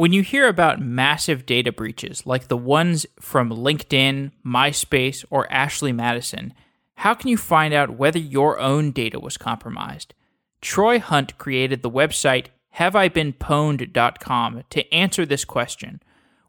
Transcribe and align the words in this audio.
When 0.00 0.14
you 0.14 0.22
hear 0.22 0.48
about 0.48 0.80
massive 0.80 1.44
data 1.44 1.72
breaches 1.72 2.24
like 2.24 2.48
the 2.48 2.56
ones 2.56 3.04
from 3.20 3.50
LinkedIn, 3.50 4.30
MySpace, 4.42 5.26
or 5.28 5.52
Ashley 5.52 5.92
Madison, 5.92 6.54
how 6.94 7.12
can 7.12 7.28
you 7.28 7.36
find 7.36 7.74
out 7.74 7.98
whether 7.98 8.18
your 8.18 8.58
own 8.58 8.92
data 8.92 9.20
was 9.20 9.36
compromised? 9.36 10.14
Troy 10.62 11.00
Hunt 11.00 11.36
created 11.36 11.82
the 11.82 11.90
website 11.90 12.46
haveibeenpwned.com 12.78 14.62
to 14.70 14.94
answer 14.94 15.26
this 15.26 15.44
question. 15.44 16.00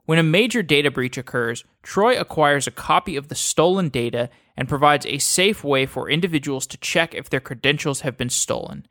When 0.05 0.17
a 0.17 0.23
major 0.23 0.63
data 0.63 0.89
breach 0.89 1.17
occurs, 1.17 1.65
Troy 1.83 2.17
acquires 2.17 2.67
a 2.67 2.71
copy 2.71 3.17
of 3.17 3.27
the 3.27 3.35
stolen 3.35 3.89
data 3.89 4.29
and 4.55 4.69
provides 4.69 5.05
a 5.05 5.17
safe 5.17 5.61
way 5.61 5.85
for 5.85 6.09
individuals 6.09 6.65
to 6.67 6.77
check 6.77 7.13
if 7.13 7.29
their 7.29 7.41
credentials 7.41 7.99
have 7.99 8.17
been 8.17 8.29
stolen. 8.29 8.85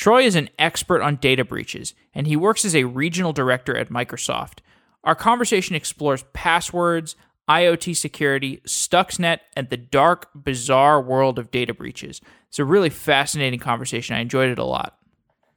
Troy 0.00 0.22
is 0.22 0.34
an 0.34 0.48
expert 0.58 1.02
on 1.02 1.16
data 1.16 1.44
breaches, 1.44 1.92
and 2.14 2.26
he 2.26 2.34
works 2.34 2.64
as 2.64 2.74
a 2.74 2.84
regional 2.84 3.34
director 3.34 3.76
at 3.76 3.90
Microsoft. 3.90 4.60
Our 5.04 5.14
conversation 5.14 5.76
explores 5.76 6.24
passwords, 6.32 7.16
IoT 7.50 7.94
security, 7.94 8.62
Stuxnet, 8.66 9.40
and 9.54 9.68
the 9.68 9.76
dark, 9.76 10.30
bizarre 10.34 11.02
world 11.02 11.38
of 11.38 11.50
data 11.50 11.74
breaches. 11.74 12.22
It's 12.48 12.58
a 12.58 12.64
really 12.64 12.88
fascinating 12.88 13.60
conversation. 13.60 14.16
I 14.16 14.20
enjoyed 14.20 14.48
it 14.48 14.58
a 14.58 14.64
lot. 14.64 14.96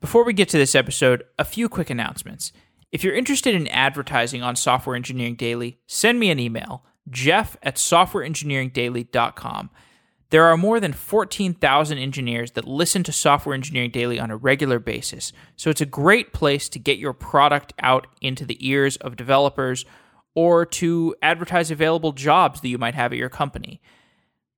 Before 0.02 0.26
we 0.26 0.34
get 0.34 0.50
to 0.50 0.58
this 0.58 0.76
episode, 0.76 1.24
a 1.40 1.46
few 1.46 1.70
quick 1.70 1.90
announcements. 1.90 2.52
If 2.92 3.02
you're 3.02 3.16
interested 3.16 3.56
in 3.56 3.70
advertising 3.70 4.44
on 4.44 4.58
Software 4.58 4.98
Engineering 4.98 5.38
Daily, 5.38 5.80
send 5.88 6.20
me 6.20 6.30
an 6.30 6.40
email, 6.40 6.84
jeff 7.10 7.56
at 7.64 7.78
softwareengineeringdaily.com. 7.78 9.70
There 10.34 10.46
are 10.46 10.58
more 10.58 10.80
than 10.80 10.94
14,000 10.94 12.00
engineers 12.00 12.54
that 12.54 12.68
listen 12.68 13.04
to 13.04 13.12
Software 13.12 13.54
Engineering 13.54 13.92
Daily 13.92 14.20
on 14.20 14.32
a 14.32 14.36
regular 14.36 14.80
basis, 14.80 15.32
so 15.56 15.70
it's 15.70 15.80
a 15.80 15.86
great 15.86 16.34
place 16.34 16.68
to 16.70 16.80
get 16.80 16.98
your 16.98 17.14
product 17.14 17.72
out 17.78 18.08
into 18.20 18.44
the 18.44 18.58
ears 18.68 18.98
of 18.98 19.16
developers 19.16 19.86
or 20.34 20.66
to 20.66 21.16
advertise 21.22 21.70
available 21.70 22.14
jobs 22.14 22.62
that 22.62 22.70
you 22.70 22.80
might 22.80 22.96
have 22.96 23.12
at 23.12 23.20
your 23.20 23.30
company. 23.30 23.80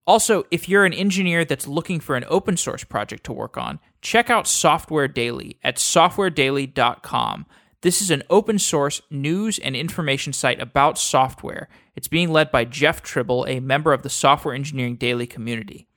Also, 0.07 0.45
if 0.49 0.69
you're 0.69 0.85
an 0.85 0.93
engineer 0.93 1.43
that's 1.43 1.67
looking 1.67 1.99
for 1.99 2.15
an 2.15 2.23
open 2.29 2.55
source 2.55 2.85
project 2.85 3.25
to 3.25 3.33
work 3.33 3.57
on, 3.57 3.81
check 4.01 4.29
out 4.29 4.47
Software 4.47 5.09
Daily 5.09 5.59
at 5.61 5.75
softwaredaily.com. 5.75 7.45
This 7.81 8.01
is 8.01 8.11
an 8.11 8.23
open 8.29 8.59
source 8.59 9.01
news 9.11 9.59
and 9.59 9.75
information 9.75 10.31
site 10.31 10.61
about 10.61 10.97
software. 10.97 11.67
It's 11.95 12.07
being 12.07 12.31
led 12.31 12.51
by 12.51 12.65
Jeff 12.65 13.01
Tribble, 13.01 13.45
a 13.47 13.59
member 13.59 13.93
of 13.93 14.03
the 14.03 14.09
Software 14.09 14.53
Engineering 14.53 14.95
Daily 14.95 15.25
community. 15.27 15.87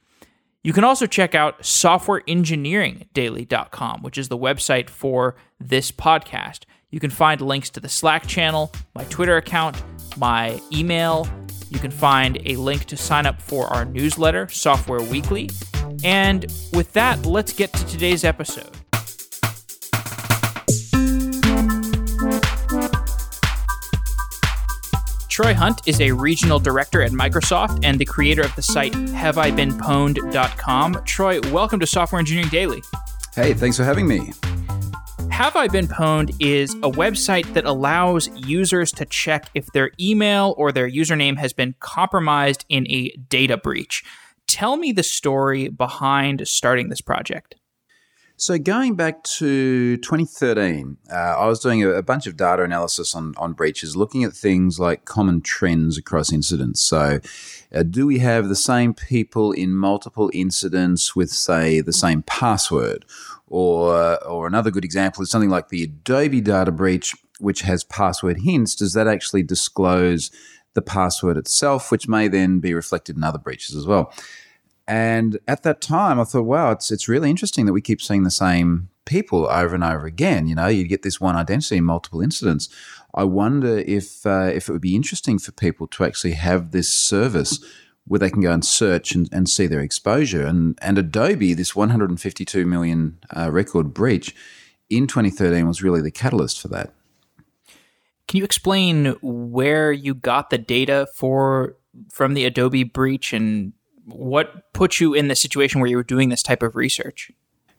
You 0.63 0.73
can 0.73 0.85
also 0.85 1.07
check 1.07 1.35
out 1.35 1.63
softwareengineeringdaily.com, 1.63 4.03
which 4.03 4.19
is 4.19 4.29
the 4.29 4.39
website 4.39 4.91
for 4.91 5.35
this 5.59 5.91
podcast. 5.91 6.65
You 6.91 7.01
can 7.01 7.11
find 7.11 7.41
links 7.41 7.71
to 7.71 7.81
the 7.81 7.89
Slack 7.89 8.27
channel, 8.27 8.73
my 8.95 9.05
Twitter 9.05 9.37
account, 9.37 9.83
my 10.17 10.61
email. 10.73 11.29
You 11.71 11.79
can 11.79 11.91
find 11.91 12.41
a 12.47 12.57
link 12.57 12.87
to 12.87 12.97
sign 12.97 13.27
up 13.27 13.43
for 13.43 13.67
our 13.67 13.85
newsletter, 13.85 14.49
Software 14.49 15.03
Weekly. 15.03 15.51
And 16.03 16.47
with 16.73 16.95
that, 16.95 17.27
let's 17.27 17.53
get 17.53 17.75
to 17.75 17.87
today's 17.87 18.25
episode. 18.25 18.78
Troy 25.41 25.55
Hunt 25.55 25.87
is 25.87 26.01
a 26.01 26.11
regional 26.11 26.59
director 26.59 27.01
at 27.01 27.13
Microsoft 27.13 27.85
and 27.85 27.97
the 27.97 28.05
creator 28.05 28.43
of 28.43 28.53
the 28.57 28.63
site 28.63 28.91
haveibeenpwned.com. 28.91 31.05
Troy, 31.05 31.41
welcome 31.53 31.79
to 31.79 31.87
Software 31.87 32.19
Engineering 32.19 32.49
Daily. 32.49 32.83
Hey, 33.37 33.55
thanks 33.55 33.77
for 33.77 33.85
having 33.85 34.09
me. 34.09 34.33
Have 35.31 35.55
I 35.55 35.69
Been 35.69 35.87
Pwned 35.87 36.35
is 36.41 36.75
a 36.75 36.91
website 36.91 37.55
that 37.55 37.67
allows 37.67 38.29
users 38.35 38.91
to 38.91 39.05
check 39.05 39.49
if 39.55 39.67
their 39.67 39.93
email 40.01 40.57
or 40.59 40.73
their 40.73 40.91
username 40.91 41.39
has 41.39 41.53
been 41.53 41.77
compromised 41.79 42.65
in 42.69 42.91
a 42.91 43.11
data 43.29 43.57
breach. 43.57 44.03
Tell 44.49 44.77
me 44.77 44.91
the 44.91 45.05
story 45.05 45.69
behind 45.69 46.49
starting 46.49 46.89
this 46.89 47.01
project. 47.01 47.55
So 48.41 48.57
going 48.57 48.95
back 48.95 49.25
to 49.25 49.97
2013, 49.97 50.97
uh, 51.11 51.15
I 51.15 51.47
was 51.49 51.59
doing 51.59 51.83
a, 51.83 51.89
a, 51.89 52.05
bunch 52.05 52.29
of 52.29 52.37
data 52.37 52.63
analysis 52.63 53.17
on, 53.17 53.35
on 53.37 53.53
breaches, 53.53 53.97
looking 53.97 54.23
at 54.23 54.33
things 54.33 54.79
like 54.79 55.05
common 55.05 55.41
trends 55.41 55.99
across 55.99 56.33
incidents. 56.33 56.81
So, 56.81 57.19
uh, 57.75 57.83
do 57.83 58.07
we 58.07 58.21
have 58.21 58.49
the 58.49 58.55
same 58.55 58.95
people 58.95 59.51
in 59.51 59.75
multiple 59.75 60.31
incidents 60.33 61.17
with, 61.17 61.31
say, 61.31 61.81
the 61.81 61.93
same 61.93 62.23
password? 62.23 63.05
Or, 63.49 64.25
or 64.25 64.47
another 64.47 64.71
good 64.71 64.85
example 64.85 65.25
is 65.25 65.31
something 65.31 65.51
like 65.51 65.71
the 65.71 65.83
Adobe 65.83 66.41
data 66.41 66.71
breach, 66.71 67.17
which 67.41 67.63
has 67.63 67.83
password 67.83 68.43
hints. 68.43 68.77
Does 68.77 68.93
that 68.93 69.09
actually 69.09 69.43
disclose 69.43 70.31
the 70.75 70.83
password 70.83 71.37
itself, 71.37 71.91
which 71.91 72.07
may 72.07 72.29
then 72.29 72.61
be 72.61 72.73
reflected 72.73 73.17
in 73.17 73.25
other 73.25 73.39
breaches 73.41 73.75
as 73.75 73.85
well? 73.85 74.13
And 74.89 75.39
at 75.47 75.65
that 75.65 75.83
time, 75.83 76.19
I 76.19 76.25
thought, 76.25 76.47
wow, 76.47 76.71
it's 76.71 76.91
it's 76.91 77.09
really 77.09 77.29
interesting 77.29 77.67
that 77.67 77.75
we 77.75 77.83
keep 77.83 78.01
seeing 78.01 78.23
the 78.23 78.31
same 78.31 78.89
people 79.05 79.47
over 79.47 79.75
and 79.75 79.85
over 79.85 80.07
again. 80.07 80.47
You 80.47 80.55
know, 80.55 80.67
you 80.67 80.89
get 80.89 81.03
this 81.03 81.21
one 81.21 81.37
identity 81.37 81.77
in 81.77 81.85
multiple 81.85 82.23
incidents. 82.23 82.71
I 83.15 83.25
wonder 83.25 83.79
if 83.79 84.27
uh, 84.27 84.51
if 84.53 84.67
it 84.67 84.73
would 84.73 84.81
be 84.81 84.97
interesting 84.97 85.39
for 85.39 85.53
people 85.53 85.87
to 85.89 86.05
actually 86.05 86.33
have 86.33 86.71
this 86.71 86.91
service 86.91 87.63
where 88.07 88.19
they 88.19 88.31
can 88.31 88.41
go 88.41 88.51
and 88.51 88.65
search 88.65 89.15
and, 89.15 89.29
and 89.31 89.47
see 89.47 89.67
their 89.67 89.83
exposure. 89.83 90.47
And 90.47 90.79
and 90.81 90.97
Adobe, 90.97 91.53
this 91.53 91.77
152 91.77 92.65
million 92.65 93.19
uh, 93.37 93.51
record 93.53 93.93
breach 93.93 94.35
in 94.89 95.07
2013 95.07 95.69
was 95.69 95.83
really 95.83 96.01
the 96.01 96.11
catalyst 96.11 96.63
for 96.63 96.69
that. 96.69 96.95
Can 98.27 98.39
you 98.39 98.45
explain 98.45 99.17
where 99.21 99.93
you 99.93 100.15
got 100.15 100.49
the 100.49 100.57
data 100.57 101.07
for 101.15 101.77
from 102.11 102.33
the 102.33 102.47
Adobe 102.47 102.85
breach 102.85 103.35
and 103.35 103.75
what 104.09 104.73
put 104.73 105.01
you 105.01 105.15
in 105.15 105.29
the 105.29 105.37
situation 105.37 105.81
where 105.81 105.91
you 105.91 105.97
were 105.97 106.03
doing 106.03 106.29
this 106.29 106.43
type 106.43 106.63
of 106.63 106.77
research? 106.77 107.31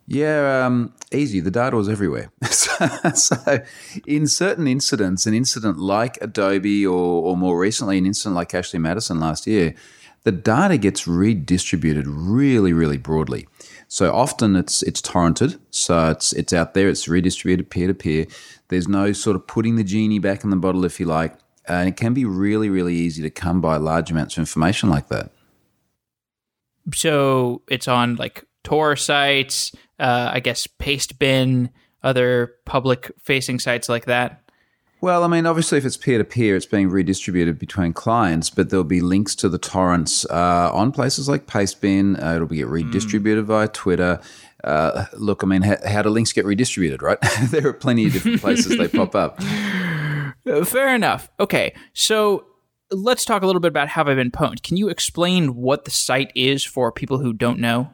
Yeah, 0.08 0.66
um, 0.66 0.96
easy. 1.12 1.40
The 1.40 1.52
data 1.52 1.76
was 1.76 1.88
everywhere. 1.88 2.32
so, 2.50 2.88
so, 3.14 3.60
in 4.08 4.26
certain 4.26 4.68
incidents, 4.68 5.28
an 5.28 5.36
incident 5.36 5.78
like 5.78 6.18
Adobe, 6.20 6.86
or, 6.86 7.24
or 7.24 7.38
more 7.38 7.60
recently, 7.60 8.00
an 8.00 8.08
incident 8.08 8.36
like 8.36 8.56
Ashley 8.56 8.80
Madison 8.80 9.20
last 9.20 9.46
year, 9.46 9.76
the 10.24 10.32
data 10.32 10.78
gets 10.78 11.08
redistributed 11.08 12.08
really, 12.08 12.74
really 12.74 12.98
broadly. 12.98 13.48
So 13.88 14.14
often 14.14 14.56
it's 14.56 14.84
it's 14.84 15.02
torrented, 15.02 15.60
so 15.72 16.10
it's 16.10 16.34
it's 16.34 16.54
out 16.54 16.74
there, 16.74 16.90
it's 16.90 17.08
redistributed 17.08 17.70
peer 17.70 17.88
to 17.88 17.94
peer. 17.94 18.26
There's 18.68 18.88
no 18.88 19.14
sort 19.14 19.36
of 19.36 19.48
putting 19.48 19.76
the 19.76 19.84
genie 19.84 20.20
back 20.20 20.44
in 20.44 20.50
the 20.50 20.56
bottle, 20.56 20.86
if 20.86 21.00
you 21.00 21.06
like, 21.06 21.36
and 21.68 21.88
it 21.88 21.98
can 21.98 22.14
be 22.14 22.26
really, 22.26 22.70
really 22.70 22.96
easy 22.96 23.22
to 23.24 23.30
come 23.30 23.62
by 23.62 23.78
large 23.78 24.12
amounts 24.12 24.38
of 24.38 24.42
information 24.42 24.90
like 24.90 25.08
that 25.10 25.32
so 26.94 27.62
it's 27.70 27.88
on 27.88 28.16
like 28.16 28.44
Tor 28.64 28.96
sites, 28.96 29.72
uh, 30.00 30.32
I 30.34 30.40
guess 30.40 30.68
Pastebin, 30.68 31.70
other 32.04 32.56
public 32.66 33.12
facing 33.18 33.60
sites 33.60 33.90
like 33.90 34.06
that. 34.06 34.44
Well, 35.02 35.24
I 35.24 35.28
mean, 35.28 35.46
obviously, 35.46 35.78
if 35.78 35.86
it's 35.86 35.96
peer 35.96 36.18
to 36.18 36.26
peer, 36.26 36.58
it's 36.58 36.66
being 36.66 36.90
redistributed 36.90 37.58
between 37.58 37.94
clients, 37.94 38.50
but 38.50 38.70
there'll 38.70 38.84
be 38.84 39.00
links 39.00 39.34
to 39.36 39.48
the 39.48 39.58
torrents 39.58 40.26
uh, 40.26 40.70
on 40.74 40.92
places 40.92 41.30
like 41.30 41.48
Pastebin. 41.48 42.22
Uh, 42.22 42.36
it'll 42.36 42.48
be 42.48 42.64
redistributed 42.66 43.46
mm. 43.46 43.48
via 43.48 43.70
Twitter. 43.70 44.20
Uh, 44.62 45.06
look, 45.14 45.42
I 45.42 45.48
mean, 45.48 45.62
how, 45.62 45.78
how, 45.88 46.02
do 46.02 46.10
links 46.10 46.34
get 46.34 46.44
redistributed, 46.44 47.02
right? 47.02 47.18
there 47.44 47.68
are 47.68 47.74
plenty 47.74 48.08
of 48.08 48.14
different 48.14 48.42
places 48.42 48.78
they 48.78 48.90
pop 48.90 49.16
up. 49.16 49.42
Fair 50.66 50.94
enough. 50.94 51.30
Okay. 51.40 51.74
So 51.94 52.46
let's 52.92 53.26
talk 53.26 53.44
a 53.44 53.46
little 53.46 53.60
bit 53.60 53.70
about 53.70 53.90
Have 53.90 54.08
I 54.08 54.16
Been 54.16 54.32
Pwned. 54.32 54.64
Can 54.64 54.78
you 54.78 54.90
explain 54.90 55.56
what 55.56 55.86
the 55.86 55.92
site 55.92 56.32
is 56.36 56.64
for 56.64 56.92
people 56.92 57.20
who 57.20 57.34
don't 57.34 57.60
know? 57.60 57.90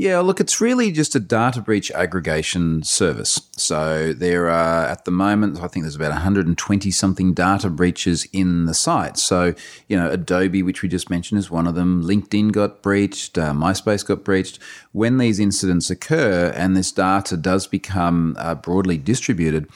Yeah, 0.00 0.20
look, 0.20 0.38
it's 0.38 0.60
really 0.60 0.92
just 0.92 1.16
a 1.16 1.20
data 1.20 1.60
breach 1.60 1.90
aggregation 1.90 2.84
service. 2.84 3.40
So 3.56 4.12
there 4.12 4.48
are, 4.48 4.86
at 4.86 5.04
the 5.04 5.10
moment, 5.10 5.58
I 5.60 5.66
think 5.66 5.82
there's 5.82 5.96
about 5.96 6.12
120 6.12 6.90
something 6.92 7.34
data 7.34 7.68
breaches 7.68 8.24
in 8.32 8.66
the 8.66 8.74
site. 8.74 9.16
So, 9.18 9.54
you 9.88 9.96
know, 9.96 10.08
Adobe, 10.08 10.62
which 10.62 10.82
we 10.82 10.88
just 10.88 11.10
mentioned, 11.10 11.40
is 11.40 11.50
one 11.50 11.66
of 11.66 11.74
them. 11.74 12.04
LinkedIn 12.04 12.52
got 12.52 12.80
breached, 12.80 13.38
uh, 13.38 13.52
MySpace 13.52 14.06
got 14.06 14.22
breached. 14.22 14.60
When 14.92 15.18
these 15.18 15.40
incidents 15.40 15.90
occur 15.90 16.52
and 16.54 16.76
this 16.76 16.92
data 16.92 17.36
does 17.36 17.66
become 17.66 18.36
uh, 18.38 18.54
broadly 18.54 18.98
distributed, 18.98 19.68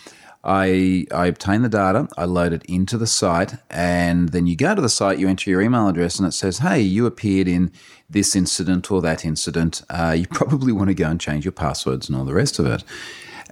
I, 0.44 1.06
I 1.12 1.27
obtain 1.27 1.62
the 1.62 1.69
data, 1.69 2.09
I 2.17 2.25
load 2.25 2.53
it 2.53 2.65
into 2.65 2.99
the 2.99 3.06
site, 3.06 3.55
and 3.71 4.31
then 4.31 4.49
you 4.49 4.56
go 4.56 4.75
to 4.75 4.83
the 4.83 4.89
site, 4.89 5.19
you 5.19 5.29
enter 5.29 5.49
your 5.49 5.61
email 5.61 5.87
address, 5.87 6.19
and 6.19 6.27
it 6.27 6.33
says, 6.33 6.59
hey, 6.59 6.81
you 6.81 7.06
appeared 7.06 7.47
in 7.47 7.71
this 8.11 8.35
incident 8.35 8.91
or 8.91 9.00
that 9.03 9.25
incident. 9.25 9.83
Uh, 9.89 10.17
you 10.19 10.27
probably 10.31 10.73
want 10.73 10.89
to 10.89 10.94
go 10.94 11.09
and 11.09 11.21
change 11.21 11.44
your 11.44 11.53
passwords 11.53 12.09
and 12.09 12.19
all 12.19 12.25
the 12.25 12.35
rest 12.35 12.59
of 12.59 12.67
it. 12.67 12.83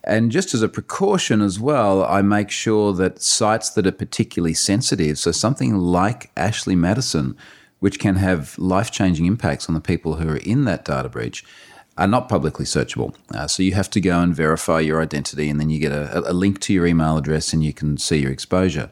And 0.02 0.32
just 0.32 0.54
as 0.54 0.62
a 0.62 0.68
precaution 0.68 1.42
as 1.42 1.60
well, 1.60 2.04
I 2.04 2.22
make 2.22 2.50
sure 2.50 2.92
that 2.94 3.22
sites 3.22 3.70
that 3.70 3.86
are 3.86 3.92
particularly 3.92 4.54
sensitive, 4.54 5.18
so 5.18 5.30
something 5.30 5.76
like 5.76 6.30
Ashley 6.36 6.74
Madison, 6.74 7.36
which 7.78 8.00
can 8.00 8.16
have 8.16 8.58
life 8.58 8.90
changing 8.90 9.26
impacts 9.26 9.68
on 9.68 9.74
the 9.74 9.80
people 9.80 10.16
who 10.16 10.28
are 10.28 10.38
in 10.38 10.64
that 10.64 10.84
data 10.84 11.08
breach, 11.08 11.44
are 12.00 12.08
not 12.08 12.30
publicly 12.30 12.64
searchable. 12.64 13.14
Uh, 13.34 13.46
so 13.46 13.62
you 13.62 13.74
have 13.74 13.90
to 13.90 14.00
go 14.00 14.20
and 14.20 14.34
verify 14.34 14.80
your 14.80 15.02
identity, 15.02 15.50
and 15.50 15.60
then 15.60 15.68
you 15.68 15.78
get 15.78 15.92
a, 15.92 16.30
a 16.30 16.32
link 16.32 16.58
to 16.60 16.72
your 16.72 16.86
email 16.86 17.18
address 17.18 17.52
and 17.52 17.62
you 17.62 17.74
can 17.74 17.98
see 17.98 18.16
your 18.16 18.32
exposure. 18.32 18.90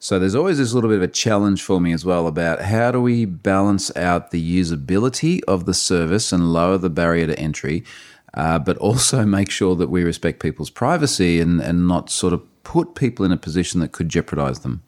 So 0.00 0.18
there's 0.18 0.34
always 0.34 0.58
this 0.58 0.72
little 0.72 0.90
bit 0.90 0.96
of 0.96 1.02
a 1.04 1.08
challenge 1.08 1.62
for 1.62 1.80
me 1.80 1.92
as 1.92 2.04
well 2.04 2.26
about 2.26 2.62
how 2.62 2.90
do 2.90 3.00
we 3.00 3.24
balance 3.24 3.96
out 3.96 4.32
the 4.32 4.60
usability 4.60 5.40
of 5.46 5.64
the 5.64 5.72
service 5.72 6.32
and 6.32 6.52
lower 6.52 6.76
the 6.76 6.90
barrier 6.90 7.28
to 7.28 7.38
entry, 7.38 7.84
uh, 8.34 8.58
but 8.58 8.76
also 8.78 9.24
make 9.38 9.48
sure 9.48 9.76
that 9.76 9.88
we 9.88 10.02
respect 10.02 10.42
people's 10.42 10.70
privacy 10.70 11.38
and, 11.38 11.60
and 11.60 11.86
not 11.86 12.10
sort 12.10 12.32
of 12.32 12.42
put 12.64 12.96
people 12.96 13.24
in 13.24 13.30
a 13.30 13.36
position 13.36 13.78
that 13.80 13.92
could 13.92 14.08
jeopardize 14.08 14.60
them. 14.60 14.82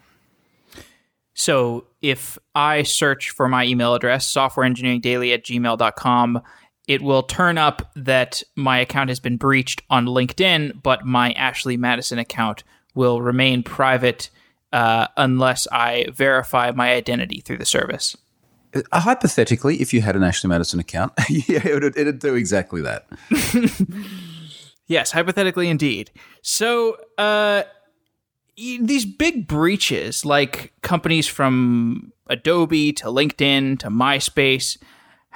So 1.35 1.87
if 2.03 2.37
I 2.57 2.83
search 2.83 3.31
for 3.31 3.49
my 3.49 3.65
email 3.65 3.95
address, 3.95 4.33
softwareengineeringdaily 4.33 5.35
at 5.35 5.45
gmail.com, 5.45 6.43
it 6.87 7.03
will 7.03 7.23
turn 7.23 7.59
up 7.59 7.91
that 7.97 8.43
my 8.57 8.79
account 8.79 9.09
has 9.09 9.21
been 9.21 9.37
breached 9.37 9.83
on 9.91 10.07
LinkedIn, 10.07 10.83
but 10.83 11.05
my 11.05 11.33
Ashley 11.33 11.77
Madison 11.77 12.19
account 12.19 12.63
will 12.95 13.23
remain 13.23 13.63
private 13.63 14.31
uh, 14.73 15.07
unless 15.17 15.67
I 15.73 16.07
verify 16.13 16.73
my 16.73 16.93
identity 16.93 17.41
through 17.41 17.59
the 17.59 17.65
service. 17.65 18.17
Uh, 18.75 19.01
hypothetically, 19.01 19.81
if 19.81 19.95
you 19.95 20.03
had 20.03 20.17
an 20.17 20.25
Ashley 20.25 20.49
Madison 20.49 20.81
account, 20.81 21.13
yeah, 21.29 21.67
it 21.67 21.83
would, 21.83 21.97
it'd 21.97 22.19
do 22.19 22.35
exactly 22.35 22.83
that. 22.83 23.07
yes, 24.87 25.13
hypothetically, 25.13 25.69
indeed. 25.69 26.11
So, 26.43 26.97
uh, 27.17 27.63
these 28.57 29.05
big 29.05 29.49
breaches, 29.49 30.25
like 30.25 30.73
companies 30.83 31.27
from 31.27 32.13
Adobe 32.29 32.93
to 32.95 33.07
LinkedIn 33.07 33.79
to 33.81 33.89
MySpace, 33.89 34.79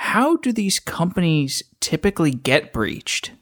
how 0.00 0.36
do 0.36 0.52
these 0.52 0.78
companies 0.78 1.62
typically 1.80 2.30
get 2.30 2.72
breached? 2.72 3.32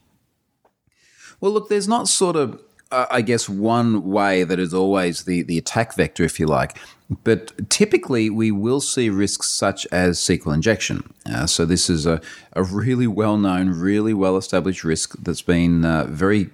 Well, 1.39 1.51
look, 1.51 1.69
there's 1.69 1.87
not 1.87 2.07
sort 2.07 2.35
of 2.35 2.59
uh, 2.91 3.05
I 3.11 3.21
guess, 3.21 3.49
one 3.49 4.09
way 4.09 4.43
that 4.43 4.59
is 4.59 4.73
always 4.73 5.25
the, 5.25 5.43
the 5.43 5.57
attack 5.57 5.95
vector, 5.95 6.23
if 6.23 6.39
you 6.39 6.47
like. 6.47 6.77
But 7.23 7.69
typically, 7.69 8.29
we 8.29 8.51
will 8.51 8.81
see 8.81 9.09
risks 9.09 9.49
such 9.49 9.85
as 9.91 10.19
SQL 10.19 10.53
injection. 10.53 11.13
Uh, 11.29 11.45
so, 11.47 11.65
this 11.65 11.89
is 11.89 12.05
a, 12.05 12.21
a 12.53 12.63
really 12.63 13.07
well 13.07 13.37
known, 13.37 13.69
really 13.69 14.13
well 14.13 14.37
established 14.37 14.83
risk 14.83 15.15
that's 15.19 15.41
been 15.41 15.85
uh, 15.85 16.05
very 16.07 16.49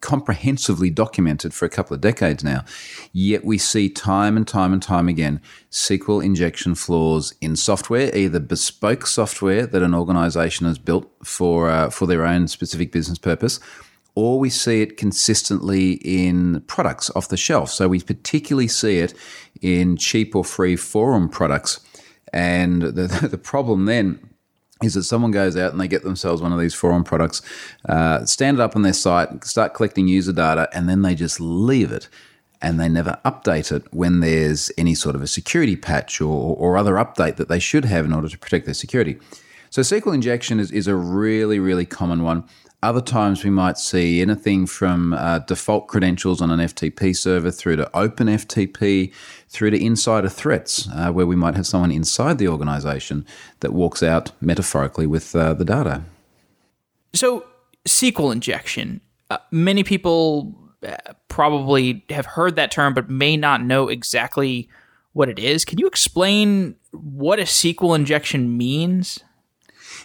comprehensively 0.00 0.90
documented 0.90 1.52
for 1.52 1.64
a 1.64 1.70
couple 1.70 1.94
of 1.94 2.00
decades 2.00 2.42
now. 2.42 2.64
Yet 3.12 3.44
we 3.44 3.58
see 3.58 3.88
time 3.88 4.36
and 4.36 4.46
time 4.46 4.72
and 4.72 4.82
time 4.82 5.08
again 5.08 5.40
SQL 5.70 6.24
injection 6.24 6.74
flaws 6.74 7.34
in 7.40 7.56
software, 7.56 8.14
either 8.16 8.40
bespoke 8.40 9.06
software 9.06 9.66
that 9.66 9.82
an 9.82 9.94
organization 9.94 10.66
has 10.66 10.78
built 10.78 11.10
for, 11.22 11.70
uh, 11.70 11.90
for 11.90 12.06
their 12.06 12.24
own 12.24 12.48
specific 12.48 12.92
business 12.92 13.18
purpose 13.18 13.60
or 14.14 14.38
we 14.38 14.50
see 14.50 14.82
it 14.82 14.96
consistently 14.96 15.92
in 16.02 16.60
products 16.62 17.10
off 17.14 17.28
the 17.28 17.36
shelf. 17.36 17.70
So 17.70 17.88
we 17.88 18.00
particularly 18.00 18.68
see 18.68 18.98
it 18.98 19.14
in 19.60 19.96
cheap 19.96 20.34
or 20.34 20.44
free 20.44 20.76
forum 20.76 21.28
products. 21.28 21.80
And 22.32 22.82
the, 22.82 23.28
the 23.30 23.38
problem 23.38 23.86
then 23.86 24.29
is 24.82 24.94
that 24.94 25.04
someone 25.04 25.30
goes 25.30 25.56
out 25.56 25.72
and 25.72 25.80
they 25.80 25.88
get 25.88 26.02
themselves 26.02 26.40
one 26.40 26.52
of 26.52 26.58
these 26.58 26.74
forum 26.74 27.04
products, 27.04 27.42
uh, 27.88 28.24
stand 28.24 28.58
it 28.58 28.60
up 28.60 28.76
on 28.76 28.82
their 28.82 28.92
site, 28.92 29.44
start 29.44 29.74
collecting 29.74 30.08
user 30.08 30.32
data, 30.32 30.68
and 30.72 30.88
then 30.88 31.02
they 31.02 31.14
just 31.14 31.40
leave 31.40 31.92
it. 31.92 32.08
And 32.62 32.78
they 32.78 32.90
never 32.90 33.18
update 33.24 33.72
it 33.72 33.86
when 33.90 34.20
there's 34.20 34.70
any 34.76 34.94
sort 34.94 35.14
of 35.14 35.22
a 35.22 35.26
security 35.26 35.76
patch 35.76 36.20
or, 36.20 36.56
or 36.56 36.76
other 36.76 36.94
update 36.94 37.36
that 37.36 37.48
they 37.48 37.58
should 37.58 37.86
have 37.86 38.04
in 38.04 38.12
order 38.12 38.28
to 38.28 38.36
protect 38.36 38.66
their 38.66 38.74
security. 38.74 39.18
So 39.70 39.80
SQL 39.82 40.14
injection 40.14 40.60
is, 40.60 40.70
is 40.70 40.86
a 40.86 40.94
really, 40.94 41.58
really 41.58 41.86
common 41.86 42.22
one. 42.22 42.44
Other 42.82 43.02
times 43.02 43.44
we 43.44 43.50
might 43.50 43.76
see 43.76 44.22
anything 44.22 44.66
from 44.66 45.12
uh, 45.12 45.40
default 45.40 45.86
credentials 45.86 46.40
on 46.40 46.50
an 46.50 46.60
FTP 46.60 47.14
server 47.14 47.50
through 47.50 47.76
to 47.76 47.94
open 47.94 48.26
FTP 48.26 49.12
through 49.48 49.70
to 49.70 49.84
insider 49.84 50.30
threats, 50.30 50.88
uh, 50.94 51.12
where 51.12 51.26
we 51.26 51.36
might 51.36 51.54
have 51.56 51.66
someone 51.66 51.90
inside 51.90 52.38
the 52.38 52.48
organization 52.48 53.26
that 53.60 53.74
walks 53.74 54.02
out 54.02 54.32
metaphorically 54.40 55.06
with 55.06 55.36
uh, 55.36 55.52
the 55.52 55.64
data. 55.64 56.04
So, 57.12 57.44
SQL 57.86 58.32
injection. 58.32 59.02
Uh, 59.28 59.38
many 59.50 59.84
people 59.84 60.54
uh, 60.86 60.96
probably 61.28 62.02
have 62.08 62.24
heard 62.24 62.56
that 62.56 62.70
term, 62.70 62.94
but 62.94 63.10
may 63.10 63.36
not 63.36 63.62
know 63.62 63.88
exactly 63.88 64.70
what 65.12 65.28
it 65.28 65.38
is. 65.38 65.66
Can 65.66 65.78
you 65.78 65.86
explain 65.86 66.76
what 66.92 67.38
a 67.38 67.42
SQL 67.42 67.94
injection 67.94 68.56
means? 68.56 69.20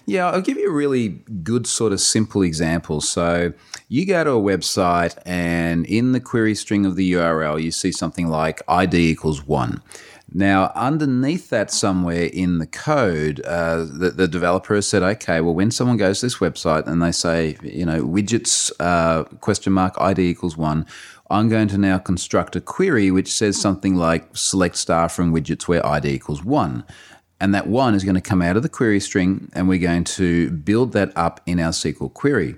Yeah, 0.06 0.30
I'll 0.30 0.42
give 0.42 0.58
you 0.58 0.70
a 0.70 0.74
really 0.74 1.10
good 1.44 1.68
sort 1.68 1.94
of 1.94 2.00
simple 2.00 2.42
example. 2.42 3.02
So 3.02 3.54
you 3.88 4.06
go 4.06 4.24
to 4.24 4.32
a 4.32 4.42
website 4.42 5.18
and 5.26 5.86
in 5.86 6.12
the 6.12 6.20
query 6.20 6.56
string 6.56 6.86
of 6.86 6.96
the 6.96 7.14
URL, 7.14 7.62
you 7.62 7.72
see 7.72 7.92
something 7.92 8.28
like 8.28 8.62
ID 8.68 9.12
equals 9.12 9.44
one. 9.46 9.82
Now, 10.34 10.72
underneath 10.76 11.50
that, 11.52 11.72
somewhere 11.72 12.26
in 12.26 12.58
the 12.58 12.66
code, 12.66 13.42
uh, 13.46 13.86
the, 13.86 14.12
the, 14.16 14.28
developer 14.28 14.76
has 14.76 14.88
said, 14.88 15.04
okay, 15.04 15.40
well, 15.40 15.54
when 15.54 15.70
someone 15.72 15.98
goes 15.98 16.20
to 16.20 16.26
this 16.26 16.38
website 16.38 16.88
and 16.88 17.02
they 17.02 17.12
say, 17.12 17.58
you 17.62 17.86
know, 17.86 18.04
widgets 18.04 18.72
uh, 18.80 19.24
question 19.40 19.72
mark 19.72 19.94
ID 20.02 20.20
equals 20.20 20.58
one, 20.58 20.88
I'm 21.30 21.48
going 21.48 21.68
to 21.70 21.78
now 21.78 22.00
construct 22.00 22.56
a 22.56 22.62
query 22.62 23.12
which 23.12 23.32
says 23.32 23.60
something 23.60 23.96
like 23.96 24.28
select 24.36 24.78
star 24.78 25.10
from 25.10 25.34
widgets 25.34 25.68
where 25.68 25.86
ID 25.86 26.10
equals 26.10 26.44
one. 26.44 26.84
And 27.40 27.54
that 27.54 27.68
one 27.68 27.94
is 27.96 28.04
going 28.04 28.16
to 28.16 28.22
come 28.22 28.42
out 28.42 28.56
of 28.56 28.64
the 28.64 28.70
query 28.70 29.00
string, 29.00 29.50
and 29.54 29.68
we're 29.68 29.80
going 29.80 30.06
to 30.06 30.50
build 30.52 30.94
that 30.94 31.12
up 31.16 31.42
in 31.46 31.60
our 31.60 31.72
SQL 31.72 32.14
query. 32.14 32.56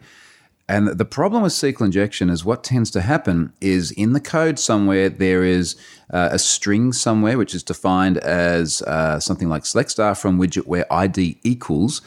And 0.69 0.87
the 0.89 1.05
problem 1.05 1.43
with 1.43 1.53
SQL 1.53 1.85
injection 1.85 2.29
is 2.29 2.43
what 2.43 2.63
tends 2.63 2.91
to 2.91 3.01
happen 3.01 3.53
is 3.61 3.91
in 3.91 4.13
the 4.13 4.19
code 4.19 4.59
somewhere 4.59 5.07
there 5.09 5.43
is 5.43 5.75
uh, 6.11 6.29
a 6.31 6.37
string 6.37 6.91
somewhere 6.91 7.37
which 7.37 7.55
is 7.55 7.63
defined 7.63 8.17
as 8.17 8.81
uh, 8.81 9.19
something 9.19 9.47
like 9.47 9.65
select 9.65 9.91
star 9.91 10.13
from 10.13 10.37
widget 10.37 10.67
where 10.67 10.91
ID 10.91 11.39
equals. 11.43 12.01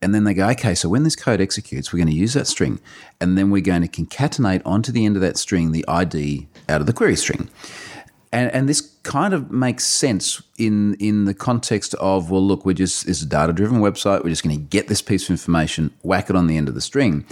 And 0.00 0.14
then 0.14 0.24
they 0.24 0.34
go, 0.34 0.48
okay, 0.50 0.74
so 0.74 0.88
when 0.88 1.02
this 1.02 1.16
code 1.16 1.40
executes, 1.40 1.92
we're 1.92 1.98
going 1.98 2.08
to 2.08 2.14
use 2.14 2.34
that 2.34 2.46
string. 2.46 2.78
And 3.20 3.36
then 3.36 3.50
we're 3.50 3.62
going 3.62 3.82
to 3.82 3.88
concatenate 3.88 4.62
onto 4.64 4.92
the 4.92 5.04
end 5.04 5.16
of 5.16 5.22
that 5.22 5.36
string 5.36 5.72
the 5.72 5.84
ID 5.88 6.46
out 6.68 6.80
of 6.80 6.86
the 6.86 6.92
query 6.92 7.16
string 7.16 7.48
and 8.34 8.52
and 8.52 8.68
this 8.68 8.93
kind 9.04 9.34
of 9.34 9.50
makes 9.50 9.86
sense 9.86 10.42
in 10.58 10.94
in 10.94 11.24
the 11.24 11.34
context 11.34 11.94
of 11.94 12.30
well 12.30 12.42
look 12.42 12.64
we're 12.64 12.72
just 12.72 13.08
it's 13.08 13.22
a 13.22 13.26
data 13.26 13.52
driven 13.52 13.78
website 13.78 14.24
we're 14.24 14.30
just 14.30 14.42
going 14.42 14.56
to 14.56 14.62
get 14.62 14.88
this 14.88 15.02
piece 15.02 15.24
of 15.24 15.30
information 15.30 15.92
whack 16.02 16.30
it 16.30 16.36
on 16.36 16.46
the 16.46 16.56
end 16.56 16.68
of 16.68 16.74
the 16.74 16.80
string 16.80 17.24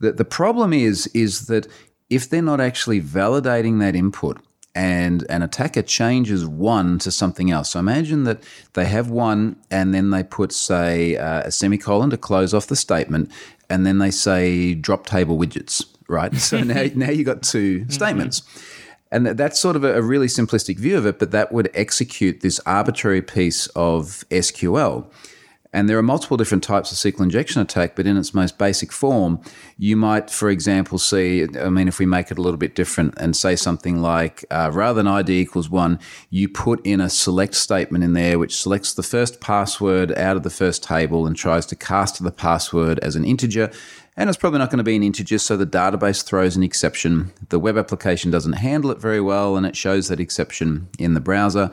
the, 0.00 0.12
the 0.12 0.24
problem 0.24 0.72
is 0.72 1.06
is 1.08 1.46
that 1.46 1.66
if 2.10 2.28
they're 2.28 2.42
not 2.42 2.60
actually 2.60 3.00
validating 3.00 3.80
that 3.80 3.96
input 3.96 4.40
and 4.74 5.24
an 5.30 5.42
attacker 5.42 5.82
changes 5.82 6.44
one 6.44 6.98
to 6.98 7.10
something 7.10 7.50
else. 7.50 7.70
So 7.70 7.78
imagine 7.78 8.24
that 8.24 8.42
they 8.72 8.86
have 8.86 9.08
one 9.08 9.56
and 9.70 9.94
then 9.94 10.10
they 10.10 10.24
put, 10.24 10.52
say, 10.52 11.16
uh, 11.16 11.42
a 11.44 11.52
semicolon 11.52 12.10
to 12.10 12.16
close 12.16 12.52
off 12.52 12.66
the 12.66 12.76
statement, 12.76 13.30
and 13.70 13.86
then 13.86 13.98
they 13.98 14.10
say 14.10 14.74
drop 14.74 15.06
table 15.06 15.38
widgets, 15.38 15.84
right? 16.08 16.34
So 16.38 16.60
now, 16.60 16.86
now 16.94 17.10
you've 17.10 17.26
got 17.26 17.42
2 17.42 17.80
mm-hmm. 17.80 17.90
And 19.14 19.26
that's 19.26 19.60
sort 19.60 19.76
of 19.76 19.84
a, 19.84 20.02
really 20.02 20.26
simplistic 20.26 20.76
view 20.76 20.98
of 20.98 21.06
it, 21.06 21.20
but 21.20 21.30
that 21.30 21.52
would 21.52 21.70
execute 21.72 22.40
this 22.40 22.58
arbitrary 22.66 23.22
piece 23.22 23.68
of 23.68 24.24
SQL. 24.28 25.06
And 25.72 25.88
there 25.88 25.96
are 25.96 26.02
multiple 26.02 26.36
different 26.36 26.64
types 26.64 26.90
of 26.90 26.98
SQL 26.98 27.22
injection 27.22 27.62
attack, 27.62 27.94
but 27.94 28.08
in 28.08 28.16
its 28.16 28.34
most 28.34 28.58
basic 28.58 28.90
form, 28.90 29.40
you 29.78 29.96
might, 29.96 30.30
for 30.30 30.50
example, 30.50 30.98
see, 30.98 31.46
I 31.60 31.68
mean, 31.68 31.86
if 31.86 32.00
we 32.00 32.06
make 32.06 32.32
it 32.32 32.38
a 32.38 32.42
little 32.42 32.58
bit 32.58 32.74
different 32.74 33.14
and 33.16 33.36
say 33.36 33.54
something 33.54 34.02
like, 34.02 34.44
uh, 34.50 34.70
rather 34.72 34.96
than 34.96 35.06
ID 35.06 35.40
equals 35.40 35.70
one, 35.70 36.00
you 36.30 36.48
put 36.48 36.84
in 36.84 37.00
a 37.00 37.08
select 37.08 37.54
statement 37.54 38.02
in 38.02 38.14
there 38.14 38.40
which 38.40 38.56
selects 38.56 38.94
the 38.94 39.04
first 39.04 39.40
password 39.40 40.10
out 40.18 40.36
of 40.36 40.42
the 40.42 40.50
first 40.50 40.82
table 40.82 41.24
and 41.24 41.36
tries 41.36 41.66
to 41.66 41.76
cast 41.76 42.22
the 42.22 42.32
password 42.32 42.98
as 42.98 43.14
an 43.14 43.24
integer 43.24 43.70
and 44.16 44.28
it's 44.28 44.36
probably 44.36 44.58
not 44.58 44.70
going 44.70 44.78
to 44.78 44.84
be 44.84 44.96
an 44.96 45.02
integer, 45.02 45.38
so 45.38 45.56
the 45.56 45.66
database 45.66 46.24
throws 46.24 46.56
an 46.56 46.62
exception. 46.62 47.32
The 47.48 47.58
web 47.58 47.76
application 47.76 48.30
doesn't 48.30 48.54
handle 48.54 48.90
it 48.90 48.98
very 48.98 49.20
well, 49.20 49.56
and 49.56 49.66
it 49.66 49.76
shows 49.76 50.08
that 50.08 50.20
exception 50.20 50.88
in 50.98 51.14
the 51.14 51.20
browser. 51.20 51.70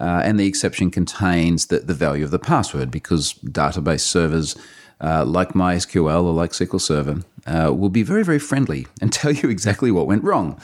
Uh, 0.00 0.22
and 0.24 0.40
the 0.40 0.46
exception 0.46 0.90
contains 0.90 1.66
the, 1.66 1.80
the 1.80 1.92
value 1.92 2.24
of 2.24 2.30
the 2.30 2.38
password 2.38 2.90
because 2.90 3.34
database 3.44 4.00
servers 4.00 4.56
uh, 5.02 5.24
like 5.24 5.50
MySQL 5.50 6.24
or 6.24 6.32
like 6.32 6.52
SQL 6.52 6.80
Server 6.80 7.22
uh, 7.46 7.72
will 7.74 7.90
be 7.90 8.02
very, 8.02 8.22
very 8.22 8.38
friendly 8.38 8.86
and 9.00 9.12
tell 9.12 9.32
you 9.32 9.50
exactly 9.50 9.90
what 9.90 10.06
went 10.06 10.24
wrong. 10.24 10.58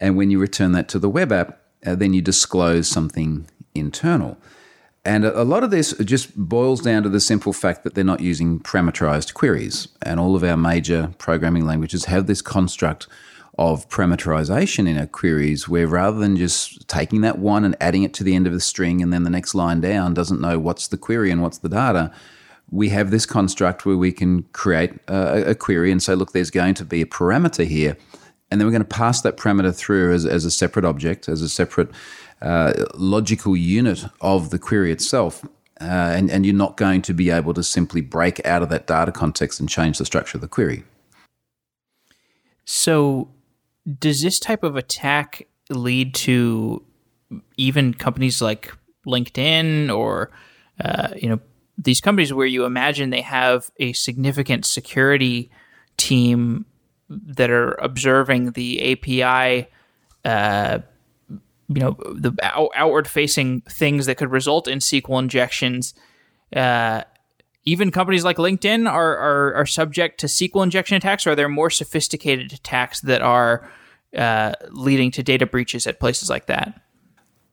And 0.00 0.16
when 0.16 0.30
you 0.30 0.38
return 0.38 0.72
that 0.72 0.88
to 0.90 0.98
the 0.98 1.08
web 1.08 1.32
app, 1.32 1.60
uh, 1.86 1.94
then 1.94 2.12
you 2.12 2.20
disclose 2.20 2.88
something 2.88 3.48
internal. 3.74 4.36
And 5.08 5.24
a 5.24 5.42
lot 5.42 5.64
of 5.64 5.70
this 5.70 5.94
just 6.04 6.36
boils 6.36 6.82
down 6.82 7.02
to 7.02 7.08
the 7.08 7.18
simple 7.18 7.54
fact 7.54 7.82
that 7.82 7.94
they're 7.94 8.04
not 8.04 8.20
using 8.20 8.60
parameterized 8.60 9.32
queries. 9.32 9.88
And 10.02 10.20
all 10.20 10.36
of 10.36 10.44
our 10.44 10.58
major 10.58 11.14
programming 11.16 11.64
languages 11.64 12.04
have 12.04 12.26
this 12.26 12.42
construct 12.42 13.06
of 13.56 13.88
parameterization 13.88 14.86
in 14.86 14.98
our 14.98 15.06
queries 15.06 15.66
where 15.66 15.86
rather 15.86 16.18
than 16.18 16.36
just 16.36 16.86
taking 16.88 17.22
that 17.22 17.38
one 17.38 17.64
and 17.64 17.74
adding 17.80 18.02
it 18.02 18.12
to 18.14 18.22
the 18.22 18.34
end 18.34 18.46
of 18.46 18.52
the 18.52 18.60
string 18.60 19.00
and 19.00 19.10
then 19.10 19.22
the 19.22 19.30
next 19.30 19.54
line 19.54 19.80
down 19.80 20.12
doesn't 20.12 20.42
know 20.42 20.58
what's 20.58 20.88
the 20.88 20.98
query 20.98 21.30
and 21.30 21.40
what's 21.40 21.58
the 21.58 21.70
data, 21.70 22.12
we 22.70 22.90
have 22.90 23.10
this 23.10 23.24
construct 23.24 23.86
where 23.86 23.96
we 23.96 24.12
can 24.12 24.42
create 24.52 24.92
a, 25.08 25.52
a, 25.52 25.54
query 25.54 25.90
and 25.90 26.02
say, 26.02 26.14
look, 26.14 26.32
there's 26.32 26.50
going 26.50 26.74
to 26.74 26.84
be 26.84 27.00
a 27.00 27.06
parameter 27.06 27.66
here. 27.66 27.96
And 28.50 28.60
then 28.60 28.66
we're 28.66 28.72
going 28.72 28.82
to 28.82 28.88
pass 28.88 29.22
that 29.22 29.38
parameter 29.38 29.74
through 29.74 30.12
as, 30.12 30.26
as 30.26 30.44
a 30.44 30.50
separate 30.50 30.84
object, 30.84 31.30
as 31.30 31.40
a 31.40 31.48
separate 31.48 31.88
uh, 32.42 32.84
logical 32.94 33.56
unit 33.56 34.04
of 34.20 34.50
the 34.50 34.58
query 34.58 34.92
itself. 34.92 35.44
Uh, 35.80 35.84
and, 35.84 36.30
and 36.30 36.44
you're 36.44 36.54
not 36.54 36.76
going 36.76 37.00
to 37.02 37.14
be 37.14 37.30
able 37.30 37.54
to 37.54 37.62
simply 37.62 38.00
break 38.00 38.44
out 38.44 38.62
of 38.62 38.68
that 38.68 38.86
data 38.88 39.12
context 39.12 39.60
and 39.60 39.68
change 39.68 39.98
the 39.98 40.04
structure 40.04 40.36
of 40.36 40.40
the 40.42 40.48
query. 40.48 40.82
So, 42.64 43.30
does 43.98 44.20
this 44.20 44.40
type 44.40 44.64
of 44.64 44.76
attack 44.76 45.46
lead 45.70 46.14
to 46.14 46.84
even 47.56 47.94
companies 47.94 48.42
like 48.42 48.72
LinkedIn 49.06 49.94
or 49.94 50.30
uh, 50.84 51.08
you 51.16 51.28
know 51.28 51.40
these 51.76 52.00
companies 52.00 52.32
where 52.32 52.46
you 52.46 52.64
imagine 52.64 53.10
they 53.10 53.22
have 53.22 53.70
a 53.78 53.92
significant 53.92 54.66
security 54.66 55.50
team 55.96 56.66
that 57.08 57.50
are 57.50 57.72
observing 57.74 58.52
the 58.52 58.92
API, 58.92 59.68
uh, 60.24 60.80
you 61.68 61.80
know, 61.80 61.96
the 62.12 62.32
out- 62.42 62.70
outward 62.74 63.06
facing 63.06 63.60
things 63.62 64.06
that 64.06 64.16
could 64.16 64.30
result 64.30 64.66
in 64.66 64.78
SQL 64.78 65.18
injections. 65.18 65.94
Uh, 66.54 67.02
even 67.64 67.90
companies 67.90 68.24
like 68.24 68.38
LinkedIn 68.38 68.90
are, 68.90 69.16
are, 69.18 69.54
are 69.54 69.66
subject 69.66 70.18
to 70.20 70.26
SQL 70.26 70.62
injection 70.62 70.96
attacks, 70.96 71.26
or 71.26 71.32
are 71.32 71.34
there 71.34 71.48
more 71.48 71.68
sophisticated 71.68 72.52
attacks 72.52 73.00
that 73.02 73.20
are 73.20 73.70
uh, 74.16 74.54
leading 74.70 75.10
to 75.10 75.22
data 75.22 75.46
breaches 75.46 75.86
at 75.86 76.00
places 76.00 76.30
like 76.30 76.46
that? 76.46 76.80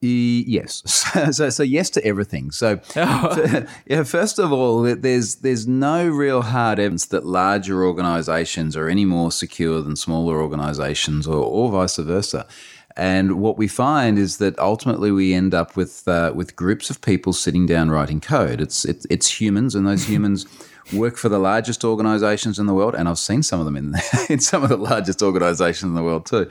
Yes. 0.02 0.84
So, 1.32 1.50
so, 1.50 1.64
yes 1.64 1.90
to 1.92 2.06
everything. 2.06 2.52
So, 2.52 2.80
so, 2.86 3.66
yeah, 3.88 4.04
first 4.04 4.38
of 4.38 4.52
all, 4.52 4.84
there's 4.84 5.36
there's 5.36 5.66
no 5.66 6.08
real 6.08 6.42
hard 6.42 6.78
evidence 6.78 7.08
that 7.08 7.26
larger 7.26 7.84
organisations 7.84 8.76
are 8.76 8.88
any 8.88 9.06
more 9.06 9.32
secure 9.32 9.82
than 9.82 9.96
smaller 9.96 10.40
organisations, 10.40 11.26
or, 11.26 11.44
or 11.44 11.72
vice 11.72 11.98
versa. 11.98 12.48
And 12.98 13.42
what 13.42 13.58
we 13.58 13.68
find 13.68 14.18
is 14.18 14.38
that 14.38 14.58
ultimately 14.58 15.12
we 15.12 15.34
end 15.34 15.54
up 15.54 15.75
with 15.75 16.08
uh, 16.08 16.32
with 16.34 16.56
groups 16.56 16.90
of 16.90 17.02
people 17.02 17.34
sitting 17.34 17.66
down 17.66 17.92
writing 17.92 18.22
code. 18.22 18.62
It's 18.62 18.86
it, 18.86 19.06
it's 19.10 19.42
humans, 19.42 19.75
and 19.75 19.86
those 19.86 20.04
humans 20.10 20.46
work 20.94 21.18
for 21.18 21.30
the 21.30 21.40
largest 21.40 21.84
organisations 21.84 22.60
in 22.60 22.68
the 22.68 22.74
world, 22.74 22.96
and 22.96 23.10
I've 23.10 23.20
seen 23.20 23.44
some 23.44 23.60
of 23.60 23.66
them 23.66 23.75
in 23.75 23.96
in 24.30 24.40
some 24.40 24.64
of 24.64 24.70
the 24.70 24.78
largest 24.78 25.22
organisations 25.22 25.90
in 25.90 25.96
the 25.96 26.04
world 26.04 26.25
too 26.25 26.50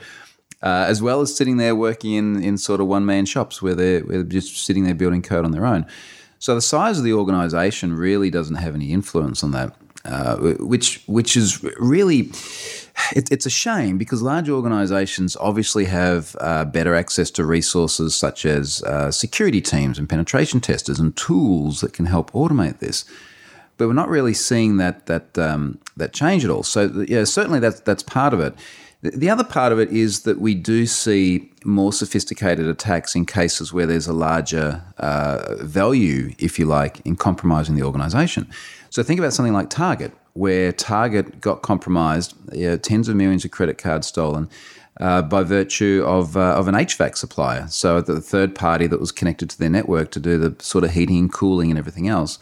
uh, 0.61 0.85
as 0.87 1.01
well 1.01 1.21
as 1.21 1.35
sitting 1.35 1.57
there 1.57 1.75
working 1.75 2.13
in, 2.13 2.43
in 2.43 2.57
sort 2.57 2.81
of 2.81 2.87
one 2.87 3.05
man 3.05 3.25
shops 3.25 3.61
where 3.61 3.75
they're, 3.75 4.01
where 4.01 4.17
they're 4.17 4.41
just 4.41 4.65
sitting 4.65 4.83
there 4.83 4.95
building 4.95 5.21
code 5.21 5.45
on 5.45 5.51
their 5.51 5.65
own. 5.65 5.85
So 6.39 6.55
the 6.55 6.61
size 6.61 6.97
of 6.97 7.03
the 7.03 7.13
organization 7.13 7.93
really 7.93 8.29
doesn't 8.29 8.55
have 8.55 8.75
any 8.75 8.91
influence 8.91 9.43
on 9.43 9.51
that, 9.51 9.75
uh, 10.05 10.37
which 10.59 11.03
which 11.07 11.35
is 11.35 11.63
really 11.79 12.29
it, 13.11 13.31
it's 13.31 13.45
a 13.45 13.49
shame 13.49 13.97
because 13.97 14.21
large 14.21 14.49
organizations 14.49 15.35
obviously 15.37 15.85
have 15.85 16.35
uh, 16.39 16.65
better 16.65 16.95
access 16.95 17.29
to 17.31 17.45
resources 17.45 18.15
such 18.15 18.45
as 18.45 18.83
uh, 18.83 19.11
security 19.11 19.61
teams 19.61 19.97
and 19.97 20.07
penetration 20.07 20.61
testers 20.61 20.99
and 20.99 21.15
tools 21.17 21.81
that 21.81 21.93
can 21.93 22.05
help 22.05 22.31
automate 22.31 22.79
this. 22.79 23.05
But 23.77 23.87
we're 23.87 23.93
not 23.93 24.09
really 24.09 24.33
seeing 24.33 24.77
that 24.77 25.07
that 25.07 25.37
um, 25.37 25.79
that 25.97 26.13
change 26.13 26.45
at 26.45 26.51
all. 26.51 26.63
So 26.63 27.05
yeah, 27.07 27.23
certainly 27.25 27.59
that's 27.59 27.81
that's 27.81 28.03
part 28.03 28.33
of 28.33 28.39
it. 28.39 28.55
The 29.01 29.29
other 29.29 29.43
part 29.43 29.71
of 29.71 29.79
it 29.79 29.91
is 29.91 30.21
that 30.21 30.39
we 30.39 30.55
do 30.55 30.87
see 30.87 31.51
more 31.63 31.93
sophisticated 31.93 32.65
attacks 32.67 33.15
in 33.15 33.25
cases 33.25 33.71
where 33.71 33.85
there's 33.85 34.07
a 34.07 34.13
larger 34.13 34.81
uh, 34.97 35.55
value, 35.59 36.33
if 36.39 36.57
you 36.57 36.65
like, 36.65 37.01
in 37.05 37.15
compromising 37.15 37.75
the 37.75 37.83
organization. 37.83 38.49
So 38.95 39.03
think 39.03 39.19
about 39.19 39.33
something 39.33 39.51
like 39.51 39.69
Target, 39.69 40.13
where 40.35 40.71
Target 40.71 41.41
got 41.41 41.63
compromised, 41.63 42.33
you 42.53 42.69
know, 42.69 42.77
tens 42.77 43.09
of 43.09 43.17
millions 43.17 43.43
of 43.43 43.51
credit 43.51 43.77
cards 43.77 44.07
stolen. 44.07 44.49
Uh, 45.01 45.21
by 45.21 45.43
virtue 45.43 46.01
of, 46.07 46.37
uh, 46.37 46.55
of 46.55 46.69
an 46.69 46.75
HVAC 46.75 47.17
supplier, 47.17 47.67
so 47.67 47.99
the 47.99 48.21
third 48.21 48.55
party 48.55 48.87
that 48.87 48.97
was 48.97 49.11
connected 49.11 49.49
to 49.49 49.59
their 49.59 49.69
network 49.69 50.09
to 50.11 50.21
do 50.21 50.37
the 50.37 50.55
sort 50.63 50.85
of 50.85 50.91
heating 50.91 51.17
and 51.17 51.33
cooling 51.33 51.69
and 51.69 51.77
everything 51.77 52.07
else 52.07 52.39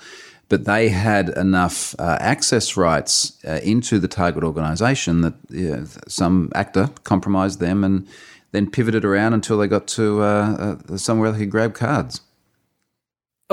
but 0.49 0.65
they 0.65 0.89
had 0.89 1.29
enough 1.29 1.95
uh, 1.97 2.17
access 2.19 2.77
rights 2.77 3.43
uh, 3.47 3.59
into 3.63 3.97
the 3.97 4.07
target 4.07 4.43
organization 4.43 5.21
that 5.21 5.33
you 5.49 5.69
know, 5.75 5.87
some 6.07 6.51
actor 6.53 6.91
compromised 7.03 7.59
them 7.59 7.83
and 7.83 8.07
then 8.51 8.69
pivoted 8.69 9.03
around 9.03 9.33
until 9.33 9.57
they 9.57 9.65
got 9.65 9.87
to 9.87 10.21
uh, 10.21 10.75
uh, 10.87 10.97
somewhere 10.97 11.31
they 11.31 11.39
could 11.39 11.49
grab 11.49 11.73
cards. 11.73 12.21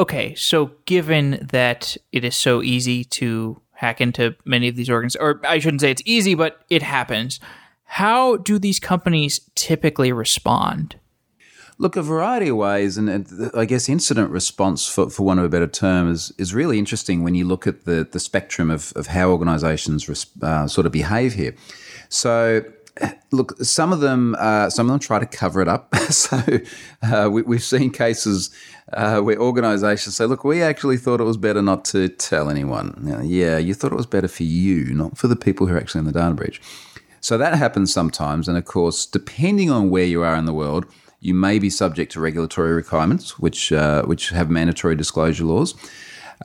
Okay, 0.00 0.34
so 0.34 0.70
given 0.86 1.46
that 1.52 1.94
it 2.10 2.24
is 2.24 2.34
so 2.34 2.62
easy 2.62 3.04
to 3.04 3.60
hack 3.72 4.00
into 4.00 4.34
many 4.46 4.66
of 4.66 4.74
these 4.74 4.88
organs, 4.88 5.14
or 5.14 5.42
I 5.46 5.58
shouldn't 5.58 5.82
say 5.82 5.90
it's 5.90 6.00
easy, 6.06 6.34
but 6.34 6.64
it 6.70 6.82
happens. 6.82 7.38
How 7.84 8.38
do 8.38 8.58
these 8.58 8.80
companies 8.80 9.42
typically 9.54 10.10
respond? 10.10 10.96
Look, 11.76 11.96
a 11.96 12.02
variety 12.02 12.48
of 12.48 12.56
ways, 12.56 12.96
and 12.96 13.50
I 13.54 13.66
guess 13.66 13.90
incident 13.90 14.30
response, 14.30 14.88
for, 14.88 15.10
for 15.10 15.24
want 15.24 15.38
of 15.38 15.44
a 15.44 15.50
better 15.50 15.66
term, 15.66 16.10
is, 16.10 16.32
is 16.38 16.54
really 16.54 16.78
interesting 16.78 17.22
when 17.22 17.34
you 17.34 17.44
look 17.44 17.66
at 17.66 17.84
the, 17.84 18.08
the 18.10 18.20
spectrum 18.20 18.70
of, 18.70 18.94
of 18.96 19.08
how 19.08 19.28
organisations 19.28 20.08
uh, 20.40 20.66
sort 20.66 20.86
of 20.86 20.92
behave 20.92 21.34
here. 21.34 21.54
So, 22.08 22.62
look, 23.30 23.56
some 23.58 23.92
of 23.92 24.00
them, 24.00 24.36
uh, 24.38 24.70
some 24.70 24.86
of 24.86 24.92
them 24.92 25.00
try 25.00 25.18
to 25.18 25.26
cover 25.26 25.60
it 25.60 25.68
up. 25.68 25.94
so, 26.10 26.42
uh, 27.02 27.28
we, 27.30 27.56
have 27.56 27.62
seen 27.62 27.90
cases 27.90 28.50
uh, 28.92 29.20
where 29.20 29.38
organisations 29.38 30.16
say, 30.16 30.24
"Look, 30.24 30.44
we 30.44 30.62
actually 30.62 30.96
thought 30.96 31.20
it 31.20 31.24
was 31.24 31.36
better 31.36 31.62
not 31.62 31.84
to 31.86 32.08
tell 32.08 32.50
anyone." 32.50 33.22
Yeah, 33.24 33.58
you 33.58 33.74
thought 33.74 33.92
it 33.92 33.96
was 33.96 34.06
better 34.06 34.28
for 34.28 34.44
you, 34.44 34.94
not 34.94 35.18
for 35.18 35.28
the 35.28 35.36
people 35.36 35.66
who 35.66 35.74
are 35.74 35.78
actually 35.78 36.00
in 36.00 36.06
the 36.06 36.12
data 36.12 36.34
breach. 36.34 36.60
So 37.20 37.36
that 37.36 37.54
happens 37.54 37.92
sometimes, 37.92 38.48
and 38.48 38.56
of 38.56 38.64
course, 38.64 39.04
depending 39.06 39.70
on 39.70 39.90
where 39.90 40.04
you 40.04 40.22
are 40.22 40.36
in 40.36 40.46
the 40.46 40.54
world 40.54 40.86
you 41.20 41.34
may 41.34 41.58
be 41.58 41.68
subject 41.70 42.12
to 42.12 42.20
regulatory 42.20 42.72
requirements, 42.72 43.38
which 43.38 43.72
uh, 43.72 44.02
which 44.04 44.30
have 44.30 44.50
mandatory 44.50 44.96
disclosure 44.96 45.44
laws. 45.44 45.74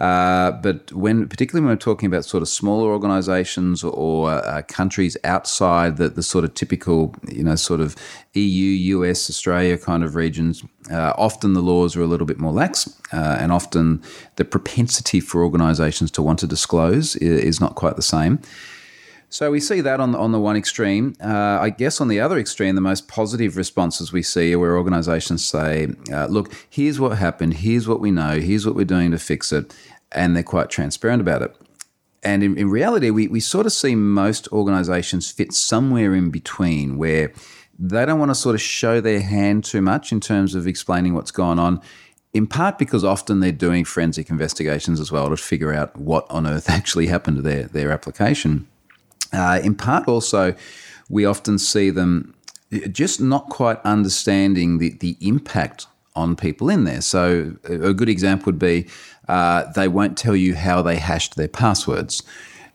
Uh, 0.01 0.51
but 0.51 0.91
when, 0.91 1.27
particularly 1.27 1.63
when 1.65 1.73
we're 1.73 1.79
talking 1.79 2.07
about 2.07 2.25
sort 2.25 2.41
of 2.43 2.49
smaller 2.49 2.91
organisations 2.91 3.83
or 3.83 4.29
uh, 4.29 4.61
countries 4.67 5.15
outside 5.23 5.97
the, 5.97 6.09
the 6.09 6.23
sort 6.23 6.43
of 6.43 6.53
typical, 6.53 7.15
you 7.31 7.43
know, 7.43 7.55
sort 7.55 7.79
of 7.79 7.95
EU, 8.33 8.97
US, 8.97 9.29
Australia 9.29 9.77
kind 9.77 10.03
of 10.03 10.15
regions, 10.15 10.63
uh, 10.91 11.13
often 11.17 11.53
the 11.53 11.61
laws 11.61 11.95
are 11.95 12.01
a 12.01 12.07
little 12.07 12.27
bit 12.27 12.39
more 12.39 12.51
lax, 12.51 12.89
uh, 13.13 13.37
and 13.39 13.51
often 13.51 14.01
the 14.35 14.43
propensity 14.43 15.19
for 15.21 15.43
organisations 15.43 16.11
to 16.11 16.21
want 16.21 16.39
to 16.39 16.47
disclose 16.47 17.15
is, 17.17 17.43
is 17.43 17.61
not 17.61 17.75
quite 17.75 17.95
the 17.95 18.01
same. 18.01 18.39
So 19.29 19.51
we 19.51 19.59
see 19.59 19.81
that 19.81 19.99
on 19.99 20.11
the, 20.11 20.17
on 20.17 20.31
the 20.31 20.39
one 20.39 20.55
extreme. 20.55 21.15
Uh, 21.23 21.59
I 21.59 21.69
guess 21.69 21.99
on 21.99 22.07
the 22.07 22.19
other 22.19 22.37
extreme, 22.37 22.75
the 22.75 22.81
most 22.81 23.07
positive 23.07 23.57
responses 23.57 24.13
we 24.13 24.23
see 24.23 24.53
are 24.53 24.59
where 24.59 24.77
organisations 24.77 25.43
say, 25.43 25.89
uh, 26.11 26.27
"Look, 26.27 26.53
here's 26.69 26.99
what 26.99 27.17
happened. 27.17 27.55
Here's 27.55 27.87
what 27.87 27.99
we 27.99 28.11
know. 28.11 28.39
Here's 28.39 28.65
what 28.65 28.75
we're 28.75 28.85
doing 28.85 29.11
to 29.11 29.19
fix 29.19 29.51
it," 29.51 29.75
and 30.11 30.35
they're 30.35 30.43
quite 30.43 30.69
transparent 30.69 31.21
about 31.21 31.41
it. 31.41 31.55
And 32.23 32.43
in, 32.43 32.57
in 32.57 32.69
reality, 32.69 33.09
we, 33.09 33.27
we 33.27 33.39
sort 33.39 33.65
of 33.65 33.73
see 33.73 33.93
most 33.95 34.47
organisations 34.51 35.29
fit 35.29 35.53
somewhere 35.53 36.15
in 36.15 36.31
between, 36.31 36.97
where 36.97 37.33
they 37.77 38.05
don't 38.05 38.19
want 38.19 38.31
to 38.31 38.35
sort 38.35 38.55
of 38.55 38.61
show 38.61 39.01
their 39.01 39.21
hand 39.21 39.63
too 39.63 39.81
much 39.81 40.11
in 40.11 40.19
terms 40.19 40.55
of 40.55 40.65
explaining 40.65 41.13
what's 41.13 41.31
going 41.31 41.59
on 41.59 41.81
in 42.35 42.45
part 42.45 42.77
because 42.77 43.05
often 43.05 43.39
they're 43.39 43.51
doing 43.53 43.85
forensic 43.85 44.29
investigations 44.29 44.99
as 44.99 45.09
well 45.09 45.29
to 45.29 45.37
figure 45.37 45.73
out 45.73 45.95
what 45.95 46.29
on 46.29 46.45
earth 46.45 46.69
actually 46.69 47.07
happened 47.07 47.37
to 47.37 47.41
their, 47.41 47.63
their 47.63 47.91
application. 47.91 48.67
Uh, 49.35 49.59
in 49.63 49.75
part, 49.75 50.07
also, 50.07 50.55
we 51.09 51.25
often 51.25 51.59
see 51.59 51.89
them 51.89 52.33
just 52.91 53.21
not 53.21 53.49
quite 53.49 53.79
understanding 53.83 54.79
the, 54.79 54.91
the 54.99 55.17
impact 55.21 55.87
on 56.15 56.35
people 56.35 56.69
in 56.69 56.85
there. 56.85 57.01
So, 57.01 57.55
a 57.65 57.93
good 57.93 58.09
example 58.09 58.45
would 58.47 58.59
be 58.59 58.87
uh, 59.27 59.71
they 59.73 59.87
won't 59.87 60.17
tell 60.17 60.35
you 60.35 60.55
how 60.55 60.81
they 60.81 60.97
hashed 60.97 61.35
their 61.35 61.47
passwords. 61.47 62.23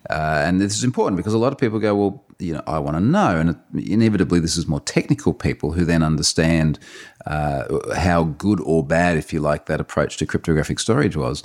Uh, 0.08 0.42
and 0.44 0.60
this 0.60 0.76
is 0.76 0.84
important 0.84 1.16
because 1.16 1.34
a 1.34 1.38
lot 1.38 1.52
of 1.52 1.58
people 1.58 1.78
go, 1.78 1.94
well, 1.94 2.24
you 2.38 2.54
know, 2.54 2.62
I 2.66 2.78
want 2.78 2.96
to 2.96 3.00
know. 3.00 3.36
And 3.38 3.56
inevitably, 3.74 4.40
this 4.40 4.56
is 4.56 4.66
more 4.66 4.80
technical 4.80 5.34
people 5.34 5.72
who 5.72 5.84
then 5.84 6.02
understand 6.02 6.78
uh, 7.26 7.64
how 7.96 8.24
good 8.24 8.60
or 8.60 8.84
bad, 8.84 9.16
if 9.16 9.32
you 9.32 9.40
like, 9.40 9.66
that 9.66 9.80
approach 9.80 10.16
to 10.18 10.26
cryptographic 10.26 10.80
storage 10.80 11.16
was. 11.16 11.42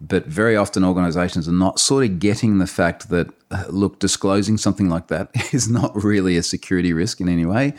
But 0.00 0.26
very 0.26 0.56
often, 0.56 0.84
organizations 0.84 1.48
are 1.48 1.52
not 1.52 1.80
sort 1.80 2.04
of 2.04 2.20
getting 2.20 2.58
the 2.58 2.66
fact 2.66 3.08
that, 3.08 3.28
uh, 3.50 3.64
look, 3.68 3.98
disclosing 3.98 4.56
something 4.56 4.88
like 4.88 5.08
that 5.08 5.30
is 5.52 5.68
not 5.68 5.92
really 6.02 6.36
a 6.36 6.42
security 6.42 6.92
risk 6.92 7.20
in 7.20 7.28
any 7.28 7.44
way. 7.44 7.74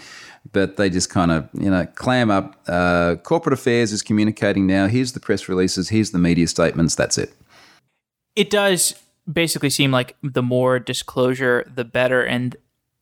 But 0.51 0.77
they 0.77 0.89
just 0.89 1.09
kind 1.09 1.31
of, 1.31 1.49
you 1.53 1.69
know, 1.69 1.85
clam 1.95 2.31
up. 2.31 2.61
Uh, 2.67 3.15
corporate 3.23 3.53
affairs 3.53 3.91
is 3.91 4.01
communicating 4.01 4.67
now. 4.67 4.87
Here's 4.87 5.13
the 5.13 5.19
press 5.19 5.47
releases. 5.47 5.89
Here's 5.89 6.11
the 6.11 6.19
media 6.19 6.47
statements. 6.47 6.95
That's 6.95 7.17
it. 7.17 7.33
It 8.35 8.49
does 8.49 8.95
basically 9.31 9.69
seem 9.69 9.91
like 9.91 10.15
the 10.23 10.41
more 10.41 10.79
disclosure, 10.79 11.69
the 11.73 11.83
better. 11.83 12.23
And 12.23 12.55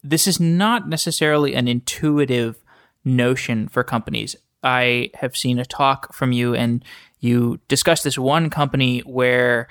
this 0.04 0.28
is 0.28 0.40
not 0.40 0.90
necessarily 0.90 1.56
an 1.56 1.68
intuitive 1.68 2.58
notion 3.04 3.68
for 3.68 3.84
companies. 3.84 4.36
I 4.64 5.12
have 5.16 5.38
seen 5.38 5.60
a 5.60 5.66
talk 5.66 6.14
from 6.14 6.32
you, 6.32 6.54
and 6.56 6.84
you 7.20 7.60
discussed 7.68 8.04
this 8.04 8.18
one 8.18 8.50
company 8.50 9.00
where 9.00 9.68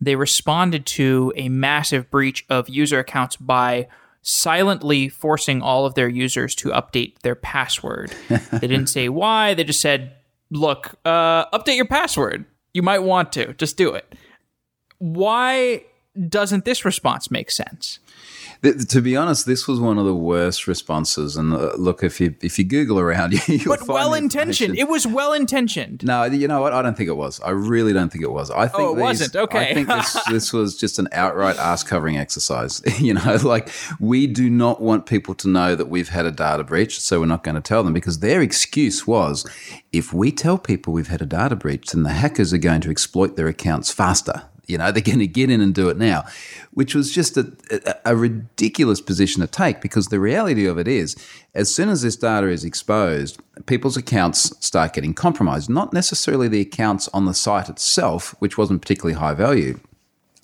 they 0.00 0.16
responded 0.16 0.86
to 0.86 1.32
a 1.36 1.48
massive 1.48 2.10
breach 2.10 2.44
of 2.48 2.68
user 2.68 2.98
accounts 2.98 3.36
by 3.36 3.88
silently 4.22 5.08
forcing 5.08 5.60
all 5.62 5.86
of 5.86 5.94
their 5.94 6.08
users 6.08 6.54
to 6.54 6.70
update 6.70 7.18
their 7.20 7.34
password. 7.34 8.12
they 8.28 8.66
didn't 8.66 8.86
say 8.86 9.08
why, 9.08 9.54
they 9.54 9.64
just 9.64 9.80
said, 9.80 10.14
look, 10.50 10.94
uh, 11.04 11.46
update 11.56 11.76
your 11.76 11.86
password. 11.86 12.44
You 12.72 12.82
might 12.82 13.00
want 13.00 13.32
to. 13.34 13.52
Just 13.54 13.76
do 13.76 13.94
it. 13.94 14.14
Why 14.98 15.84
doesn't 16.28 16.64
this 16.64 16.84
response 16.84 17.30
make 17.30 17.50
sense? 17.50 17.98
To 18.64 19.02
be 19.02 19.16
honest, 19.16 19.46
this 19.46 19.68
was 19.68 19.78
one 19.78 19.98
of 19.98 20.04
the 20.04 20.14
worst 20.14 20.66
responses. 20.66 21.36
And 21.36 21.52
uh, 21.52 21.72
look, 21.76 22.02
if 22.02 22.20
you 22.20 22.34
if 22.40 22.58
you 22.58 22.64
Google 22.64 22.98
around, 22.98 23.32
you 23.48 23.66
but 23.66 23.86
well 23.86 24.14
intentioned. 24.14 24.78
It 24.78 24.88
was 24.88 25.06
well 25.06 25.32
intentioned. 25.32 26.04
No, 26.04 26.24
you 26.24 26.48
know 26.48 26.60
what? 26.60 26.72
I 26.72 26.82
don't 26.82 26.96
think 26.96 27.08
it 27.08 27.16
was. 27.16 27.40
I 27.40 27.50
really 27.50 27.92
don't 27.92 28.10
think 28.10 28.24
it 28.24 28.30
was. 28.30 28.50
I 28.50 28.66
think 28.66 28.80
oh, 28.80 28.92
it 28.92 28.96
these, 28.96 29.02
wasn't. 29.02 29.36
Okay, 29.36 29.70
I 29.70 29.74
think 29.74 29.88
this 29.88 30.18
this 30.30 30.52
was 30.52 30.76
just 30.76 30.98
an 30.98 31.08
outright 31.12 31.56
ass 31.58 31.82
covering 31.82 32.16
exercise. 32.16 32.82
you 33.00 33.14
know, 33.14 33.38
like 33.42 33.68
we 34.00 34.26
do 34.26 34.48
not 34.50 34.80
want 34.80 35.06
people 35.06 35.34
to 35.36 35.48
know 35.48 35.74
that 35.74 35.86
we've 35.86 36.08
had 36.08 36.26
a 36.26 36.32
data 36.32 36.64
breach, 36.64 37.00
so 37.00 37.20
we're 37.20 37.26
not 37.26 37.44
going 37.44 37.56
to 37.56 37.60
tell 37.60 37.82
them 37.82 37.92
because 37.92 38.20
their 38.20 38.40
excuse 38.40 39.06
was, 39.06 39.46
if 39.92 40.12
we 40.12 40.32
tell 40.32 40.58
people 40.58 40.92
we've 40.92 41.08
had 41.08 41.22
a 41.22 41.26
data 41.26 41.56
breach, 41.56 41.90
then 41.90 42.02
the 42.02 42.10
hackers 42.10 42.52
are 42.52 42.58
going 42.58 42.80
to 42.82 42.90
exploit 42.90 43.36
their 43.36 43.48
accounts 43.48 43.92
faster. 43.92 44.44
You 44.66 44.78
know, 44.78 44.90
they're 44.90 45.02
going 45.02 45.18
to 45.18 45.26
get 45.26 45.50
in 45.50 45.60
and 45.60 45.74
do 45.74 45.88
it 45.88 45.96
now, 45.96 46.24
which 46.72 46.94
was 46.94 47.12
just 47.12 47.36
a, 47.36 47.52
a, 47.70 48.12
a, 48.12 48.16
ridiculous 48.16 49.00
position 49.00 49.40
to 49.42 49.46
take 49.46 49.80
because 49.80 50.08
the 50.08 50.20
reality 50.20 50.66
of 50.66 50.78
it 50.78 50.88
is, 50.88 51.16
as 51.54 51.74
soon 51.74 51.88
as 51.88 52.02
this 52.02 52.16
data 52.16 52.48
is 52.48 52.64
exposed, 52.64 53.40
people's 53.66 53.96
accounts 53.96 54.52
start 54.64 54.94
getting 54.94 55.14
compromised. 55.14 55.68
Not 55.68 55.92
necessarily 55.92 56.48
the 56.48 56.60
accounts 56.60 57.08
on 57.12 57.26
the 57.26 57.34
site 57.34 57.68
itself, 57.68 58.34
which 58.38 58.56
wasn't 58.56 58.80
particularly 58.80 59.18
high 59.18 59.34
value, 59.34 59.78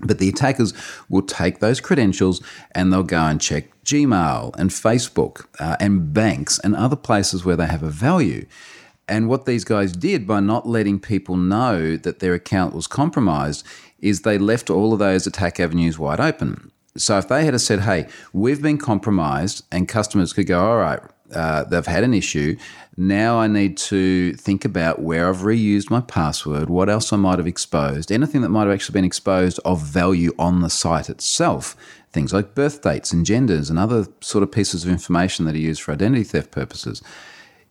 but 0.03 0.19
the 0.19 0.29
attackers 0.29 0.73
will 1.09 1.23
take 1.23 1.59
those 1.59 1.81
credentials 1.81 2.43
and 2.73 2.93
they'll 2.93 3.03
go 3.03 3.23
and 3.23 3.41
check 3.41 3.69
Gmail 3.85 4.55
and 4.57 4.71
Facebook 4.71 5.47
uh, 5.59 5.77
and 5.81 6.13
banks 6.13 6.59
and 6.59 6.75
other 6.75 6.97
places 6.97 7.45
where 7.45 7.57
they 7.57 7.67
have 7.67 7.83
a 7.83 7.91
value. 7.91 8.47
And 9.11 9.29
what 9.29 9.45
these 9.45 9.65
guys 9.65 9.91
did 9.93 10.25
by 10.25 10.39
not 10.39 10.69
letting 10.69 11.01
people 11.01 11.37
know 11.37 11.97
that 11.97 12.21
their 12.21 12.33
account 12.33 12.75
was 12.75 12.87
compromised 12.87 13.67
is 13.99 14.23
they 14.23 14.39
left 14.39 14.71
all 14.71 14.93
of 14.93 15.01
those 15.01 15.27
attack 15.27 15.59
avenues 15.59 15.99
wide 15.99 16.21
open. 16.21 16.71
So 16.97 17.19
if 17.19 17.27
they 17.27 17.45
had 17.45 17.61
said, 17.61 17.81
hey, 17.81 18.07
we've 18.33 18.63
been 18.63 18.79
compromised, 18.79 19.65
and 19.73 19.89
customers 19.89 20.33
could 20.33 20.47
go, 20.47 20.61
all 20.61 20.79
right, 20.79 21.01
uh, 21.35 21.65
they've 21.65 21.87
had 21.87 22.05
an 22.05 22.15
issue. 22.15 22.57
Now 22.97 23.39
I 23.39 23.49
need 23.49 23.77
to 23.79 24.35
think 24.35 24.65
about 24.65 25.03
where 25.03 25.29
I've 25.29 25.39
reused 25.39 25.91
my 25.91 26.03
password, 26.03 26.71
what 26.71 26.89
else 26.89 27.13
I 27.13 27.17
might 27.17 27.39
have 27.39 27.47
exposed, 27.49 28.13
anything 28.13 28.43
that 28.43 28.49
might 28.51 28.65
have 28.65 28.73
actually 28.73 28.95
been 28.95 29.05
exposed 29.05 29.59
of 29.65 29.83
value 29.83 30.33
on 30.39 30.61
the 30.61 30.71
site 30.71 31.11
itself. 31.11 31.77
Things 32.13 32.33
like 32.33 32.55
birth 32.55 32.83
dates 32.83 33.13
and 33.13 33.27
genders 33.27 33.71
and 33.71 33.79
other 33.79 34.07
sort 34.21 34.43
of 34.43 34.53
pieces 34.53 34.85
of 34.85 34.91
information 34.91 35.47
that 35.47 35.55
are 35.55 35.59
used 35.59 35.83
for 35.83 35.93
identity 35.93 36.25
theft 36.25 36.51
purposes. 36.51 37.03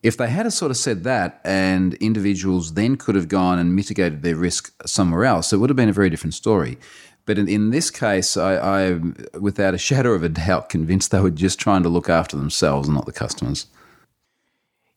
If 0.01 0.15
they 0.15 0.29
had 0.29 0.51
sort 0.53 0.71
of 0.71 0.77
said 0.77 1.03
that 1.03 1.41
and 1.43 1.93
individuals 1.95 2.73
then 2.73 2.95
could 2.95 3.15
have 3.15 3.27
gone 3.27 3.59
and 3.59 3.75
mitigated 3.75 4.21
their 4.21 4.35
risk 4.35 4.73
somewhere 4.87 5.25
else, 5.25 5.51
it 5.51 5.57
would 5.57 5.69
have 5.69 5.77
been 5.77 5.89
a 5.89 5.93
very 5.93 6.09
different 6.09 6.33
story. 6.33 6.77
But 7.25 7.37
in, 7.37 7.47
in 7.47 7.69
this 7.69 7.91
case, 7.91 8.37
I, 8.37 8.81
am 8.83 9.15
without 9.39 9.73
a 9.73 9.77
shadow 9.89 10.13
of 10.13 10.23
a 10.23 10.29
doubt, 10.29 10.69
convinced 10.69 11.11
they 11.11 11.19
were 11.19 11.29
just 11.29 11.59
trying 11.59 11.83
to 11.83 11.89
look 11.89 12.09
after 12.09 12.37
themselves 12.37 12.87
and 12.87 12.95
not 12.95 13.05
the 13.05 13.11
customers. 13.11 13.67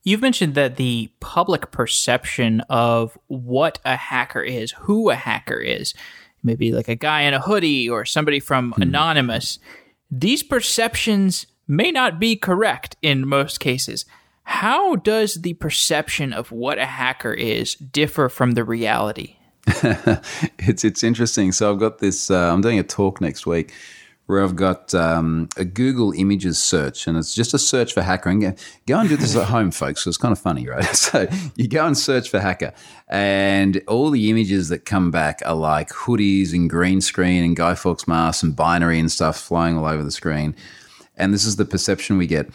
You've 0.05 0.23
mentioned 0.23 0.55
that 0.55 0.77
the 0.77 1.11
public 1.21 1.71
perception 1.71 2.61
of 2.69 3.17
what 3.27 3.79
a 3.85 3.97
hacker 3.97 4.43
is, 4.43 4.73
who 4.73 5.11
a 5.11 5.15
hacker 5.15 5.59
is, 5.59 5.95
maybe 6.43 6.73
like 6.73 6.89
a 6.89 6.97
guy 6.97 7.23
in 7.23 7.35
a 7.35 7.41
hoodie 7.41 7.89
or 7.89 8.05
somebody 8.05 8.41
from 8.41 8.73
hmm. 8.73 8.83
Anonymous, 8.83 9.59
these 10.11 10.43
perceptions 10.43 11.47
may 11.69 11.91
not 11.91 12.19
be 12.19 12.37
correct 12.37 12.97
in 13.03 13.27
most 13.27 13.61
cases. 13.61 14.05
How 14.45 14.97
does 14.97 15.35
the 15.35 15.55
perception 15.55 16.33
of 16.33 16.51
what 16.53 16.79
a 16.79 16.87
hacker 16.87 17.33
is 17.33 17.75
differ 17.75 18.29
from 18.29 18.53
the 18.53 18.65
reality? 18.65 19.37
it's 19.67 20.85
it's 20.85 21.03
interesting. 21.03 21.53
So 21.53 21.73
I've 21.73 21.79
got 21.79 21.99
this. 21.99 22.31
Uh, 22.31 22.53
I'm 22.53 22.61
doing 22.61 22.79
a 22.79 22.83
talk 22.83 23.21
next 23.21 23.47
week 23.47 23.73
where 24.27 24.43
I've 24.43 24.57
got 24.57 24.95
um, 24.95 25.49
a 25.57 25.65
Google 25.65 26.13
Images 26.13 26.59
search, 26.59 27.07
and 27.07 27.19
it's 27.19 27.35
just 27.35 27.55
a 27.55 27.59
search 27.59 27.93
for 27.93 28.03
hacker. 28.03 28.31
And 28.31 28.59
go 28.87 28.99
and 28.99 29.09
do 29.09 29.17
this 29.17 29.37
at 29.37 29.49
home, 29.49 29.71
folks. 29.83 30.03
So 30.03 30.09
it's 30.09 30.17
kind 30.17 30.33
of 30.33 30.39
funny, 30.39 30.67
right? 30.67 30.85
So 30.97 31.29
you 31.57 31.69
go 31.69 31.87
and 31.87 31.97
search 31.97 32.29
for 32.29 32.41
hacker, 32.41 32.73
and 33.09 33.83
all 33.87 34.11
the 34.11 34.31
images 34.31 34.69
that 34.71 34.85
come 34.85 35.11
back 35.11 35.41
are 35.45 35.55
like 35.55 35.91
hoodies 35.91 36.53
and 36.53 36.69
green 36.69 37.01
screen 37.01 37.45
and 37.45 37.55
Guy 37.55 37.75
Fawkes 37.75 38.09
masks 38.09 38.43
and 38.43 38.57
binary 38.57 38.99
and 38.99 39.11
stuff 39.11 39.39
flying 39.39 39.77
all 39.77 39.87
over 39.87 40.03
the 40.03 40.11
screen. 40.11 40.57
And 41.17 41.35
this 41.35 41.45
is 41.45 41.57
the 41.57 41.65
perception 41.65 42.17
we 42.17 42.27
get. 42.27 42.49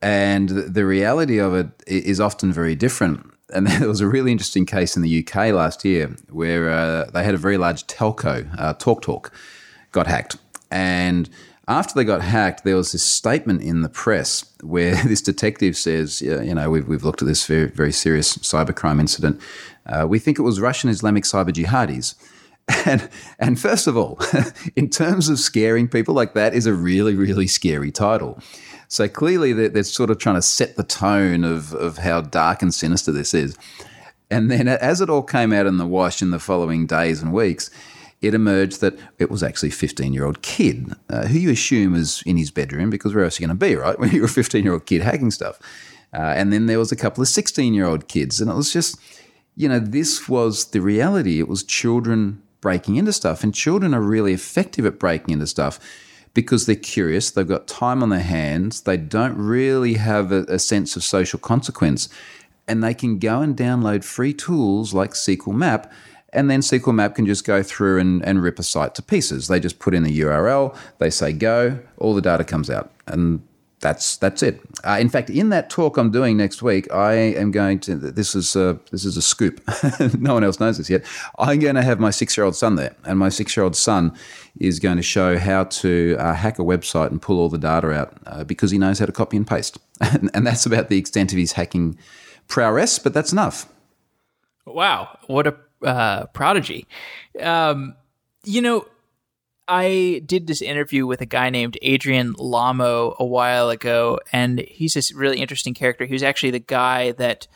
And 0.00 0.48
the 0.48 0.86
reality 0.86 1.38
of 1.38 1.54
it 1.54 1.68
is 1.86 2.20
often 2.20 2.52
very 2.52 2.74
different. 2.74 3.32
And 3.52 3.66
there 3.68 3.88
was 3.88 4.00
a 4.00 4.06
really 4.06 4.32
interesting 4.32 4.66
case 4.66 4.96
in 4.96 5.02
the 5.02 5.26
UK 5.26 5.52
last 5.52 5.84
year 5.84 6.14
where 6.30 6.70
uh, 6.70 7.10
they 7.12 7.24
had 7.24 7.34
a 7.34 7.38
very 7.38 7.58
large 7.58 7.86
telco, 7.86 8.48
uh, 8.58 8.74
TalkTalk, 8.74 9.02
Talk, 9.02 9.32
got 9.92 10.06
hacked. 10.06 10.36
And 10.70 11.28
after 11.66 11.94
they 11.94 12.04
got 12.04 12.22
hacked, 12.22 12.64
there 12.64 12.76
was 12.76 12.92
this 12.92 13.02
statement 13.02 13.62
in 13.62 13.82
the 13.82 13.88
press 13.88 14.44
where 14.62 14.94
this 15.04 15.22
detective 15.22 15.76
says, 15.76 16.22
you 16.22 16.54
know, 16.54 16.70
we've, 16.70 16.86
we've 16.86 17.04
looked 17.04 17.22
at 17.22 17.28
this 17.28 17.46
very, 17.46 17.66
very 17.66 17.92
serious 17.92 18.36
cybercrime 18.38 19.00
incident. 19.00 19.40
Uh, 19.86 20.06
we 20.06 20.18
think 20.18 20.38
it 20.38 20.42
was 20.42 20.60
Russian 20.60 20.90
Islamic 20.90 21.24
cyber 21.24 21.50
jihadis. 21.50 22.14
And, 22.84 23.08
and 23.38 23.58
first 23.58 23.86
of 23.86 23.96
all, 23.96 24.20
in 24.76 24.90
terms 24.90 25.30
of 25.30 25.38
scaring 25.38 25.88
people, 25.88 26.14
like 26.14 26.34
that 26.34 26.52
is 26.52 26.66
a 26.66 26.74
really, 26.74 27.14
really 27.14 27.46
scary 27.46 27.90
title. 27.90 28.42
So 28.88 29.06
clearly, 29.06 29.52
they're, 29.52 29.68
they're 29.68 29.82
sort 29.84 30.10
of 30.10 30.18
trying 30.18 30.36
to 30.36 30.42
set 30.42 30.76
the 30.76 30.82
tone 30.82 31.44
of, 31.44 31.74
of 31.74 31.98
how 31.98 32.22
dark 32.22 32.62
and 32.62 32.72
sinister 32.72 33.12
this 33.12 33.34
is. 33.34 33.56
And 34.30 34.50
then, 34.50 34.66
as 34.66 35.00
it 35.00 35.10
all 35.10 35.22
came 35.22 35.52
out 35.52 35.66
in 35.66 35.76
the 35.76 35.86
wash 35.86 36.20
in 36.20 36.30
the 36.30 36.38
following 36.38 36.86
days 36.86 37.22
and 37.22 37.32
weeks, 37.32 37.70
it 38.20 38.34
emerged 38.34 38.80
that 38.80 38.98
it 39.18 39.30
was 39.30 39.42
actually 39.42 39.68
a 39.68 39.72
15 39.72 40.12
year 40.12 40.24
old 40.24 40.42
kid 40.42 40.92
uh, 41.08 41.26
who 41.26 41.38
you 41.38 41.50
assume 41.50 41.94
is 41.94 42.22
in 42.26 42.36
his 42.36 42.50
bedroom 42.50 42.90
because 42.90 43.14
where 43.14 43.24
else 43.24 43.38
are 43.38 43.42
you 43.42 43.46
going 43.46 43.58
to 43.58 43.66
be, 43.66 43.76
right? 43.76 43.98
When 44.00 44.10
you're 44.10 44.24
a 44.24 44.28
15 44.28 44.64
year 44.64 44.72
old 44.72 44.86
kid 44.86 45.02
hacking 45.02 45.30
stuff. 45.30 45.58
Uh, 46.12 46.32
and 46.36 46.52
then 46.52 46.66
there 46.66 46.78
was 46.78 46.90
a 46.90 46.96
couple 46.96 47.22
of 47.22 47.28
16 47.28 47.74
year 47.74 47.86
old 47.86 48.08
kids. 48.08 48.40
And 48.40 48.50
it 48.50 48.54
was 48.54 48.72
just, 48.72 48.98
you 49.54 49.68
know, 49.68 49.78
this 49.78 50.28
was 50.28 50.70
the 50.70 50.80
reality. 50.80 51.38
It 51.38 51.48
was 51.48 51.62
children 51.62 52.42
breaking 52.60 52.96
into 52.96 53.12
stuff. 53.12 53.44
And 53.44 53.54
children 53.54 53.94
are 53.94 54.00
really 54.00 54.32
effective 54.32 54.84
at 54.84 54.98
breaking 54.98 55.34
into 55.34 55.46
stuff 55.46 55.78
because 56.40 56.66
they're 56.66 56.76
curious, 56.76 57.32
they've 57.32 57.48
got 57.48 57.66
time 57.66 58.00
on 58.00 58.10
their 58.10 58.20
hands, 58.20 58.82
they 58.82 58.96
don't 58.96 59.36
really 59.36 59.94
have 59.94 60.30
a, 60.30 60.44
a 60.44 60.60
sense 60.60 60.94
of 60.94 61.02
social 61.02 61.36
consequence, 61.36 62.08
and 62.68 62.84
they 62.84 62.94
can 62.94 63.18
go 63.18 63.40
and 63.40 63.56
download 63.56 64.04
free 64.04 64.32
tools 64.32 64.94
like 64.94 65.10
SQL 65.14 65.52
Map 65.52 65.92
and 66.32 66.48
then 66.48 66.60
SQL 66.60 66.94
Map 66.94 67.16
can 67.16 67.26
just 67.26 67.44
go 67.44 67.62
through 67.62 67.98
and, 67.98 68.24
and 68.24 68.40
rip 68.40 68.58
a 68.58 68.62
site 68.62 68.94
to 68.94 69.02
pieces. 69.02 69.48
They 69.48 69.58
just 69.58 69.80
put 69.80 69.94
in 69.94 70.02
the 70.04 70.20
URL, 70.20 70.76
they 70.98 71.10
say 71.10 71.32
go, 71.32 71.80
all 71.96 72.14
the 72.14 72.20
data 72.20 72.44
comes 72.44 72.70
out, 72.70 72.92
and 73.08 73.42
that's 73.80 74.16
that's 74.16 74.42
it. 74.42 74.60
Uh, 74.84 74.98
in 75.00 75.08
fact, 75.08 75.30
in 75.30 75.50
that 75.50 75.70
talk 75.70 75.96
I'm 75.96 76.10
doing 76.10 76.36
next 76.36 76.62
week, 76.62 76.92
I 76.92 77.12
am 77.14 77.50
going 77.50 77.78
to. 77.80 77.94
This 77.96 78.34
is 78.34 78.56
a, 78.56 78.78
this 78.90 79.04
is 79.04 79.16
a 79.16 79.22
scoop. 79.22 79.60
no 80.18 80.34
one 80.34 80.44
else 80.44 80.58
knows 80.58 80.78
this 80.78 80.90
yet. 80.90 81.04
I'm 81.38 81.60
going 81.60 81.76
to 81.76 81.82
have 81.82 82.00
my 82.00 82.10
six 82.10 82.36
year 82.36 82.44
old 82.44 82.56
son 82.56 82.74
there, 82.74 82.96
and 83.04 83.18
my 83.18 83.28
six 83.28 83.56
year 83.56 83.64
old 83.64 83.76
son 83.76 84.16
is 84.58 84.80
going 84.80 84.96
to 84.96 85.02
show 85.02 85.38
how 85.38 85.64
to 85.64 86.16
uh, 86.18 86.34
hack 86.34 86.58
a 86.58 86.62
website 86.62 87.10
and 87.10 87.22
pull 87.22 87.38
all 87.38 87.48
the 87.48 87.58
data 87.58 87.92
out 87.92 88.16
uh, 88.26 88.44
because 88.44 88.70
he 88.70 88.78
knows 88.78 88.98
how 88.98 89.06
to 89.06 89.12
copy 89.12 89.36
and 89.36 89.46
paste, 89.46 89.78
and, 90.00 90.30
and 90.34 90.46
that's 90.46 90.66
about 90.66 90.88
the 90.88 90.98
extent 90.98 91.32
of 91.32 91.38
his 91.38 91.52
hacking 91.52 91.96
prowess. 92.48 92.98
But 92.98 93.14
that's 93.14 93.32
enough. 93.32 93.68
Wow, 94.66 95.18
what 95.28 95.46
a 95.46 95.56
uh, 95.84 96.26
prodigy! 96.26 96.86
Um, 97.40 97.94
you 98.44 98.60
know 98.60 98.86
I 99.68 100.22
did 100.24 100.46
this 100.46 100.62
interview 100.62 101.06
with 101.06 101.20
a 101.20 101.26
guy 101.26 101.50
named 101.50 101.76
Adrian 101.82 102.32
Lamo 102.38 103.14
a 103.18 103.24
while 103.24 103.68
ago, 103.68 104.18
and 104.32 104.60
he's 104.60 104.94
this 104.94 105.12
really 105.12 105.40
interesting 105.40 105.74
character. 105.74 106.06
He 106.06 106.14
was 106.14 106.22
actually 106.22 106.52
the 106.52 106.58
guy 106.58 107.12
that 107.12 107.46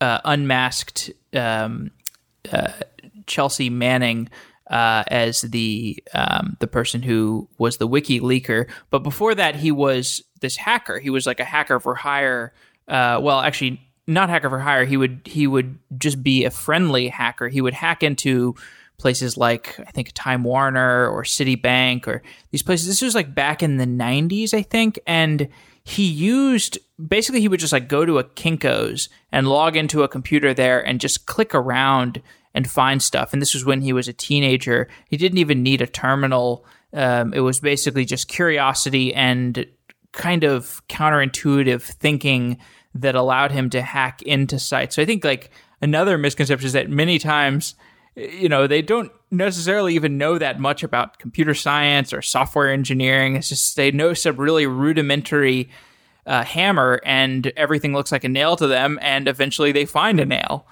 uh, 0.00 0.20
unmasked 0.24 1.12
um, 1.32 1.92
uh, 2.50 2.72
Chelsea 3.26 3.70
Manning 3.70 4.28
uh, 4.68 5.04
as 5.06 5.42
the 5.42 6.02
um, 6.12 6.56
the 6.58 6.66
person 6.66 7.02
who 7.02 7.48
was 7.58 7.76
the 7.76 7.86
wiki 7.86 8.18
leaker. 8.18 8.68
But 8.90 9.00
before 9.04 9.34
that, 9.36 9.54
he 9.54 9.70
was 9.70 10.22
this 10.40 10.56
hacker. 10.56 10.98
He 10.98 11.10
was 11.10 11.26
like 11.26 11.38
a 11.38 11.44
hacker 11.44 11.78
for 11.78 11.94
hire. 11.94 12.52
Uh, 12.88 13.20
well, 13.22 13.40
actually, 13.40 13.80
not 14.06 14.28
hacker 14.28 14.50
for 14.50 14.58
hire. 14.58 14.84
He 14.84 14.96
would 14.96 15.20
he 15.24 15.46
would 15.46 15.78
just 15.98 16.22
be 16.22 16.44
a 16.44 16.50
friendly 16.50 17.08
hacker. 17.08 17.48
He 17.48 17.60
would 17.60 17.74
hack 17.74 18.02
into 18.02 18.56
places 18.98 19.36
like 19.36 19.78
I 19.80 19.90
think 19.90 20.12
Time 20.14 20.44
Warner 20.44 21.08
or 21.08 21.22
Citibank 21.24 22.06
or 22.06 22.22
these 22.50 22.62
places. 22.62 22.86
This 22.86 23.02
was 23.02 23.14
like 23.14 23.34
back 23.34 23.62
in 23.62 23.76
the 23.76 23.86
90s, 23.86 24.54
I 24.54 24.62
think, 24.62 24.98
and 25.06 25.48
he 25.84 26.04
used 26.04 26.78
basically 27.06 27.40
he 27.40 27.48
would 27.48 27.60
just 27.60 27.72
like 27.72 27.88
go 27.88 28.06
to 28.06 28.18
a 28.18 28.24
Kinko's 28.24 29.08
and 29.30 29.48
log 29.48 29.76
into 29.76 30.02
a 30.02 30.08
computer 30.08 30.54
there 30.54 30.84
and 30.84 31.00
just 31.00 31.26
click 31.26 31.54
around 31.54 32.22
and 32.54 32.70
find 32.70 33.02
stuff. 33.02 33.32
And 33.32 33.42
this 33.42 33.52
was 33.52 33.64
when 33.64 33.82
he 33.82 33.92
was 33.92 34.08
a 34.08 34.12
teenager. 34.12 34.88
He 35.08 35.16
didn't 35.16 35.38
even 35.38 35.62
need 35.62 35.82
a 35.82 35.86
terminal. 35.86 36.64
Um, 36.92 37.34
it 37.34 37.40
was 37.40 37.60
basically 37.60 38.04
just 38.04 38.28
curiosity 38.28 39.12
and 39.12 39.66
kind 40.12 40.44
of 40.44 40.80
counterintuitive 40.88 41.82
thinking 41.82 42.58
that 42.94 43.16
allowed 43.16 43.50
him 43.50 43.68
to 43.70 43.82
hack 43.82 44.22
into 44.22 44.58
sites. 44.58 44.94
So 44.94 45.02
I 45.02 45.04
think 45.04 45.24
like 45.24 45.50
another 45.82 46.16
misconception 46.16 46.66
is 46.66 46.72
that 46.74 46.88
many 46.88 47.18
times, 47.18 47.74
you 48.16 48.48
know, 48.48 48.66
they 48.66 48.82
don't 48.82 49.10
necessarily 49.30 49.94
even 49.94 50.18
know 50.18 50.38
that 50.38 50.60
much 50.60 50.82
about 50.82 51.18
computer 51.18 51.54
science 51.54 52.12
or 52.12 52.22
software 52.22 52.72
engineering. 52.72 53.36
It's 53.36 53.48
just 53.48 53.76
they 53.76 53.90
know 53.90 54.14
some 54.14 54.36
really 54.36 54.66
rudimentary 54.66 55.68
uh, 56.26 56.44
hammer 56.44 57.00
and 57.04 57.52
everything 57.56 57.92
looks 57.92 58.12
like 58.12 58.24
a 58.24 58.28
nail 58.28 58.56
to 58.56 58.66
them, 58.66 58.98
and 59.02 59.28
eventually 59.28 59.72
they 59.72 59.84
find 59.84 60.20
a 60.20 60.26
nail. 60.26 60.66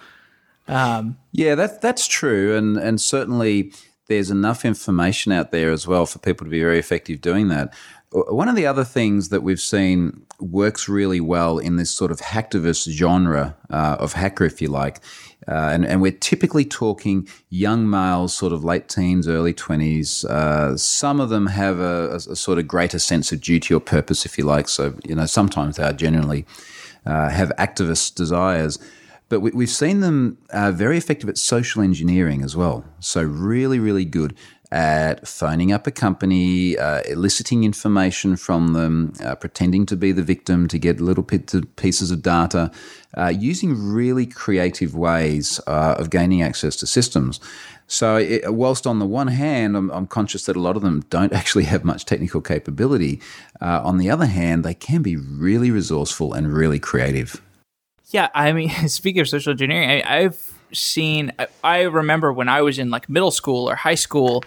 Um, 0.69 1.19
yeah, 1.33 1.55
that 1.57 1.83
that's 1.83 2.07
true, 2.07 2.57
and 2.57 2.77
and 2.77 3.01
certainly 3.01 3.73
there's 4.09 4.31
enough 4.31 4.65
information 4.65 5.33
out 5.33 5.51
there 5.51 5.73
as 5.73 5.87
well 5.87 6.07
for 6.07 6.19
people 6.19 6.45
to 6.45 6.51
be 6.51 6.61
very 6.61 6.79
effective 6.79 7.21
doing 7.21 7.49
that. 7.49 7.75
One 8.13 8.49
of 8.49 8.57
the 8.57 8.67
other 8.67 8.85
things 8.85 9.31
that 9.31 9.43
we've 9.43 9.61
seen 9.61 10.27
works 10.39 10.87
really 10.87 11.21
well 11.21 11.59
in 11.59 11.77
this 11.77 11.91
sort 11.91 12.11
of 12.11 12.21
hacktivist 12.21 12.91
genre 12.91 13.57
uh, 13.71 13.97
of 13.99 14.13
hacker, 14.13 14.45
if 14.45 14.61
you 14.61 14.69
like, 14.69 15.01
uh, 15.49 15.71
and, 15.73 15.85
and, 15.85 16.01
we're 16.01 16.13
typically 16.13 16.65
talking 16.65 17.27
young 17.51 17.89
males, 17.89 18.33
sort 18.33 18.53
of 18.53 18.63
late 18.63 18.89
teens, 18.89 19.27
early 19.27 19.53
20s. 19.53 20.25
Uh, 20.25 20.77
some 20.77 21.21
of 21.21 21.31
them 21.31 21.47
have 21.47 21.81
a, 21.81 22.11
a, 22.11 22.15
a, 22.15 22.37
sort 22.37 22.59
of 22.59 22.69
greater 22.69 22.99
sense 22.99 23.33
of 23.33 23.41
duty 23.41 23.75
or 23.75 23.81
purpose, 23.81 24.25
if 24.25 24.39
you 24.39 24.45
like. 24.45 24.69
So, 24.69 24.95
you 25.05 25.17
know, 25.17 25.27
sometimes 25.27 25.77
they 25.77 25.83
are 25.83 25.93
generally 25.93 26.47
uh, 27.05 27.29
have 27.31 27.51
activist 27.59 28.15
desires. 28.15 28.79
But 29.29 29.41
we, 29.41 29.65
have 29.65 29.71
seen 29.71 30.01
them 30.01 30.39
uh, 30.51 30.71
very 30.71 30.97
effective 30.99 31.29
at 31.29 31.39
social 31.39 31.83
engineering 31.83 32.43
as 32.43 32.55
well. 32.55 32.85
So, 33.01 33.23
really, 33.23 33.81
really 33.81 34.05
good 34.05 34.37
at 34.73 35.29
phoning 35.29 35.71
up 35.71 35.87
a 35.87 35.91
company, 35.91 36.79
uh, 36.79 37.03
eliciting 37.03 37.63
information 37.63 38.37
from 38.37 38.73
them, 38.73 39.13
uh, 39.23 39.35
pretending 39.35 39.85
to 39.85 39.97
be 39.97 40.13
the 40.13 40.23
victim 40.23 40.67
to 40.67 40.79
get 40.79 40.99
little 40.99 41.23
pieces 41.23 42.11
of 42.11 42.23
data, 42.23 42.71
uh, 43.15 43.27
using 43.27 43.93
really 43.93 44.25
creative 44.25 44.95
ways 44.95 45.61
uh, 45.67 45.97
of 45.99 46.09
gaining 46.09 46.41
access 46.41 46.75
to 46.77 46.87
systems. 46.87 47.39
So, 47.87 48.17
it, 48.17 48.55
whilst 48.55 48.87
on 48.87 48.99
the 48.99 49.05
one 49.05 49.27
hand, 49.27 49.77
I'm, 49.77 49.91
I'm, 49.91 50.07
conscious 50.07 50.47
that 50.47 50.57
a 50.57 50.61
lot 50.61 50.77
of 50.77 50.83
them 50.83 51.05
don't 51.11 51.33
actually 51.41 51.65
have 51.65 51.85
much 51.85 52.07
technical 52.07 52.41
capability, 52.41 53.21
uh, 53.61 53.83
on 53.85 53.99
the 53.99 54.09
other 54.09 54.25
hand, 54.25 54.65
they 54.65 54.73
can 54.73 55.03
be 55.03 55.17
really 55.17 55.71
resourceful 55.71 56.33
and 56.33 56.51
really 56.51 56.79
creative. 56.79 57.43
Yeah, 58.07 58.31
I 58.35 58.55
mean, 58.55 58.71
speaking 58.89 59.21
of 59.21 59.29
social 59.29 59.51
engineering, 59.51 60.03
I, 60.03 60.21
I've 60.21 60.62
seen 60.73 61.33
i 61.63 61.83
remember 61.83 62.33
when 62.33 62.49
i 62.49 62.63
was 62.63 62.79
in 62.79 62.91
like 62.91 63.09
middle 63.09 63.31
school 63.31 63.69
or 63.69 63.75
high 63.75 63.95
school 63.95 64.43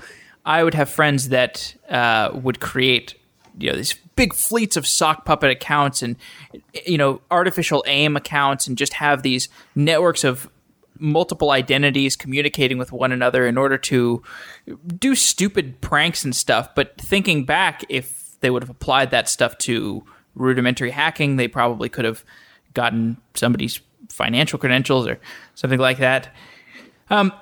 i 0.46 0.64
would 0.64 0.74
have 0.74 0.90
friends 0.90 1.30
that 1.30 1.76
uh, 1.90 2.30
would 2.34 2.60
create 2.60 3.16
you 3.58 3.70
know 3.70 3.76
these 3.76 3.94
big 4.16 4.34
fleets 4.34 4.78
of 4.78 4.88
sock 4.88 5.26
puppet 5.26 5.52
accounts 5.52 6.02
and 6.02 6.16
you 6.86 6.98
know 6.98 7.22
artificial 7.32 7.84
aim 7.88 8.16
accounts 8.16 8.68
and 8.68 8.78
just 8.78 8.94
have 8.94 9.24
these 9.24 9.50
networks 9.76 10.24
of 10.24 10.50
multiple 11.00 11.52
identities 11.52 12.16
communicating 12.16 12.78
with 12.78 12.92
one 12.92 13.12
another 13.12 13.46
in 13.46 13.58
order 13.58 13.78
to 13.78 14.22
do 14.98 15.16
stupid 15.16 15.82
pranks 15.82 16.24
and 16.24 16.36
stuff. 16.36 16.74
But 16.74 17.00
thinking 17.00 17.46
back 17.46 17.84
if 17.90 18.40
they 18.40 18.50
would 18.50 18.64
have 18.64 18.70
applied 18.70 19.12
that 19.12 19.28
stuff 19.30 19.58
to 19.60 20.04
rudimentary 20.36 20.92
hacking 20.92 21.38
they 21.38 21.48
probably 21.48 21.88
could 21.88 22.04
have 22.04 22.24
gotten 22.74 23.16
somebody's 23.36 23.80
financial 24.10 24.60
credentials 24.60 25.08
or 25.08 25.18
something 25.56 25.80
like 25.80 25.98
that. 25.98 26.34
Um, 27.10 27.34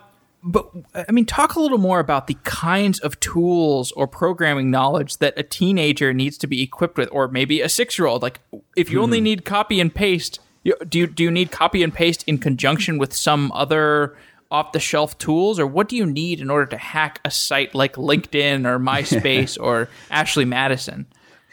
but 0.43 0.69
I 0.93 1.11
mean, 1.11 1.25
talk 1.25 1.55
a 1.55 1.59
little 1.59 1.77
more 1.77 1.99
about 1.99 2.27
the 2.27 2.37
kinds 2.43 2.99
of 2.99 3.19
tools 3.19 3.91
or 3.93 4.07
programming 4.07 4.69
knowledge 4.69 5.17
that 5.17 5.33
a 5.37 5.43
teenager 5.43 6.13
needs 6.13 6.37
to 6.39 6.47
be 6.47 6.61
equipped 6.61 6.97
with, 6.97 7.09
or 7.11 7.29
maybe 7.29 7.61
a 7.61 7.69
six-year-old. 7.69 8.21
Like, 8.21 8.41
if 8.75 8.89
you 8.89 8.97
hmm. 8.97 9.03
only 9.03 9.21
need 9.21 9.45
copy 9.45 9.79
and 9.79 9.93
paste, 9.93 10.39
do 10.87 10.99
you 10.99 11.07
do 11.07 11.23
you 11.23 11.31
need 11.31 11.51
copy 11.51 11.81
and 11.81 11.93
paste 11.93 12.23
in 12.27 12.37
conjunction 12.37 12.97
with 12.97 13.13
some 13.13 13.51
other 13.53 14.17
off-the-shelf 14.51 15.17
tools, 15.17 15.59
or 15.59 15.65
what 15.65 15.89
do 15.89 15.95
you 15.95 16.05
need 16.05 16.39
in 16.39 16.49
order 16.49 16.67
to 16.67 16.77
hack 16.77 17.19
a 17.25 17.31
site 17.31 17.73
like 17.73 17.95
LinkedIn 17.95 18.67
or 18.67 18.79
MySpace 18.91 19.57
or 19.59 19.89
Ashley 20.11 20.45
Madison? 20.45 21.07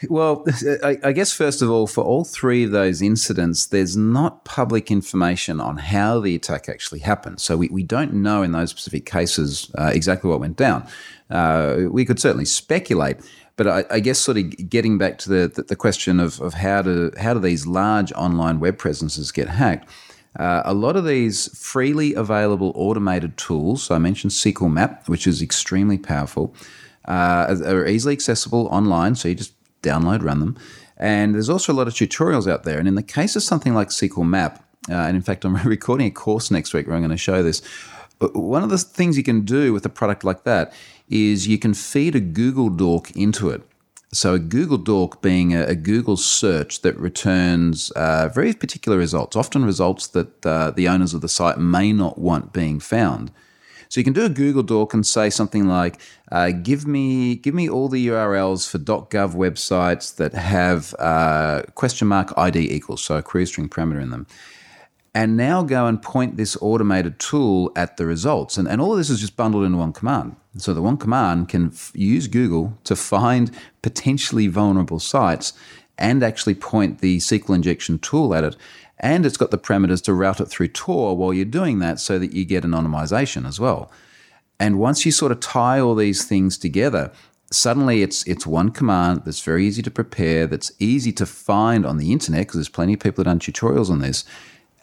Well, 0.09 0.43
I, 0.83 0.97
I, 1.03 1.11
guess 1.11 1.31
first 1.31 1.61
of 1.61 1.69
all, 1.69 1.85
for 1.85 2.03
all 2.03 2.23
three 2.23 2.63
of 2.63 2.71
those 2.71 3.01
incidents, 3.01 3.67
there's 3.67 3.95
not 3.95 4.45
public 4.45 4.89
information 4.89 5.61
on 5.61 5.77
how 5.77 6.19
the 6.19 6.35
attack 6.35 6.67
actually 6.67 6.99
happened. 6.99 7.39
So 7.39 7.57
we, 7.57 7.67
we 7.69 7.83
don't 7.83 8.13
know 8.13 8.41
in 8.41 8.51
those 8.51 8.71
specific 8.71 9.05
cases 9.05 9.71
uh, 9.77 9.91
exactly 9.93 10.29
what 10.29 10.39
went 10.39 10.57
down. 10.57 10.87
Uh, 11.29 11.83
we 11.89 12.03
could 12.03 12.19
certainly 12.19 12.45
speculate, 12.45 13.17
but 13.57 13.67
I, 13.67 13.85
I, 13.91 13.99
guess 13.99 14.17
sort 14.17 14.37
of 14.37 14.69
getting 14.69 14.97
back 14.97 15.17
to 15.19 15.29
the, 15.29 15.47
the, 15.47 15.63
the 15.63 15.75
question 15.75 16.19
of, 16.19 16.41
of 16.41 16.55
how 16.55 16.81
do 16.81 17.11
how 17.17 17.33
do 17.33 17.39
these 17.39 17.67
large 17.67 18.11
online 18.13 18.59
web 18.59 18.77
presences 18.77 19.31
get 19.31 19.47
hacked? 19.47 19.87
Uh, 20.37 20.61
a 20.65 20.73
lot 20.73 20.95
of 20.95 21.05
these 21.05 21.47
freely 21.57 22.13
available 22.13 22.71
automated 22.75 23.37
tools, 23.37 23.83
so 23.83 23.95
I 23.95 23.97
mentioned 23.97 24.31
SQL 24.31 24.71
Map, 24.71 25.07
which 25.07 25.27
is 25.27 25.41
extremely 25.41 25.97
powerful, 25.97 26.55
uh, 27.05 27.55
are 27.65 27.85
easily 27.85 28.13
accessible 28.13 28.67
online. 28.67 29.15
So 29.15 29.27
you 29.27 29.35
just 29.35 29.53
download, 29.81 30.23
run 30.23 30.39
them. 30.39 30.57
And 30.97 31.33
there's 31.33 31.49
also 31.49 31.73
a 31.73 31.75
lot 31.75 31.87
of 31.87 31.93
tutorials 31.93 32.49
out 32.49 32.63
there. 32.63 32.77
And 32.77 32.87
in 32.87 32.95
the 32.95 33.03
case 33.03 33.35
of 33.35 33.43
something 33.43 33.73
like 33.73 33.89
SQL 33.89 34.27
Map, 34.27 34.63
uh, 34.89 34.93
and 34.93 35.15
in 35.15 35.21
fact, 35.21 35.45
I'm 35.45 35.55
recording 35.55 36.07
a 36.07 36.11
course 36.11 36.51
next 36.51 36.73
week 36.73 36.87
where 36.87 36.95
I'm 36.95 37.01
going 37.01 37.11
to 37.11 37.17
show 37.17 37.43
this. 37.43 37.61
One 38.19 38.63
of 38.63 38.69
the 38.69 38.77
things 38.77 39.17
you 39.17 39.23
can 39.23 39.41
do 39.41 39.73
with 39.73 39.85
a 39.85 39.89
product 39.89 40.23
like 40.23 40.43
that 40.43 40.73
is 41.09 41.47
you 41.47 41.57
can 41.57 41.73
feed 41.73 42.15
a 42.15 42.19
Google 42.19 42.69
dork 42.69 43.11
into 43.11 43.49
it. 43.49 43.63
So, 44.13 44.33
a 44.33 44.39
Google 44.39 44.77
dork 44.77 45.21
being 45.21 45.55
a, 45.55 45.63
a 45.67 45.75
Google 45.75 46.17
search 46.17 46.81
that 46.81 46.97
returns 46.97 47.91
uh, 47.91 48.27
very 48.27 48.53
particular 48.53 48.97
results, 48.97 49.37
often 49.37 49.63
results 49.63 50.07
that 50.07 50.45
uh, 50.45 50.71
the 50.71 50.89
owners 50.89 51.13
of 51.13 51.21
the 51.21 51.29
site 51.29 51.57
may 51.57 51.93
not 51.93 52.17
want 52.17 52.51
being 52.51 52.81
found. 52.81 53.31
So 53.91 53.99
you 53.99 54.05
can 54.05 54.13
do 54.13 54.23
a 54.23 54.29
Google 54.29 54.63
dork 54.63 54.93
and 54.93 55.05
say 55.05 55.29
something 55.29 55.67
like, 55.67 55.99
uh, 56.31 56.51
"Give 56.51 56.87
me 56.87 57.35
give 57.35 57.53
me 57.53 57.69
all 57.69 57.89
the 57.89 58.07
URLs 58.07 58.65
for 58.65 58.79
.gov 58.79 59.35
websites 59.35 60.15
that 60.15 60.33
have 60.33 60.95
uh, 60.97 61.63
question 61.75 62.07
mark 62.07 62.33
ID 62.37 62.71
equals 62.71 63.01
so 63.01 63.17
a 63.17 63.21
query 63.21 63.45
string 63.45 63.67
parameter 63.67 64.01
in 64.01 64.09
them." 64.09 64.27
And 65.13 65.35
now 65.35 65.61
go 65.63 65.87
and 65.87 66.01
point 66.01 66.37
this 66.37 66.55
automated 66.61 67.19
tool 67.19 67.69
at 67.75 67.97
the 67.97 68.05
results. 68.05 68.57
And, 68.57 68.65
and 68.65 68.79
all 68.79 68.93
of 68.93 68.97
this 68.97 69.09
is 69.09 69.19
just 69.19 69.35
bundled 69.35 69.65
into 69.65 69.79
one 69.79 69.91
command. 69.91 70.37
So 70.55 70.73
the 70.73 70.81
one 70.81 70.95
command 70.95 71.49
can 71.49 71.67
f- 71.67 71.91
use 71.93 72.27
Google 72.27 72.77
to 72.85 72.95
find 72.95 73.51
potentially 73.81 74.47
vulnerable 74.47 74.99
sites 74.99 75.51
and 75.97 76.23
actually 76.23 76.55
point 76.55 76.99
the 76.99 77.17
SQL 77.17 77.55
injection 77.55 77.99
tool 77.99 78.33
at 78.33 78.45
it 78.45 78.55
and 79.01 79.25
it's 79.25 79.35
got 79.35 79.51
the 79.51 79.57
parameters 79.57 80.01
to 80.03 80.13
route 80.13 80.39
it 80.39 80.45
through 80.45 80.69
Tor 80.69 81.17
while 81.17 81.33
you're 81.33 81.43
doing 81.43 81.79
that 81.79 81.99
so 81.99 82.17
that 82.19 82.31
you 82.33 82.45
get 82.45 82.63
anonymization 82.63 83.45
as 83.47 83.59
well. 83.59 83.91
And 84.59 84.79
once 84.79 85.05
you 85.05 85.11
sort 85.11 85.31
of 85.31 85.39
tie 85.39 85.79
all 85.79 85.95
these 85.95 86.23
things 86.23 86.57
together, 86.57 87.11
suddenly 87.51 88.03
it's 88.03 88.25
it's 88.27 88.45
one 88.45 88.69
command 88.69 89.23
that's 89.25 89.41
very 89.41 89.65
easy 89.65 89.81
to 89.81 89.91
prepare, 89.91 90.45
that's 90.45 90.71
easy 90.79 91.11
to 91.13 91.25
find 91.25 91.83
on 91.83 91.97
the 91.97 92.11
internet 92.11 92.41
because 92.41 92.55
there's 92.55 92.69
plenty 92.69 92.93
of 92.93 92.99
people 92.99 93.23
that 93.23 93.29
done 93.29 93.39
tutorials 93.39 93.89
on 93.89 93.99
this, 93.99 94.23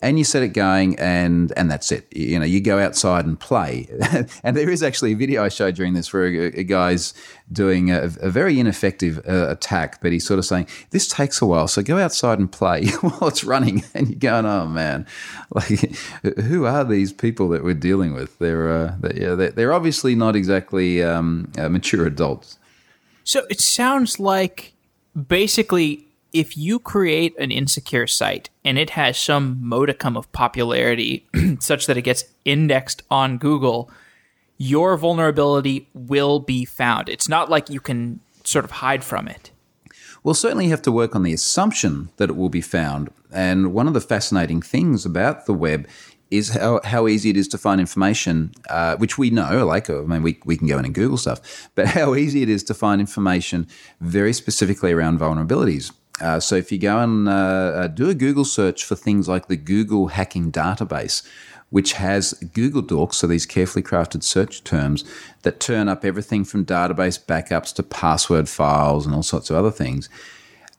and 0.01 0.19
you 0.19 0.25
set 0.25 0.43
it 0.43 0.49
going 0.49 0.99
and 0.99 1.53
and 1.57 1.71
that's 1.71 1.91
it. 1.91 2.07
You 2.15 2.39
know 2.39 2.45
you 2.45 2.61
go 2.61 2.79
outside 2.79 3.27
and 3.27 3.39
play. 3.39 3.89
And 4.45 4.57
there 4.57 4.71
is 4.71 4.83
actually 4.83 5.13
a 5.13 5.17
video 5.17 5.45
i 5.45 5.49
showed 5.49 5.75
during 5.75 5.95
this 5.95 6.13
where 6.13 6.27
a, 6.27 6.61
a 6.61 6.65
guy's 6.65 7.13
doing 7.51 7.91
a, 7.91 8.05
a 8.21 8.31
very 8.31 8.59
ineffective 8.59 9.19
uh, 9.29 9.49
attack 9.49 10.01
but 10.01 10.13
he's 10.13 10.27
sort 10.27 10.39
of 10.39 10.45
saying 10.45 10.67
this 10.91 11.09
takes 11.09 11.41
a 11.43 11.47
while 11.47 11.69
so 11.69 11.83
go 11.83 11.99
outside 11.99 12.39
and 12.39 12.51
play 12.51 12.87
while 13.01 13.29
it's 13.29 13.45
running. 13.45 13.85
And 13.95 14.09
you're 14.09 14.19
going 14.19 14.47
oh 14.47 14.67
man. 14.67 15.07
Like 15.55 15.97
who 16.41 16.67
are 16.67 16.85
these 16.85 17.13
people 17.13 17.49
that 17.51 17.65
we're 17.65 17.75
dealing 17.75 18.15
with? 18.15 18.39
They're 18.39 18.71
uh, 18.71 18.95
they're, 19.01 19.17
yeah, 19.17 19.35
they're, 19.35 19.51
they're 19.51 19.73
obviously 19.73 20.15
not 20.15 20.37
exactly 20.37 21.03
um, 21.03 21.51
uh, 21.57 21.69
mature 21.69 22.07
adults. 22.07 22.59
So 23.25 23.45
it 23.51 23.61
sounds 23.61 24.19
like 24.19 24.73
basically 25.27 26.08
if 26.33 26.57
you 26.57 26.79
create 26.79 27.35
an 27.38 27.51
insecure 27.51 28.07
site 28.07 28.51
and 28.64 28.79
it 28.79 28.91
has 28.91 29.19
some 29.19 29.59
modicum 29.61 30.17
of 30.17 30.31
popularity 30.33 31.27
such 31.59 31.87
that 31.87 31.97
it 31.97 32.03
gets 32.03 32.25
indexed 32.45 33.03
on 33.11 33.38
Google, 33.38 33.91
your 34.59 34.97
vulnerability 34.97 35.88
will 35.95 36.41
be 36.41 36.64
found. 36.64 37.09
It's 37.09 37.29
not 37.29 37.49
like 37.49 37.71
you 37.71 37.81
can 37.81 38.21
sort 38.45 38.64
of 38.64 38.73
hide 38.73 39.05
from 39.05 39.29
it. 39.29 39.51
We'll 40.25 40.35
certainly 40.35 40.69
have 40.69 40.83
to 40.83 40.93
work 40.93 41.14
on 41.14 41.23
the 41.23 41.33
assumption 41.33 42.11
that 42.17 42.29
it 42.29 42.37
will 42.37 42.49
be 42.49 42.61
found. 42.61 43.11
And 43.33 43.73
one 43.73 43.87
of 43.87 43.95
the 43.95 44.01
fascinating 44.01 44.61
things 44.61 45.07
about 45.07 45.47
the 45.47 45.55
web 45.55 45.88
is 46.31 46.51
how, 46.51 46.81
how 46.85 47.09
easy 47.09 47.31
it 47.31 47.37
is 47.37 47.49
to 47.49 47.59
find 47.59 47.81
information, 47.81 48.53
uh, 48.69 48.97
which 48.97 49.17
we 49.17 49.31
know, 49.31 49.64
like, 49.64 49.88
I 49.88 50.01
mean, 50.01 50.23
we, 50.23 50.38
we 50.45 50.57
can 50.57 50.67
go 50.67 50.79
in 50.79 50.85
and 50.85 50.95
Google 50.95 51.17
stuff, 51.17 51.71
but 51.75 51.87
how 51.99 52.14
easy 52.14 52.43
it 52.43 52.49
is 52.49 52.62
to 52.64 52.75
find 52.75 53.01
information 53.01 53.67
very 54.01 54.33
specifically 54.33 54.93
around 54.93 55.19
vulnerabilities. 55.19 55.93
Uh, 56.20 56.40
so 56.40 56.57
if 56.57 56.72
you 56.72 56.78
go 56.78 56.98
and 56.98 57.28
uh, 57.28 57.33
uh, 57.33 57.87
do 57.87 58.09
a 58.09 58.14
Google 58.14 58.44
search 58.44 58.85
for 58.85 58.94
things 58.94 59.28
like 59.28 59.48
the 59.48 59.57
Google 59.57 60.09
Hacking 60.09 60.50
Database, 60.50 61.26
which 61.70 61.94
has 61.94 62.33
Google 62.54 62.83
dorks, 62.83 63.14
so 63.14 63.26
these 63.26 63.46
carefully 63.46 63.83
crafted 63.83 64.22
search 64.22 64.64
terms 64.64 65.04
that 65.42 65.61
turn 65.61 65.88
up 65.88 66.04
everything 66.04 66.44
from 66.44 66.64
database 66.64 67.22
backups 67.22 67.74
to 67.74 67.83
password 67.83 68.48
files 68.48 69.04
and 69.04 69.14
all 69.14 69.22
sorts 69.22 69.50
of 69.50 69.57
other 69.57 69.70
things. 69.70 70.09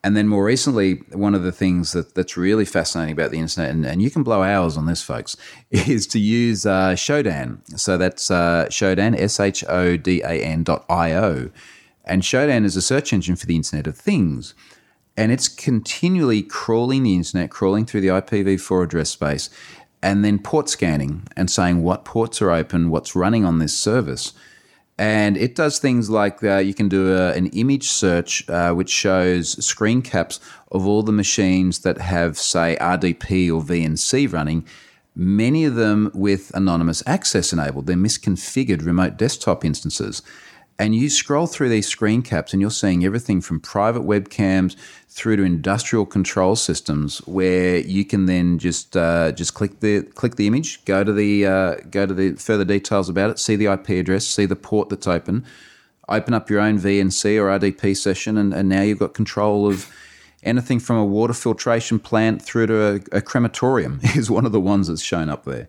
And 0.02 0.16
then 0.16 0.28
more 0.28 0.44
recently, 0.44 0.94
one 1.12 1.34
of 1.34 1.42
the 1.42 1.52
things 1.52 1.92
that, 1.92 2.14
that's 2.14 2.36
really 2.36 2.64
fascinating 2.64 3.12
about 3.12 3.30
the 3.30 3.38
internet, 3.38 3.70
and, 3.70 3.84
and 3.84 4.00
you 4.00 4.10
can 4.10 4.22
blow 4.22 4.42
hours 4.42 4.76
on 4.76 4.86
this, 4.86 5.02
folks, 5.02 5.36
is 5.70 6.06
to 6.08 6.18
use 6.18 6.64
uh, 6.64 6.92
Shodan. 6.92 7.60
So 7.78 7.98
that's 7.98 8.30
uh, 8.30 8.66
Shodan, 8.70 9.18
S 9.18 9.38
H 9.38 9.62
O 9.68 9.96
D 9.96 10.22
A 10.22 10.42
N 10.42 10.64
dot 10.64 10.86
I 10.88 11.12
O. 11.12 11.50
And 12.04 12.22
Shodan 12.22 12.64
is 12.64 12.76
a 12.76 12.82
search 12.82 13.12
engine 13.12 13.36
for 13.36 13.46
the 13.46 13.56
Internet 13.56 13.86
of 13.86 13.96
Things. 13.96 14.54
And 15.16 15.32
it's 15.32 15.48
continually 15.48 16.42
crawling 16.42 17.02
the 17.02 17.14
internet, 17.14 17.50
crawling 17.50 17.84
through 17.84 18.00
the 18.00 18.08
IPv4 18.08 18.84
address 18.84 19.10
space, 19.10 19.50
and 20.02 20.24
then 20.24 20.38
port 20.38 20.68
scanning 20.68 21.26
and 21.36 21.50
saying 21.50 21.82
what 21.82 22.04
ports 22.04 22.40
are 22.40 22.50
open, 22.50 22.90
what's 22.90 23.14
running 23.14 23.44
on 23.44 23.58
this 23.58 23.76
service. 23.76 24.32
And 25.00 25.36
it 25.38 25.54
does 25.54 25.78
things 25.78 26.10
like 26.10 26.42
uh, 26.44 26.58
you 26.58 26.74
can 26.74 26.88
do 26.88 27.16
a, 27.16 27.32
an 27.32 27.46
image 27.48 27.88
search 27.88 28.48
uh, 28.50 28.72
which 28.72 28.90
shows 28.90 29.64
screen 29.64 30.02
caps 30.02 30.40
of 30.70 30.86
all 30.86 31.02
the 31.02 31.12
machines 31.12 31.80
that 31.80 31.98
have, 31.98 32.36
say, 32.38 32.76
RDP 32.80 33.48
or 33.48 33.62
VNC 33.62 34.30
running, 34.30 34.66
many 35.16 35.64
of 35.64 35.74
them 35.74 36.10
with 36.14 36.50
anonymous 36.54 37.02
access 37.06 37.52
enabled. 37.52 37.86
They're 37.86 37.96
misconfigured 37.96 38.84
remote 38.84 39.16
desktop 39.16 39.64
instances. 39.64 40.22
And 40.80 40.94
you 40.94 41.10
scroll 41.10 41.46
through 41.46 41.68
these 41.68 41.86
screen 41.86 42.22
caps 42.22 42.54
and 42.54 42.62
you're 42.62 42.70
seeing 42.70 43.04
everything 43.04 43.42
from 43.42 43.60
private 43.60 44.00
webcams 44.00 44.76
through 45.10 45.36
to 45.36 45.42
industrial 45.42 46.06
control 46.06 46.56
systems 46.56 47.18
where 47.26 47.80
you 47.80 48.02
can 48.06 48.24
then 48.24 48.58
just 48.58 48.96
uh, 48.96 49.30
just 49.32 49.52
click 49.52 49.80
the 49.80 50.04
click 50.14 50.36
the 50.36 50.46
image, 50.46 50.82
go 50.86 51.04
to 51.04 51.12
the 51.12 51.44
uh, 51.44 51.74
go 51.90 52.06
to 52.06 52.14
the 52.14 52.32
further 52.36 52.64
details 52.64 53.10
about 53.10 53.28
it, 53.28 53.38
see 53.38 53.56
the 53.56 53.66
IP 53.66 53.90
address, 53.90 54.26
see 54.26 54.46
the 54.46 54.56
port 54.56 54.88
that's 54.88 55.06
open, 55.06 55.44
open 56.08 56.32
up 56.32 56.48
your 56.48 56.60
own 56.60 56.78
VNC 56.78 57.38
or 57.38 57.58
RDP 57.58 57.94
session, 57.94 58.38
and, 58.38 58.54
and 58.54 58.66
now 58.66 58.80
you've 58.80 59.00
got 59.00 59.12
control 59.12 59.68
of 59.68 59.86
anything 60.44 60.80
from 60.80 60.96
a 60.96 61.04
water 61.04 61.34
filtration 61.34 61.98
plant 61.98 62.40
through 62.40 62.68
to 62.68 62.82
a, 62.82 63.18
a 63.18 63.20
crematorium 63.20 64.00
is 64.16 64.30
one 64.30 64.46
of 64.46 64.52
the 64.52 64.60
ones 64.60 64.88
that's 64.88 65.02
shown 65.02 65.28
up 65.28 65.44
there. 65.44 65.68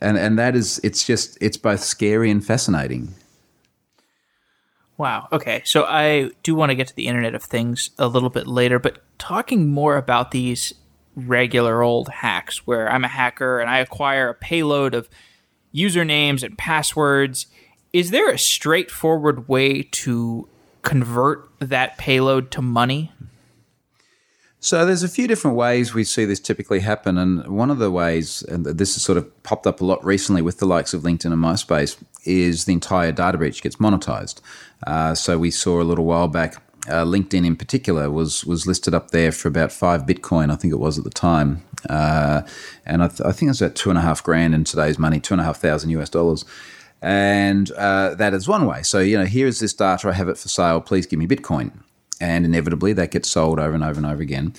And 0.00 0.16
and 0.16 0.38
that 0.38 0.54
is 0.54 0.78
it's 0.84 1.04
just 1.04 1.36
it's 1.40 1.56
both 1.56 1.82
scary 1.82 2.30
and 2.30 2.46
fascinating. 2.46 3.12
Wow. 4.98 5.28
Okay. 5.30 5.62
So 5.64 5.84
I 5.84 6.30
do 6.42 6.54
want 6.54 6.70
to 6.70 6.74
get 6.74 6.88
to 6.88 6.96
the 6.96 7.06
Internet 7.06 7.34
of 7.34 7.42
Things 7.42 7.90
a 7.98 8.08
little 8.08 8.30
bit 8.30 8.46
later, 8.46 8.78
but 8.78 9.02
talking 9.18 9.68
more 9.68 9.96
about 9.96 10.30
these 10.30 10.72
regular 11.14 11.82
old 11.82 12.08
hacks 12.08 12.66
where 12.66 12.90
I'm 12.90 13.04
a 13.04 13.08
hacker 13.08 13.58
and 13.58 13.70
I 13.70 13.78
acquire 13.78 14.28
a 14.30 14.34
payload 14.34 14.94
of 14.94 15.08
usernames 15.74 16.42
and 16.42 16.56
passwords, 16.56 17.46
is 17.92 18.10
there 18.10 18.30
a 18.30 18.38
straightforward 18.38 19.48
way 19.48 19.82
to 19.82 20.48
convert 20.82 21.48
that 21.58 21.98
payload 21.98 22.50
to 22.52 22.62
money? 22.62 23.12
So 24.66 24.84
there's 24.84 25.04
a 25.04 25.08
few 25.08 25.28
different 25.28 25.56
ways 25.56 25.94
we 25.94 26.02
see 26.02 26.24
this 26.24 26.40
typically 26.40 26.80
happen, 26.80 27.18
and 27.18 27.46
one 27.46 27.70
of 27.70 27.78
the 27.78 27.88
ways, 27.88 28.42
and 28.42 28.66
this 28.66 28.94
has 28.96 29.02
sort 29.04 29.16
of 29.16 29.42
popped 29.44 29.64
up 29.64 29.80
a 29.80 29.84
lot 29.84 30.04
recently 30.04 30.42
with 30.42 30.58
the 30.58 30.66
likes 30.66 30.92
of 30.92 31.02
LinkedIn 31.02 31.26
and 31.26 31.40
MySpace, 31.40 31.96
is 32.24 32.64
the 32.64 32.72
entire 32.72 33.12
data 33.12 33.38
breach 33.38 33.62
gets 33.62 33.76
monetized. 33.76 34.40
Uh, 34.84 35.14
so 35.14 35.38
we 35.38 35.52
saw 35.52 35.80
a 35.80 35.84
little 35.84 36.04
while 36.04 36.26
back, 36.26 36.56
uh, 36.88 37.04
LinkedIn 37.04 37.46
in 37.46 37.54
particular 37.54 38.10
was 38.10 38.44
was 38.44 38.66
listed 38.66 38.92
up 38.92 39.12
there 39.12 39.30
for 39.30 39.46
about 39.46 39.70
five 39.70 40.02
Bitcoin, 40.02 40.50
I 40.50 40.56
think 40.56 40.72
it 40.72 40.80
was 40.80 40.98
at 40.98 41.04
the 41.04 41.10
time, 41.10 41.62
uh, 41.88 42.42
and 42.84 43.04
I, 43.04 43.06
th- 43.06 43.20
I, 43.20 43.30
think 43.30 43.50
it's 43.52 43.60
about 43.60 43.76
two 43.76 43.90
and 43.90 43.98
a 44.00 44.02
half 44.02 44.20
grand 44.20 44.52
in 44.52 44.64
today's 44.64 44.98
money, 44.98 45.20
two 45.20 45.34
and 45.34 45.40
a 45.40 45.44
half 45.44 45.58
thousand 45.58 45.90
US 45.90 46.10
dollars. 46.10 46.44
And 47.00 47.70
uh, 47.70 48.16
that 48.16 48.34
is 48.34 48.48
one 48.48 48.66
way. 48.66 48.82
So, 48.82 48.98
you 48.98 49.16
know, 49.16 49.26
here 49.26 49.46
is 49.46 49.60
this 49.60 49.74
data, 49.74 50.08
I 50.08 50.12
have 50.14 50.28
it 50.28 50.38
for 50.38 50.48
sale, 50.48 50.80
please 50.80 51.06
give 51.06 51.20
me 51.20 51.28
Bitcoin. 51.28 51.84
And 52.20 52.44
inevitably 52.44 52.92
that 52.94 53.10
gets 53.10 53.30
sold 53.30 53.58
over 53.58 53.74
and 53.74 53.84
over 53.84 53.98
and 53.98 54.06
over 54.06 54.22
again. 54.22 54.54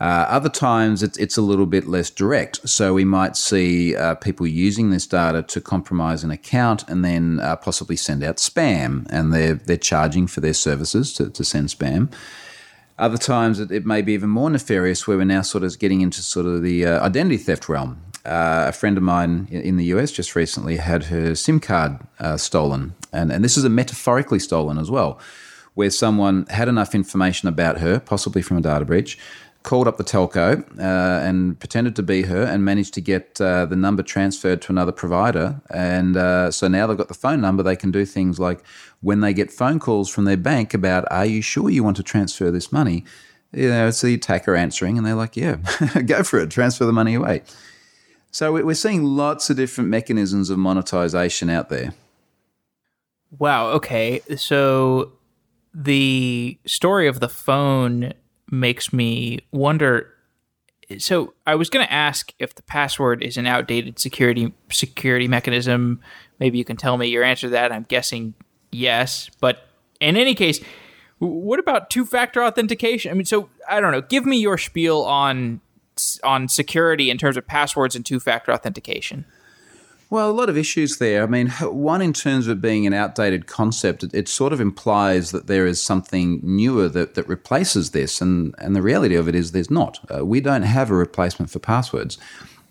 Uh, 0.00 0.26
other 0.28 0.48
times 0.48 1.02
it's, 1.02 1.16
it's 1.18 1.36
a 1.36 1.42
little 1.42 1.66
bit 1.66 1.86
less 1.86 2.10
direct. 2.10 2.68
So 2.68 2.94
we 2.94 3.04
might 3.04 3.36
see 3.36 3.94
uh, 3.94 4.16
people 4.16 4.46
using 4.46 4.90
this 4.90 5.06
data 5.06 5.42
to 5.42 5.60
compromise 5.60 6.24
an 6.24 6.30
account 6.30 6.86
and 6.88 7.04
then 7.04 7.38
uh, 7.40 7.56
possibly 7.56 7.96
send 7.96 8.24
out 8.24 8.36
spam, 8.36 9.06
and 9.10 9.32
they're, 9.32 9.54
they're 9.54 9.76
charging 9.76 10.26
for 10.26 10.40
their 10.40 10.52
services 10.54 11.12
to, 11.14 11.30
to 11.30 11.44
send 11.44 11.68
spam. 11.68 12.12
Other 12.98 13.18
times 13.18 13.60
it, 13.60 13.70
it 13.70 13.86
may 13.86 14.02
be 14.02 14.12
even 14.12 14.30
more 14.30 14.50
nefarious 14.50 15.06
where 15.06 15.16
we're 15.16 15.24
now 15.24 15.42
sort 15.42 15.64
of 15.64 15.78
getting 15.78 16.00
into 16.00 16.22
sort 16.22 16.46
of 16.46 16.62
the 16.62 16.86
uh, 16.86 17.04
identity 17.04 17.38
theft 17.38 17.68
realm. 17.68 18.00
Uh, 18.24 18.66
a 18.68 18.72
friend 18.72 18.96
of 18.96 19.02
mine 19.02 19.48
in 19.50 19.76
the 19.76 19.84
US 19.86 20.10
just 20.10 20.34
recently 20.34 20.76
had 20.76 21.04
her 21.04 21.34
SIM 21.34 21.60
card 21.60 21.98
uh, 22.18 22.36
stolen, 22.36 22.94
and, 23.12 23.30
and 23.30 23.44
this 23.44 23.56
is 23.56 23.64
a 23.64 23.68
metaphorically 23.68 24.38
stolen 24.38 24.78
as 24.78 24.90
well, 24.90 25.20
where 25.74 25.90
someone 25.90 26.46
had 26.46 26.68
enough 26.68 26.94
information 26.94 27.48
about 27.48 27.78
her, 27.78 28.00
possibly 28.00 28.42
from 28.42 28.56
a 28.56 28.60
data 28.60 28.84
breach, 28.84 29.18
called 29.64 29.88
up 29.88 29.96
the 29.96 30.04
telco 30.04 30.62
uh, 30.78 31.26
and 31.26 31.58
pretended 31.58 31.96
to 31.96 32.02
be 32.02 32.22
her 32.22 32.42
and 32.42 32.64
managed 32.64 32.92
to 32.92 33.00
get 33.00 33.40
uh, 33.40 33.64
the 33.64 33.74
number 33.74 34.02
transferred 34.02 34.60
to 34.60 34.70
another 34.70 34.92
provider. 34.92 35.60
And 35.70 36.16
uh, 36.16 36.50
so 36.50 36.68
now 36.68 36.86
they've 36.86 36.96
got 36.96 37.08
the 37.08 37.14
phone 37.14 37.40
number, 37.40 37.62
they 37.62 37.74
can 37.74 37.90
do 37.90 38.04
things 38.04 38.38
like 38.38 38.62
when 39.00 39.20
they 39.20 39.32
get 39.32 39.50
phone 39.50 39.80
calls 39.80 40.10
from 40.10 40.26
their 40.26 40.36
bank 40.36 40.74
about, 40.74 41.10
Are 41.10 41.26
you 41.26 41.42
sure 41.42 41.70
you 41.70 41.82
want 41.82 41.96
to 41.96 42.02
transfer 42.02 42.50
this 42.50 42.70
money? 42.70 43.04
You 43.52 43.70
know, 43.70 43.88
it's 43.88 44.02
the 44.02 44.14
attacker 44.14 44.54
answering, 44.54 44.98
and 44.98 45.06
they're 45.06 45.14
like, 45.14 45.36
Yeah, 45.36 45.56
go 46.06 46.22
for 46.22 46.38
it, 46.40 46.50
transfer 46.50 46.84
the 46.84 46.92
money 46.92 47.14
away. 47.14 47.42
So 48.30 48.52
we're 48.52 48.74
seeing 48.74 49.04
lots 49.04 49.48
of 49.48 49.56
different 49.56 49.90
mechanisms 49.90 50.50
of 50.50 50.58
monetization 50.58 51.48
out 51.48 51.68
there. 51.68 51.94
Wow. 53.38 53.68
Okay. 53.68 54.20
So 54.36 55.12
the 55.74 56.58
story 56.66 57.08
of 57.08 57.20
the 57.20 57.28
phone 57.28 58.12
makes 58.50 58.92
me 58.92 59.40
wonder. 59.50 60.10
So 60.98 61.34
I 61.46 61.54
was 61.56 61.70
going 61.70 61.84
to 61.84 61.92
ask 61.92 62.32
if 62.38 62.54
the 62.54 62.62
password 62.62 63.22
is 63.22 63.36
an 63.36 63.46
outdated 63.46 63.98
security 63.98 64.52
security 64.70 65.26
mechanism. 65.26 66.00
Maybe 66.38 66.58
you 66.58 66.64
can 66.64 66.76
tell 66.76 66.96
me 66.96 67.08
your 67.08 67.24
answer 67.24 67.48
to 67.48 67.50
that. 67.50 67.72
I'm 67.72 67.86
guessing 67.88 68.34
yes, 68.70 69.30
but 69.40 69.66
in 70.00 70.16
any 70.16 70.34
case, 70.34 70.60
what 71.18 71.58
about 71.58 71.90
two-factor 71.90 72.44
authentication? 72.44 73.10
I 73.10 73.14
mean, 73.14 73.24
so 73.24 73.48
I 73.68 73.80
don't 73.80 73.92
know. 73.92 74.02
Give 74.02 74.26
me 74.26 74.36
your 74.36 74.58
spiel 74.58 75.02
on 75.02 75.60
on 76.22 76.48
security 76.48 77.08
in 77.08 77.18
terms 77.18 77.36
of 77.36 77.46
passwords 77.46 77.94
and 77.94 78.04
two-factor 78.04 78.52
authentication. 78.52 79.24
Well, 80.10 80.30
a 80.30 80.32
lot 80.32 80.48
of 80.48 80.56
issues 80.56 80.98
there. 80.98 81.22
I 81.22 81.26
mean, 81.26 81.48
one, 81.48 82.02
in 82.02 82.12
terms 82.12 82.46
of 82.46 82.60
being 82.60 82.86
an 82.86 82.92
outdated 82.92 83.46
concept, 83.46 84.04
it, 84.04 84.14
it, 84.14 84.28
sort 84.28 84.52
of 84.52 84.60
implies 84.60 85.32
that 85.32 85.46
there 85.46 85.66
is 85.66 85.80
something 85.80 86.40
newer 86.42 86.88
that, 86.90 87.14
that 87.14 87.26
replaces 87.26 87.90
this. 87.90 88.20
And, 88.20 88.54
and 88.58 88.76
the 88.76 88.82
reality 88.82 89.14
of 89.14 89.28
it 89.28 89.34
is 89.34 89.52
there's 89.52 89.70
not. 89.70 89.98
Uh, 90.14 90.24
we 90.24 90.40
don't 90.40 90.62
have 90.62 90.90
a 90.90 90.94
replacement 90.94 91.50
for 91.50 91.58
passwords. 91.58 92.18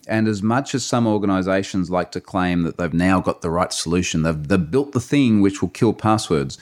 And 0.08 0.28
as 0.28 0.44
much 0.44 0.76
as 0.76 0.86
some 0.86 1.08
organizations 1.08 1.90
like 1.90 2.12
to 2.12 2.22
claim 2.22 2.64
that 2.64 2.78
they've 2.78 2.94
now 2.94 3.20
got 3.20 3.42
the 3.42 3.50
right 3.50 3.74
solution, 3.74 4.24
they've, 4.24 4.48
they've 4.48 4.72
built 4.72 4.92
the 4.92 5.00
thing 5.00 5.42
which 5.42 5.62
will 5.62 5.70
kill 5.70 5.94
passwords, 5.94 6.58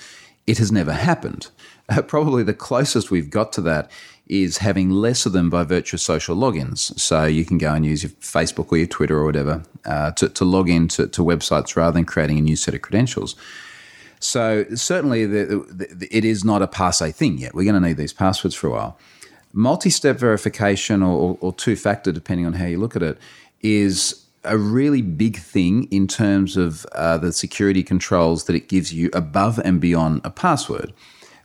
it 0.48 0.58
has 0.58 0.72
never 0.72 0.94
happened. 0.94 1.50
Probably 2.08 2.44
the 2.44 2.54
closest 2.54 3.12
we've 3.12 3.30
got 3.30 3.54
to 3.54 3.62
that 3.62 3.92
is 4.28 4.60
having 4.60 4.90
less 4.90 5.26
of 5.26 5.34
them 5.34 5.50
by 5.50 5.64
virtue 5.64 5.98
of 5.98 6.02
social 6.02 6.38
logins. 6.38 6.98
So 6.98 7.26
you 7.26 7.44
can 7.44 7.58
go 7.58 7.74
and 7.74 7.86
use 7.86 8.04
your 8.04 8.12
Facebook 8.12 8.72
or 8.72 8.78
your 8.78 8.88
Twitter 8.88 9.18
or 9.18 9.26
whatever 9.26 9.64
uh, 9.86 10.12
to, 10.12 10.30
to 10.30 10.46
log 10.46 10.70
in 10.70 10.88
to, 10.90 11.08
websites 11.08 11.76
rather 11.76 11.94
than 11.94 12.06
creating 12.06 12.38
a 12.38 12.42
new 12.42 12.56
set 12.56 12.74
of 12.74 12.82
credentials. 12.82 13.36
So 14.20 14.66
certainly 14.76 15.26
the, 15.26 15.66
the, 15.70 16.08
it 16.16 16.24
is 16.24 16.46
not 16.46 16.62
a 16.62 16.68
passe 16.68 17.12
thing 17.12 17.40
yet. 17.40 17.54
We're 17.54 17.70
going 17.70 17.82
to 17.82 17.86
need 17.86 17.98
these 17.98 18.14
passwords 18.14 18.56
for 18.56 18.68
a 18.68 18.72
while. 18.72 18.98
Multi-step 19.52 20.18
verification 20.18 21.04
or, 21.04 21.20
or, 21.20 21.38
or 21.42 21.54
two-factor, 21.54 22.14
depending 22.14 22.46
on 22.46 22.54
how 22.54 22.68
you 22.68 22.80
look 22.80 22.96
at 22.96 23.04
it, 23.04 23.18
is 23.62 24.26
a 24.46 24.58
really 24.58 25.02
big 25.02 25.38
thing 25.38 25.86
in 25.92 26.08
terms 26.08 26.56
of 26.56 26.86
uh, 26.94 27.18
the 27.18 27.34
security 27.34 27.84
controls 27.84 28.46
that 28.46 28.56
it 28.56 28.70
gives 28.70 28.94
you 28.94 29.10
above 29.12 29.60
and 29.60 29.82
beyond 29.82 30.22
a 30.24 30.30
password 30.30 30.94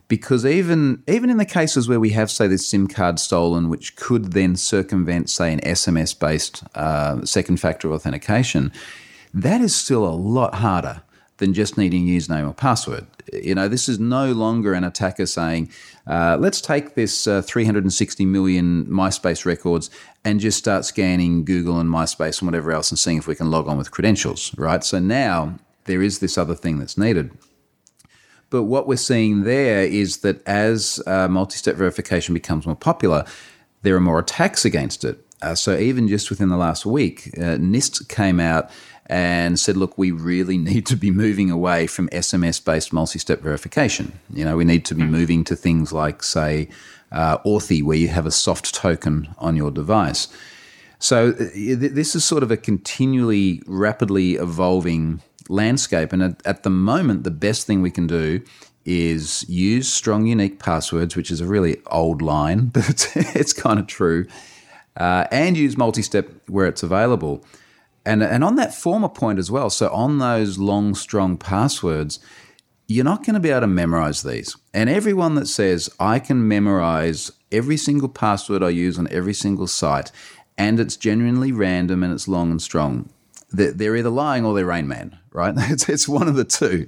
because 0.07 0.45
even 0.45 1.03
even 1.07 1.29
in 1.29 1.37
the 1.37 1.45
cases 1.45 1.87
where 1.87 1.99
we 1.99 2.11
have 2.11 2.31
say 2.31 2.47
this 2.47 2.67
SIM 2.67 2.87
card 2.87 3.19
stolen, 3.19 3.69
which 3.69 3.95
could 3.95 4.33
then 4.33 4.55
circumvent 4.55 5.29
say 5.29 5.51
an 5.53 5.59
SMS 5.61 6.17
based 6.17 6.63
uh, 6.75 7.23
second 7.25 7.59
factor 7.59 7.91
authentication, 7.91 8.71
that 9.33 9.61
is 9.61 9.75
still 9.75 10.05
a 10.05 10.15
lot 10.15 10.55
harder 10.55 11.01
than 11.37 11.53
just 11.53 11.77
needing 11.77 12.05
username 12.05 12.47
or 12.47 12.53
password. 12.53 13.05
You 13.31 13.55
know, 13.55 13.67
this 13.67 13.87
is 13.87 13.99
no 13.99 14.31
longer 14.31 14.73
an 14.73 14.83
attacker 14.83 15.25
saying, 15.25 15.69
uh, 16.07 16.37
let's 16.39 16.61
take 16.61 16.95
this 16.95 17.27
uh, 17.27 17.41
360 17.43 18.25
million 18.25 18.85
MySpace 18.85 19.45
records 19.45 19.89
and 20.23 20.39
just 20.39 20.57
start 20.57 20.85
scanning 20.85 21.45
Google 21.45 21.79
and 21.79 21.89
MySpace 21.89 22.41
and 22.41 22.47
whatever 22.47 22.71
else 22.71 22.89
and 22.89 22.97
seeing 22.97 23.17
if 23.17 23.27
we 23.27 23.35
can 23.35 23.51
log 23.51 23.67
on 23.67 23.77
with 23.77 23.91
credentials, 23.91 24.51
right? 24.57 24.83
So 24.83 24.99
now 24.99 25.59
there 25.85 26.01
is 26.01 26.19
this 26.19 26.37
other 26.37 26.55
thing 26.55 26.79
that's 26.79 26.97
needed. 26.97 27.31
But 28.49 28.63
what 28.63 28.87
we're 28.87 28.97
seeing 28.97 29.43
there 29.43 29.83
is 29.83 30.17
that 30.17 30.45
as 30.47 31.01
uh, 31.05 31.27
multi 31.27 31.57
step 31.57 31.75
verification 31.75 32.33
becomes 32.33 32.65
more 32.65 32.75
popular, 32.75 33.25
there 33.81 33.95
are 33.95 34.01
more 34.01 34.19
attacks 34.19 34.65
against 34.65 35.03
it. 35.03 35.23
Uh, 35.41 35.53
so 35.53 35.77
even 35.77 36.07
just 36.07 36.29
within 36.29 36.49
the 36.49 36.57
last 36.57 36.85
week, 36.85 37.29
uh, 37.37 37.57
NIST 37.57 38.07
came 38.07 38.39
out 38.39 38.71
and 39.05 39.59
said, 39.59 39.77
look, 39.77 39.97
we 39.97 40.11
really 40.11 40.57
need 40.69 40.85
to 40.87 40.95
be 40.95 41.11
moving 41.11 41.51
away 41.51 41.87
from 41.87 42.09
SMS 42.09 42.63
based 42.63 42.93
multi 42.93 43.19
step 43.19 43.41
verification. 43.41 44.19
You 44.33 44.45
know, 44.45 44.57
we 44.57 44.65
need 44.65 44.85
to 44.85 44.95
be 44.95 45.03
hmm. 45.03 45.11
moving 45.11 45.43
to 45.45 45.55
things 45.55 45.93
like, 45.93 46.23
say, 46.23 46.69
uh, 47.11 47.37
Authy, 47.39 47.83
where 47.83 47.97
you 47.97 48.09
have 48.09 48.25
a 48.25 48.31
soft 48.31 48.73
token 48.73 49.33
on 49.37 49.55
your 49.55 49.71
device. 49.71 50.27
So 50.99 51.29
uh, 51.29 51.35
this 51.53 52.15
is 52.15 52.25
sort 52.25 52.43
of 52.43 52.51
a 52.51 52.57
continually 52.57 53.61
rapidly 53.67 54.35
evolving 54.35 55.21
landscape. 55.49 56.13
And 56.13 56.23
at, 56.23 56.45
at, 56.45 56.63
the 56.63 56.69
moment, 56.69 57.23
the 57.23 57.31
best 57.31 57.67
thing 57.67 57.81
we 57.81 57.91
can 57.91 58.07
do 58.07 58.41
is 58.85 59.47
use 59.49 59.91
strong, 59.91 60.25
unique 60.25 60.59
passwords, 60.59 61.15
which 61.15 61.29
is 61.29 61.41
a 61.41 61.45
really 61.45 61.81
old 61.87 62.21
line, 62.21 62.67
but 62.73 63.11
it's, 63.15 63.53
kind 63.53 63.79
of 63.79 63.87
true, 63.87 64.25
uh, 64.95 65.25
and 65.31 65.57
use 65.57 65.77
multi 65.77 66.01
step 66.01 66.29
where 66.47 66.67
it's 66.67 66.83
available. 66.83 67.45
And, 68.05 68.23
and 68.23 68.43
on 68.43 68.55
that 68.55 68.73
former 68.73 69.09
point 69.09 69.37
as 69.37 69.51
well, 69.51 69.69
so 69.69 69.89
on 69.89 70.19
those 70.19 70.57
long, 70.57 70.95
strong 70.95 71.35
passwords, 71.35 72.19
you're 72.87 73.03
not 73.03 73.25
going 73.25 73.33
to 73.33 73.39
be 73.39 73.49
able 73.49 73.61
to 73.61 73.67
memorize 73.67 74.23
these. 74.23 74.55
And 74.73 74.89
everyone 74.89 75.35
that 75.35 75.47
says, 75.47 75.89
I 75.99 76.19
can 76.19 76.47
memorize 76.47 77.31
every 77.51 77.75
single 77.75 78.07
password 78.07 78.63
I 78.63 78.69
use 78.69 78.97
on 78.97 79.09
every 79.11 79.33
single 79.33 79.67
site, 79.67 80.11
and 80.57 80.79
it's 80.79 80.95
genuinely 80.95 81.51
random 81.51 82.01
and 82.03 82.13
it's 82.13 82.27
long 82.27 82.49
and 82.49 82.61
strong, 82.61 83.09
they're 83.49 83.95
either 83.95 84.09
lying 84.09 84.45
or 84.45 84.53
they're 84.53 84.65
Rain 84.65 84.87
Man, 84.87 85.17
right? 85.31 85.53
It's, 85.57 85.87
it's 85.87 86.07
one 86.07 86.27
of 86.27 86.35
the 86.35 86.43
two. 86.43 86.87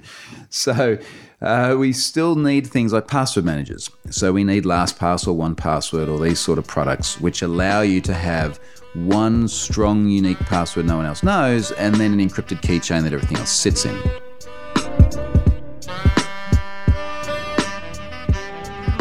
So 0.50 0.98
uh, 1.40 1.76
we 1.78 1.92
still 1.92 2.36
need 2.36 2.66
things 2.66 2.92
like 2.92 3.08
password 3.08 3.44
managers. 3.44 3.90
So 4.10 4.32
we 4.32 4.44
need 4.44 4.64
LastPass 4.64 5.26
or 5.26 5.34
1Password 5.34 6.08
or 6.08 6.22
these 6.22 6.38
sort 6.38 6.58
of 6.58 6.66
products, 6.66 7.20
which 7.20 7.42
allow 7.42 7.80
you 7.80 8.00
to 8.02 8.12
have 8.12 8.60
one 8.94 9.48
strong, 9.48 10.08
unique 10.08 10.38
password 10.40 10.84
no 10.84 10.96
one 10.96 11.06
else 11.06 11.22
knows, 11.22 11.70
and 11.72 11.94
then 11.94 12.12
an 12.12 12.28
encrypted 12.28 12.60
keychain 12.60 13.04
that 13.04 13.12
everything 13.12 13.38
else 13.38 13.50
sits 13.50 13.86
in. 13.86 13.96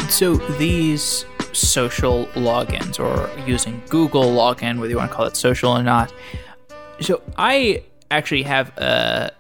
So 0.10 0.36
these 0.58 1.26
social 1.54 2.28
logins, 2.28 3.00
or 3.00 3.30
using 3.48 3.82
Google 3.90 4.26
login, 4.26 4.80
whether 4.80 4.90
you 4.90 4.98
want 4.98 5.12
to 5.12 5.16
call 5.16 5.26
it 5.26 5.36
social 5.36 5.72
or 5.72 5.84
not. 5.84 6.14
So 7.02 7.22
I 7.38 7.84
actually 8.12 8.44
have 8.44 8.70
a 8.78 9.32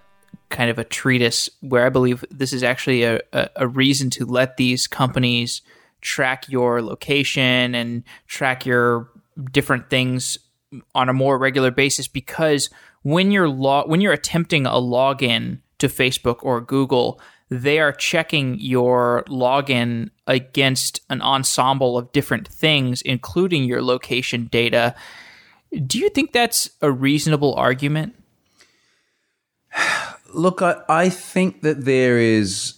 kind 0.50 0.69
of 0.69 0.80
a 0.80 0.84
treatise 0.84 1.50
where 1.62 1.86
I 1.86 1.89
believe 1.89 2.26
this 2.32 2.54
is 2.54 2.63
actually 2.63 3.04
a, 3.04 3.19
a, 3.34 3.50
a 3.58 3.67
reason 3.67 4.10
to 4.12 4.26
let 4.26 4.58
these 4.58 4.88
companies 4.88 5.62
track 6.02 6.48
your 6.50 6.82
location 6.82 7.76
and 7.76 8.04
track 8.28 8.65
your 8.65 9.10
different 9.52 9.89
things 9.89 10.39
on 10.95 11.10
a 11.10 11.13
more 11.13 11.38
regular 11.38 11.72
basis 11.72 12.08
because 12.08 12.69
when 13.02 13.32
you're 13.32 13.50
lo- 13.50 13.86
when 13.86 14.02
you're 14.02 14.13
attempting 14.13 14.65
a 14.65 14.72
login 14.72 15.60
to 15.80 15.88
Facebook 15.88 16.38
or 16.41 16.62
Google, 16.62 17.19
they 17.50 17.80
are 17.80 17.91
checking 17.91 18.60
your 18.60 19.24
login 19.28 20.10
against 20.28 21.02
an 21.10 21.22
ensemble 21.22 21.98
of 21.98 22.12
different 22.12 22.48
things, 22.48 23.02
including 23.02 23.63
your 23.63 23.82
location 23.82 24.45
data. 24.45 24.93
Do 25.72 26.00
you 26.00 26.10
think 26.10 26.32
that's 26.32 26.70
a 26.82 26.92
reasonable 26.92 27.54
argument? 27.56 28.16
Look, 30.34 30.62
I, 30.62 30.82
I 30.88 31.10
think 31.10 31.62
that 31.62 31.86
there 31.86 32.18
is 32.18 32.76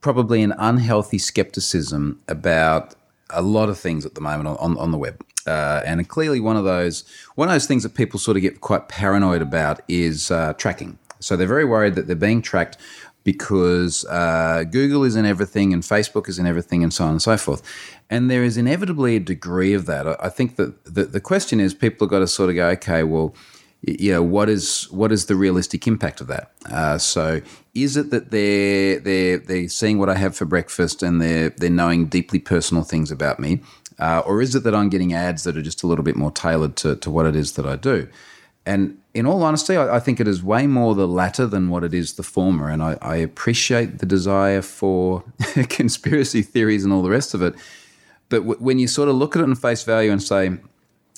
probably 0.00 0.42
an 0.42 0.52
unhealthy 0.58 1.18
skepticism 1.18 2.20
about 2.28 2.94
a 3.30 3.42
lot 3.42 3.68
of 3.68 3.78
things 3.78 4.04
at 4.04 4.14
the 4.14 4.20
moment 4.20 4.48
on, 4.48 4.56
on, 4.58 4.78
on 4.78 4.90
the 4.90 4.98
web. 4.98 5.24
Uh, 5.46 5.82
and 5.84 6.08
clearly, 6.08 6.38
one 6.38 6.56
of 6.56 6.64
those 6.64 7.04
one 7.34 7.48
of 7.48 7.54
those 7.54 7.66
things 7.66 7.82
that 7.82 7.94
people 7.94 8.20
sort 8.20 8.36
of 8.36 8.42
get 8.42 8.60
quite 8.60 8.88
paranoid 8.88 9.42
about 9.42 9.80
is 9.88 10.30
uh, 10.30 10.52
tracking. 10.52 10.98
So 11.18 11.36
they're 11.36 11.46
very 11.48 11.64
worried 11.64 11.94
that 11.96 12.06
they're 12.06 12.16
being 12.16 12.42
tracked 12.42 12.76
because 13.24 14.04
uh, 14.06 14.64
Google 14.70 15.04
is 15.04 15.16
in 15.16 15.24
everything 15.24 15.72
and 15.72 15.82
Facebook 15.82 16.28
is 16.28 16.38
in 16.38 16.46
everything 16.46 16.82
and 16.82 16.92
so 16.92 17.04
on 17.04 17.10
and 17.10 17.22
so 17.22 17.36
forth. 17.36 17.62
And 18.10 18.30
there 18.30 18.42
is 18.42 18.56
inevitably 18.56 19.16
a 19.16 19.20
degree 19.20 19.74
of 19.74 19.86
that. 19.86 20.06
I 20.22 20.28
think 20.28 20.56
that 20.56 20.84
the, 20.84 21.04
the 21.04 21.20
question 21.20 21.60
is 21.60 21.74
people 21.74 22.06
have 22.06 22.10
got 22.10 22.18
to 22.20 22.26
sort 22.26 22.50
of 22.50 22.56
go, 22.56 22.68
okay, 22.70 23.02
well, 23.02 23.34
you 23.82 24.12
know, 24.12 24.22
what 24.22 24.48
is 24.48 24.84
what 24.92 25.10
is 25.10 25.26
the 25.26 25.34
realistic 25.34 25.88
impact 25.88 26.20
of 26.20 26.28
that? 26.28 26.52
Uh, 26.66 26.98
so, 26.98 27.40
is 27.74 27.96
it 27.96 28.10
that 28.10 28.30
they're 28.30 29.00
they're 29.00 29.38
they're 29.38 29.68
seeing 29.68 29.98
what 29.98 30.08
I 30.08 30.14
have 30.14 30.36
for 30.36 30.44
breakfast 30.44 31.02
and 31.02 31.20
they're 31.20 31.50
they're 31.50 31.68
knowing 31.68 32.06
deeply 32.06 32.38
personal 32.38 32.84
things 32.84 33.10
about 33.10 33.40
me, 33.40 33.60
uh, 33.98 34.22
or 34.24 34.40
is 34.40 34.54
it 34.54 34.62
that 34.62 34.74
I'm 34.74 34.88
getting 34.88 35.12
ads 35.12 35.42
that 35.42 35.56
are 35.56 35.62
just 35.62 35.82
a 35.82 35.88
little 35.88 36.04
bit 36.04 36.14
more 36.14 36.30
tailored 36.30 36.76
to 36.76 36.94
to 36.94 37.10
what 37.10 37.26
it 37.26 37.34
is 37.34 37.54
that 37.54 37.66
I 37.66 37.74
do? 37.74 38.08
And 38.64 38.98
in 39.14 39.26
all 39.26 39.42
honesty, 39.42 39.76
I, 39.76 39.96
I, 39.96 40.00
think 40.00 40.20
it 40.20 40.28
is 40.28 40.42
way 40.42 40.66
more 40.66 40.94
the 40.94 41.06
latter 41.06 41.46
than 41.46 41.68
what 41.68 41.84
it 41.84 41.92
is 41.92 42.14
the 42.14 42.22
former. 42.22 42.70
And 42.70 42.82
I, 42.82 42.96
I 43.02 43.16
appreciate 43.16 43.98
the 43.98 44.06
desire 44.06 44.62
for 44.62 45.24
conspiracy 45.68 46.42
theories 46.42 46.84
and 46.84 46.92
all 46.92 47.02
the 47.02 47.10
rest 47.10 47.34
of 47.34 47.42
it. 47.42 47.54
But 48.30 48.38
w- 48.38 48.58
when 48.58 48.78
you 48.78 48.88
sort 48.88 49.08
of 49.08 49.16
look 49.16 49.36
at 49.36 49.42
it 49.42 49.44
in 49.44 49.54
face 49.54 49.82
value 49.82 50.10
and 50.10 50.22
say, 50.22 50.56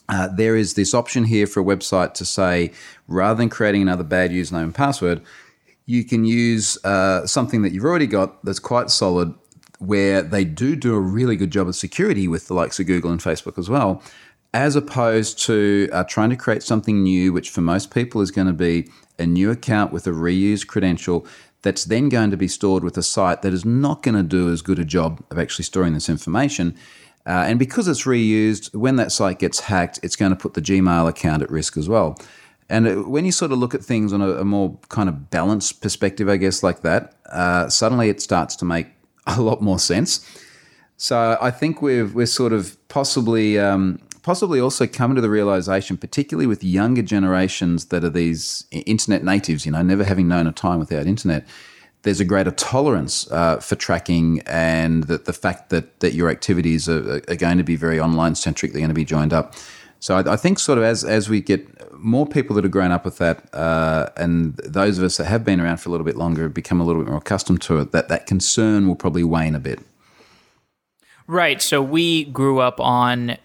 uh, 0.09 0.29
there 0.29 0.57
is 0.57 0.75
this 0.75 0.93
option 0.93 1.25
here 1.25 1.47
for 1.47 1.61
a 1.61 1.65
website 1.65 2.15
to 2.15 2.25
say, 2.25 2.73
rather 3.07 3.39
than 3.39 3.49
creating 3.49 3.83
another 3.83 4.05
bad 4.05 4.33
username 4.33 4.65
and 4.65 4.75
password, 4.75 5.23
you 5.87 6.05
can 6.05 6.25
use 6.25 6.83
uh, 6.85 7.27
something 7.27 7.63
that 7.63 7.73
you've 7.73 7.85
already 7.85 8.07
got 8.07 8.45
that's 8.45 8.59
quite 8.59 8.91
solid, 8.91 9.35
where 9.79 10.21
they 10.21 10.45
do 10.45 10.77
do 10.77 10.95
a 10.95 11.01
really 11.01 11.37
good 11.37 11.51
job 11.51 11.69
of 11.69 11.77
security 11.77 12.27
with 12.27 12.49
the 12.49 12.55
likes 12.55 12.81
of 12.81 12.87
Google 12.87 13.11
and 13.11 13.21
Facebook 13.21 13.59
as 13.59 13.71
well 13.71 14.03
as 14.55 14.77
opposed 14.77 15.39
to 15.41 15.89
uh, 15.93 16.05
trying 16.05 16.31
to 16.31 16.37
create 16.37 16.63
something 16.63 17.03
new, 17.03 17.33
which 17.33 17.51
for 17.51 17.61
most 17.61 17.93
people 17.93 18.21
is 18.21 18.31
going 18.31 18.47
to 18.47 18.53
be 18.53 18.89
a 19.19 19.27
new 19.27 19.51
account 19.51 19.93
with 19.93 20.07
a 20.07 20.11
reused 20.11 20.69
credential 20.69 21.27
that's 21.63 21.85
then 21.85 22.09
going 22.09 22.31
to 22.31 22.37
be 22.37 22.47
stored 22.47 22.85
with 22.85 22.97
a 22.97 23.03
site 23.03 23.43
that 23.43 23.53
is 23.53 23.65
not 23.65 24.03
going 24.03 24.15
to 24.15 24.23
do 24.23 24.53
as 24.53 24.63
good 24.63 24.79
a 24.79 24.85
job 24.85 25.23
of 25.31 25.41
actually 25.41 25.65
storing 25.65 25.93
this 25.93 26.09
information. 26.09 26.77
Uh, 27.27 27.45
and 27.49 27.59
because 27.59 27.89
it's 27.89 28.05
reused, 28.05 28.73
when 28.77 28.95
that 28.95 29.11
site 29.11 29.41
gets 29.41 29.61
hacked, 29.61 29.99
it's 30.05 30.15
going 30.15 30.31
to 30.31 30.37
put 30.37 30.55
the 30.55 30.63
Gmail 30.63 31.09
account 31.09 31.43
at 31.43 31.51
risk 31.51 31.77
as 31.77 31.89
well. 31.89 32.17
And 32.69 32.87
uh, 32.87 32.95
when 33.09 33.25
you 33.25 33.33
sort 33.33 33.51
of 33.51 33.59
look 33.59 33.75
at 33.75 33.83
things 33.83 34.13
on 34.13 34.23
a, 34.23 34.31
a 34.35 34.45
more 34.45 34.79
kind 34.89 35.09
of 35.09 35.31
balanced 35.31 35.83
perspective, 35.83 36.29
I 36.29 36.37
guess, 36.37 36.63
like 36.63 36.83
that, 36.83 37.15
uh, 37.31 37.69
suddenly 37.69 38.09
it 38.09 38.21
starts 38.21 38.55
to 38.57 38.65
make 38.65 38.87
a 39.27 39.41
lot 39.41 39.61
more 39.61 39.81
sense. 39.81 40.25
So 40.97 41.37
I 41.41 41.51
think 41.51 41.83
we've 41.83 42.15
we're 42.15 42.27
sort 42.27 42.53
of 42.53 42.77
possibly 42.89 43.59
um, 43.59 43.99
possibly 44.25 44.59
also 44.59 44.87
come 44.87 45.15
to 45.15 45.21
the 45.21 45.29
realization, 45.29 45.99
particularly 45.99 46.47
with 46.47 46.65
younger 46.65 47.03
generations 47.03 47.87
that 47.87 48.03
are 48.03 48.11
these 48.11 48.65
internet 48.71 49.23
natives, 49.23 49.67
you 49.67 49.71
know, 49.71 49.83
never 49.83 50.03
having 50.03 50.27
known 50.27 50.47
a 50.47 50.53
time 50.53 50.79
without 50.79 51.07
internet, 51.07 51.47
there's 52.03 52.21
a 52.21 52.25
greater 52.25 52.51
tolerance 52.51 53.31
uh, 53.31 53.59
for 53.59 53.77
tracking 53.77 54.41
and 54.47 55.05
that 55.05 55.27
the 55.27 55.33
fact 55.35 55.69
that, 55.69 56.01
that 56.01 56.15
your 56.15 56.31
activities 56.31 56.89
are, 56.89 57.21
are 57.29 57.37
going 57.37 57.59
to 57.59 57.65
be 57.65 57.77
very 57.77 58.01
online 58.01 58.35
centric, 58.35 58.73
they're 58.73 58.81
going 58.81 58.89
to 58.89 58.95
be 58.95 59.05
joined 59.05 59.35
up. 59.35 59.55
So 60.01 60.17
I, 60.17 60.33
I, 60.33 60.37
think 60.37 60.59
sort 60.59 60.79
of 60.79 60.85
as, 60.85 61.05
as 61.05 61.29
we 61.29 61.43
get 61.43 61.93
more 61.93 62.27
people 62.27 62.57
that 62.57 62.65
have 62.65 62.73
grown 62.73 62.93
up 62.93 63.05
with 63.05 63.19
that 63.19 63.55
uh, 63.55 64.09
and 64.17 64.57
those 64.57 64.97
of 64.97 65.05
us 65.05 65.19
that 65.19 65.27
have 65.27 65.45
been 65.45 65.61
around 65.61 65.79
for 65.79 65.91
a 65.91 65.93
little 65.93 66.05
bit 66.05 66.17
longer 66.17 66.49
become 66.49 66.81
a 66.81 66.85
little 66.85 67.03
bit 67.03 67.11
more 67.11 67.19
accustomed 67.19 67.61
to 67.63 67.79
it, 67.79 67.93
that 67.93 68.09
that 68.09 68.27
concern 68.27 68.89
will 68.89 68.97
probably 68.97 69.25
wane 69.25 69.55
a 69.55 69.61
bit. 69.61 69.81
Right. 71.27 71.61
So 71.61 71.83
we 71.83 72.25
grew 72.25 72.61
up 72.61 72.81
on 72.81 73.39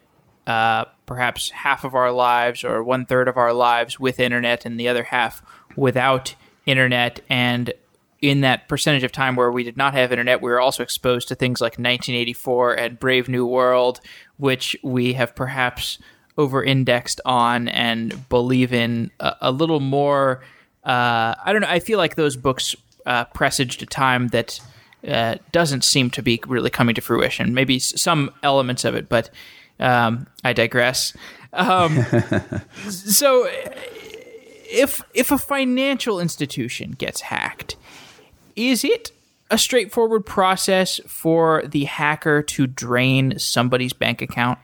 uh, 0.49 0.85
perhaps 1.05 1.51
half 1.51 1.83
of 1.83 1.93
our 1.93 2.12
lives 2.12 2.63
or 2.63 2.83
one 2.83 3.05
third 3.05 3.27
of 3.27 3.38
our 3.38 3.53
lives 3.53 3.99
with 3.99 4.19
internet 4.19 4.65
and 4.65 4.79
the 4.79 4.88
other 4.88 5.03
half 5.03 5.43
without 5.75 6.33
internet. 6.65 7.21
And 7.29 7.71
in 8.19 8.41
that 8.41 8.67
percentage 8.67 9.03
of 9.03 9.12
time 9.12 9.35
where 9.35 9.51
we 9.51 9.63
did 9.63 9.77
not 9.77 9.93
have 9.93 10.12
internet, 10.12 10.41
we 10.41 10.49
were 10.49 10.59
also 10.59 10.81
exposed 10.81 11.27
to 11.27 11.35
things 11.35 11.62
like 11.62 11.73
1984 11.73 12.73
and 12.73 12.99
Brave 12.99 13.29
New 13.29 13.45
World, 13.45 14.01
which 14.38 14.75
we 14.81 15.13
have 15.13 15.35
perhaps 15.35 15.99
over 16.35 16.63
indexed 16.63 17.21
on 17.25 17.67
and 17.67 18.27
believe 18.27 18.73
in 18.73 19.12
a, 19.19 19.35
a 19.41 19.51
little 19.51 19.79
more. 19.79 20.41
Uh, 20.83 21.35
I 21.45 21.51
don't 21.53 21.62
know. 21.62 21.69
I 21.69 21.79
feel 21.79 21.99
like 21.99 22.15
those 22.15 22.35
books 22.35 22.75
uh, 23.05 23.25
presaged 23.25 23.83
a 23.83 23.85
time 23.85 24.29
that 24.29 24.59
uh, 25.07 25.35
doesn't 25.51 25.83
seem 25.83 26.09
to 26.09 26.23
be 26.23 26.41
really 26.47 26.71
coming 26.71 26.95
to 26.95 27.01
fruition. 27.01 27.53
Maybe 27.53 27.78
some 27.78 28.32
elements 28.41 28.84
of 28.84 28.95
it, 28.95 29.09
but 29.09 29.30
um, 29.80 30.27
I 30.43 30.53
digress. 30.53 31.13
Um, 31.53 32.03
so, 32.89 33.47
if 34.71 35.01
if 35.13 35.32
a 35.32 35.38
financial 35.38 36.19
institution 36.19 36.91
gets 36.91 37.21
hacked, 37.21 37.75
is 38.55 38.84
it 38.84 39.11
a 39.51 39.57
straightforward 39.57 40.25
process 40.25 40.99
for 41.07 41.63
the 41.65 41.86
hacker 41.86 42.43
to 42.43 42.67
drain 42.67 43.38
somebody's 43.39 43.93
bank 43.93 44.21
account? 44.21 44.59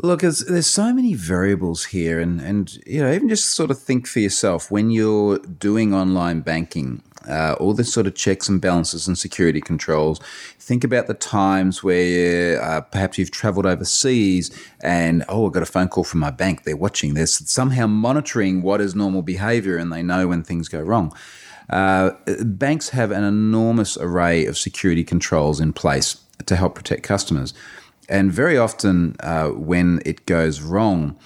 Look, 0.00 0.20
there's, 0.20 0.44
there's 0.44 0.68
so 0.68 0.94
many 0.94 1.14
variables 1.14 1.86
here, 1.86 2.20
and 2.20 2.40
and 2.40 2.78
you 2.86 3.02
know 3.02 3.12
even 3.12 3.28
just 3.28 3.50
sort 3.50 3.72
of 3.72 3.78
think 3.80 4.06
for 4.06 4.20
yourself 4.20 4.70
when 4.70 4.90
you're 4.90 5.38
doing 5.38 5.92
online 5.92 6.40
banking, 6.40 7.02
uh, 7.28 7.56
all 7.58 7.74
the 7.74 7.82
sort 7.82 8.06
of 8.06 8.14
checks 8.14 8.48
and 8.48 8.60
balances 8.60 9.08
and 9.08 9.18
security 9.18 9.60
controls. 9.60 10.20
Think 10.60 10.84
about 10.84 11.08
the 11.08 11.14
times 11.14 11.82
where 11.82 12.62
uh, 12.62 12.82
perhaps 12.82 13.18
you've 13.18 13.32
traveled 13.32 13.66
overseas 13.66 14.56
and 14.82 15.24
oh, 15.28 15.48
I 15.48 15.50
got 15.50 15.64
a 15.64 15.66
phone 15.66 15.88
call 15.88 16.04
from 16.04 16.20
my 16.20 16.30
bank. 16.30 16.62
They're 16.62 16.76
watching. 16.76 17.14
They're 17.14 17.26
somehow 17.26 17.88
monitoring 17.88 18.62
what 18.62 18.80
is 18.80 18.94
normal 18.94 19.22
behavior, 19.22 19.76
and 19.76 19.92
they 19.92 20.04
know 20.04 20.28
when 20.28 20.44
things 20.44 20.68
go 20.68 20.80
wrong. 20.80 21.12
Uh, 21.70 22.12
banks 22.44 22.90
have 22.90 23.10
an 23.10 23.24
enormous 23.24 23.96
array 23.96 24.46
of 24.46 24.56
security 24.56 25.02
controls 25.02 25.58
in 25.60 25.72
place 25.72 26.20
to 26.46 26.54
help 26.54 26.76
protect 26.76 27.02
customers 27.02 27.52
and 28.08 28.32
very 28.32 28.56
often 28.56 29.16
uh, 29.20 29.48
when 29.48 30.00
it 30.04 30.24
goes 30.26 30.60
wrong, 30.60 31.16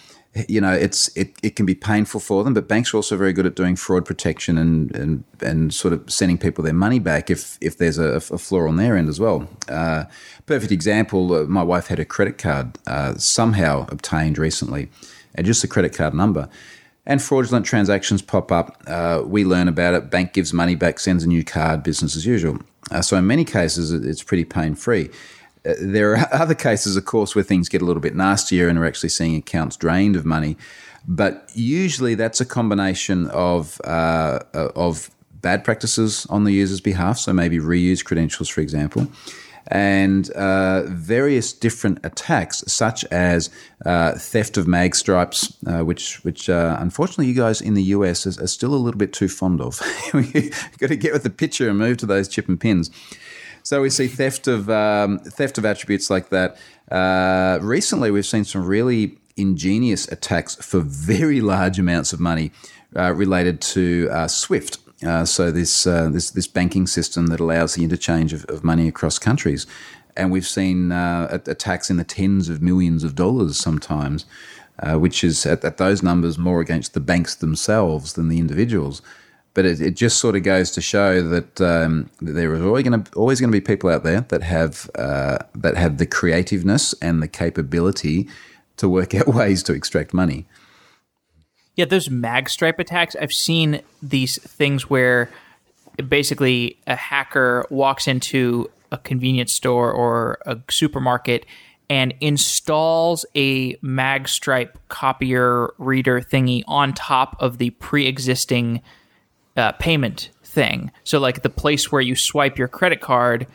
you 0.48 0.60
know, 0.60 0.72
it's 0.72 1.14
it, 1.16 1.36
it 1.42 1.56
can 1.56 1.66
be 1.66 1.74
painful 1.74 2.18
for 2.18 2.42
them, 2.42 2.54
but 2.54 2.66
banks 2.66 2.94
are 2.94 2.96
also 2.96 3.16
very 3.16 3.34
good 3.34 3.44
at 3.44 3.54
doing 3.54 3.76
fraud 3.76 4.06
protection 4.06 4.56
and 4.56 4.94
and, 4.96 5.24
and 5.40 5.74
sort 5.74 5.92
of 5.92 6.10
sending 6.10 6.38
people 6.38 6.64
their 6.64 6.72
money 6.72 6.98
back 6.98 7.30
if 7.30 7.58
if 7.60 7.76
there's 7.76 7.98
a, 7.98 8.14
a 8.14 8.38
flaw 8.38 8.66
on 8.66 8.76
their 8.76 8.96
end 8.96 9.08
as 9.08 9.20
well. 9.20 9.46
Uh, 9.68 10.04
perfect 10.46 10.72
example: 10.72 11.34
uh, 11.34 11.44
my 11.44 11.62
wife 11.62 11.88
had 11.88 11.98
a 11.98 12.04
credit 12.04 12.38
card 12.38 12.78
uh, 12.86 13.14
somehow 13.16 13.86
obtained 13.90 14.38
recently, 14.38 14.88
and 15.34 15.46
just 15.46 15.64
a 15.64 15.68
credit 15.68 15.94
card 15.94 16.14
number. 16.14 16.48
And 17.04 17.20
fraudulent 17.20 17.66
transactions 17.66 18.22
pop 18.22 18.52
up. 18.52 18.80
Uh, 18.86 19.22
we 19.26 19.44
learn 19.44 19.66
about 19.66 19.94
it. 19.94 20.08
Bank 20.08 20.32
gives 20.32 20.52
money 20.52 20.76
back, 20.76 21.00
sends 21.00 21.24
a 21.24 21.26
new 21.26 21.44
card, 21.44 21.82
business 21.82 22.14
as 22.14 22.24
usual. 22.24 22.58
Uh, 22.92 23.02
so 23.02 23.16
in 23.16 23.26
many 23.26 23.44
cases, 23.44 23.92
it's 23.92 24.22
pretty 24.22 24.44
pain 24.44 24.76
free 24.76 25.10
there 25.64 26.16
are 26.16 26.28
other 26.32 26.54
cases, 26.54 26.96
of 26.96 27.04
course, 27.04 27.34
where 27.34 27.44
things 27.44 27.68
get 27.68 27.82
a 27.82 27.84
little 27.84 28.02
bit 28.02 28.14
nastier 28.14 28.68
and 28.68 28.78
we're 28.78 28.86
actually 28.86 29.08
seeing 29.08 29.36
accounts 29.36 29.76
drained 29.76 30.16
of 30.16 30.24
money. 30.24 30.56
But 31.06 31.50
usually 31.54 32.14
that's 32.14 32.40
a 32.40 32.46
combination 32.46 33.28
of, 33.28 33.80
uh, 33.82 34.40
of 34.54 35.10
bad 35.32 35.64
practices 35.64 36.26
on 36.30 36.44
the 36.44 36.52
user's 36.52 36.80
behalf, 36.80 37.18
so 37.18 37.32
maybe 37.32 37.58
reuse 37.58 38.04
credentials, 38.04 38.48
for 38.48 38.60
example, 38.60 39.08
and 39.66 40.30
uh, 40.30 40.84
various 40.86 41.52
different 41.52 41.98
attacks, 42.04 42.62
such 42.68 43.04
as 43.06 43.50
uh, 43.84 44.12
theft 44.12 44.56
of 44.56 44.68
mag 44.68 44.94
stripes, 44.94 45.56
uh, 45.66 45.80
which, 45.80 46.24
which 46.24 46.48
uh, 46.48 46.76
unfortunately 46.78 47.26
you 47.26 47.34
guys 47.34 47.60
in 47.60 47.74
the 47.74 47.82
US 47.84 48.26
are, 48.26 48.46
still 48.46 48.74
a 48.74 48.76
little 48.76 48.98
bit 48.98 49.12
too 49.12 49.28
fond 49.28 49.60
of. 49.60 49.80
You've 50.14 50.78
got 50.78 50.88
to 50.88 50.96
get 50.96 51.12
with 51.12 51.24
the 51.24 51.30
picture 51.30 51.68
and 51.68 51.78
move 51.78 51.96
to 51.98 52.06
those 52.06 52.28
chip 52.28 52.48
and 52.48 52.60
pins. 52.60 52.90
So 53.62 53.80
we 53.80 53.90
see 53.90 54.08
theft 54.08 54.48
of 54.48 54.68
um, 54.68 55.18
theft 55.20 55.58
of 55.58 55.64
attributes 55.64 56.10
like 56.10 56.30
that. 56.30 56.58
Uh, 56.90 57.58
recently, 57.62 58.10
we've 58.10 58.26
seen 58.26 58.44
some 58.44 58.64
really 58.64 59.18
ingenious 59.36 60.08
attacks 60.08 60.56
for 60.56 60.80
very 60.80 61.40
large 61.40 61.78
amounts 61.78 62.12
of 62.12 62.20
money 62.20 62.52
uh, 62.96 63.12
related 63.12 63.60
to 63.60 64.08
uh, 64.10 64.28
SWIFT. 64.28 64.78
Uh, 65.06 65.24
so 65.24 65.50
this 65.50 65.86
uh, 65.86 66.08
this 66.10 66.30
this 66.30 66.46
banking 66.46 66.86
system 66.86 67.28
that 67.28 67.40
allows 67.40 67.74
the 67.74 67.84
interchange 67.84 68.32
of, 68.32 68.44
of 68.46 68.64
money 68.64 68.88
across 68.88 69.18
countries, 69.18 69.66
and 70.16 70.30
we've 70.30 70.46
seen 70.46 70.92
uh, 70.92 71.38
attacks 71.46 71.88
in 71.88 71.96
the 71.96 72.04
tens 72.04 72.48
of 72.48 72.62
millions 72.62 73.04
of 73.04 73.14
dollars 73.14 73.56
sometimes, 73.56 74.26
which 74.94 75.22
is 75.22 75.46
at, 75.46 75.64
at 75.64 75.76
those 75.76 76.02
numbers 76.02 76.36
more 76.36 76.60
against 76.60 76.94
the 76.94 77.00
banks 77.00 77.34
themselves 77.36 78.12
than 78.14 78.28
the 78.28 78.38
individuals 78.38 79.02
but 79.55 79.64
it, 79.64 79.80
it, 79.80 79.96
just 79.96 80.18
sort 80.18 80.34
of 80.34 80.42
goes 80.42 80.70
to 80.72 80.80
show 80.80 81.26
that, 81.28 81.61
um, 81.61 82.11
that 82.20 82.32
there 82.32 82.55
is 82.55 82.62
always 82.62 82.84
going 82.84 83.03
to 83.03 83.12
always 83.12 83.40
going 83.40 83.50
to 83.50 83.57
be 83.57 83.61
people 83.61 83.90
out 83.90 84.03
there 84.03 84.22
that 84.28 84.42
have 84.42 84.90
uh, 84.94 85.38
that 85.55 85.76
have 85.76 85.98
the 85.98 86.07
creativeness 86.07 86.94
and 87.03 87.22
the 87.22 87.28
capability 87.28 88.28
to 88.76 88.88
work 88.88 89.14
out 89.14 89.26
ways 89.34 89.62
to 89.64 89.72
extract 89.72 90.14
money. 90.14 90.46
Yeah, 91.76 91.86
those 91.86 92.11
mag 92.11 92.50
stripe 92.50 92.78
attacks. 92.78 93.16
I've 93.20 93.32
seen 93.32 93.82
these 94.03 94.38
things 94.42 94.90
where 94.90 95.30
basically 96.09 96.78
a 96.86 96.96
hacker 96.96 97.66
walks 97.70 98.07
into 98.07 98.70
a 98.90 98.98
convenience 98.98 99.53
store 99.53 99.90
or 99.90 100.38
a 100.46 100.59
supermarket 100.70 101.46
and 101.88 102.14
installs 102.20 103.26
a 103.34 103.76
mag 103.82 104.28
stripe 104.28 104.78
copier 104.88 105.70
reader 105.78 106.20
thingy 106.20 106.62
on 106.66 106.92
top 106.92 107.36
of 107.38 107.59
the 107.59 107.70
pre-existing 107.70 108.80
uh, 109.57 109.72
payment 109.72 110.30
thing. 110.44 110.90
So 111.05 111.18
like 111.18 111.42
the 111.42 111.50
place 111.50 111.90
where 111.90 112.03
you 112.03 112.16
swipe 112.16 112.59
your 112.59 112.68
credit 112.68 113.00
card, 113.00 113.46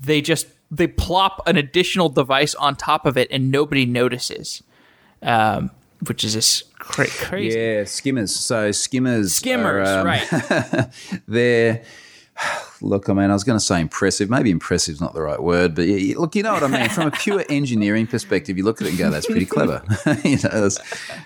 they 0.00 0.20
just 0.20 0.46
they 0.70 0.86
plop 0.86 1.42
an 1.46 1.56
additional 1.56 2.08
device 2.08 2.54
on 2.54 2.76
top 2.76 3.06
of 3.06 3.16
it 3.16 3.28
and 3.30 3.50
nobody 3.50 3.86
notices. 3.86 4.62
Um, 5.22 5.70
which 6.06 6.24
is 6.24 6.34
just 6.34 6.72
cra- 6.74 7.08
crazy. 7.08 7.58
Yeah, 7.58 7.84
skimmers. 7.84 8.34
So 8.34 8.70
skimmers. 8.70 9.34
Skimmers, 9.34 9.88
are, 9.88 10.00
um, 10.00 10.06
right? 10.06 10.90
they're 11.28 11.82
look, 12.80 13.08
I 13.08 13.12
mean, 13.12 13.30
I 13.30 13.32
was 13.32 13.44
going 13.44 13.58
to 13.58 13.64
say 13.64 13.80
impressive. 13.80 14.30
Maybe 14.30 14.50
impressive 14.50 14.94
is 14.94 15.00
not 15.00 15.14
the 15.14 15.22
right 15.22 15.42
word, 15.42 15.74
but 15.74 15.86
yeah, 15.86 16.16
look, 16.16 16.34
you 16.34 16.42
know 16.42 16.52
what 16.52 16.62
I 16.62 16.68
mean. 16.68 16.88
From 16.88 17.08
a 17.08 17.10
pure 17.10 17.44
engineering 17.50 18.06
perspective, 18.06 18.56
you 18.56 18.64
look 18.64 18.80
at 18.80 18.86
it 18.86 18.90
and 18.90 18.98
go, 18.98 19.10
"That's 19.10 19.26
pretty 19.26 19.46
clever." 19.46 19.82
you 20.24 20.36
know, 20.36 20.60
that's 20.60 20.78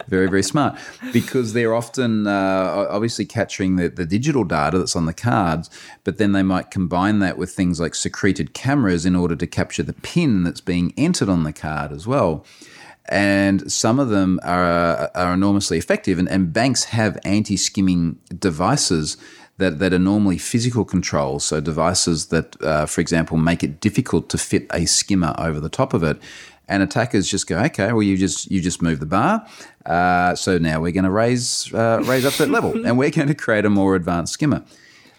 very, 0.09 0.29
very 0.29 0.43
smart 0.43 0.79
because 1.13 1.53
they're 1.53 1.75
often 1.75 2.27
uh, 2.27 2.87
obviously 2.91 3.25
capturing 3.25 3.77
the, 3.77 3.89
the 3.89 4.07
digital 4.07 4.45
data 4.45 4.79
that's 4.79 4.97
on 4.97 5.07
the 5.07 5.15
cards, 5.15 5.71
but 6.05 6.19
then 6.19 6.33
they 6.33 6.43
might 6.43 6.71
combine 6.71 7.19
that 7.21 7.39
with 7.39 7.51
things 7.51 7.81
like 7.81 7.95
secreted 7.95 8.55
cameras 8.55 9.05
in 9.07 9.17
order 9.17 9.37
to 9.37 9.47
capture 9.47 9.83
the 9.83 9.95
pin 9.95 10.43
that's 10.43 10.61
being 10.61 10.93
entered 10.97 11.29
on 11.29 11.45
the 11.45 11.53
card 11.53 11.93
as 11.93 12.07
well 12.07 12.45
and 13.11 13.71
some 13.71 13.99
of 13.99 14.09
them 14.09 14.39
are, 14.43 15.11
are 15.15 15.35
enormously 15.35 15.77
effective. 15.77 16.19
And, 16.19 16.29
and 16.29 16.53
banks 16.53 16.85
have 16.85 17.19
anti 17.25 17.57
skimming 17.57 18.19
devices 18.39 19.17
that, 19.61 19.79
that 19.79 19.93
are 19.93 19.99
normally 19.99 20.39
physical 20.39 20.85
controls, 20.85 21.45
so 21.45 21.61
devices 21.61 22.27
that, 22.27 22.61
uh, 22.63 22.87
for 22.87 23.01
example, 23.01 23.37
make 23.37 23.63
it 23.63 23.81
difficult 23.81 24.29
to 24.31 24.39
fit 24.39 24.67
a 24.73 24.87
skimmer 24.87 25.35
over 25.39 25.61
the 25.61 25.69
top 25.69 25.95
of 25.95 26.03
it. 26.03 26.19
And 26.67 26.83
attackers 26.83 27.29
just 27.29 27.47
go, 27.49 27.59
okay, 27.59 27.93
well 27.93 28.03
you 28.03 28.17
just 28.17 28.51
you 28.51 28.61
just 28.61 28.81
move 28.81 29.01
the 29.01 29.07
bar, 29.07 29.45
uh, 29.87 30.37
so 30.37 30.59
now 30.59 30.81
we're 30.81 30.93
going 30.93 31.05
to 31.05 31.11
raise 31.11 31.73
uh, 31.75 32.01
raise 32.05 32.25
up 32.25 32.35
that 32.35 32.49
level, 32.49 32.87
and 32.87 32.97
we're 32.97 33.11
going 33.11 33.29
to 33.29 33.35
create 33.35 33.65
a 33.65 33.71
more 33.71 33.97
advanced 33.97 34.35
skimmer. 34.35 34.63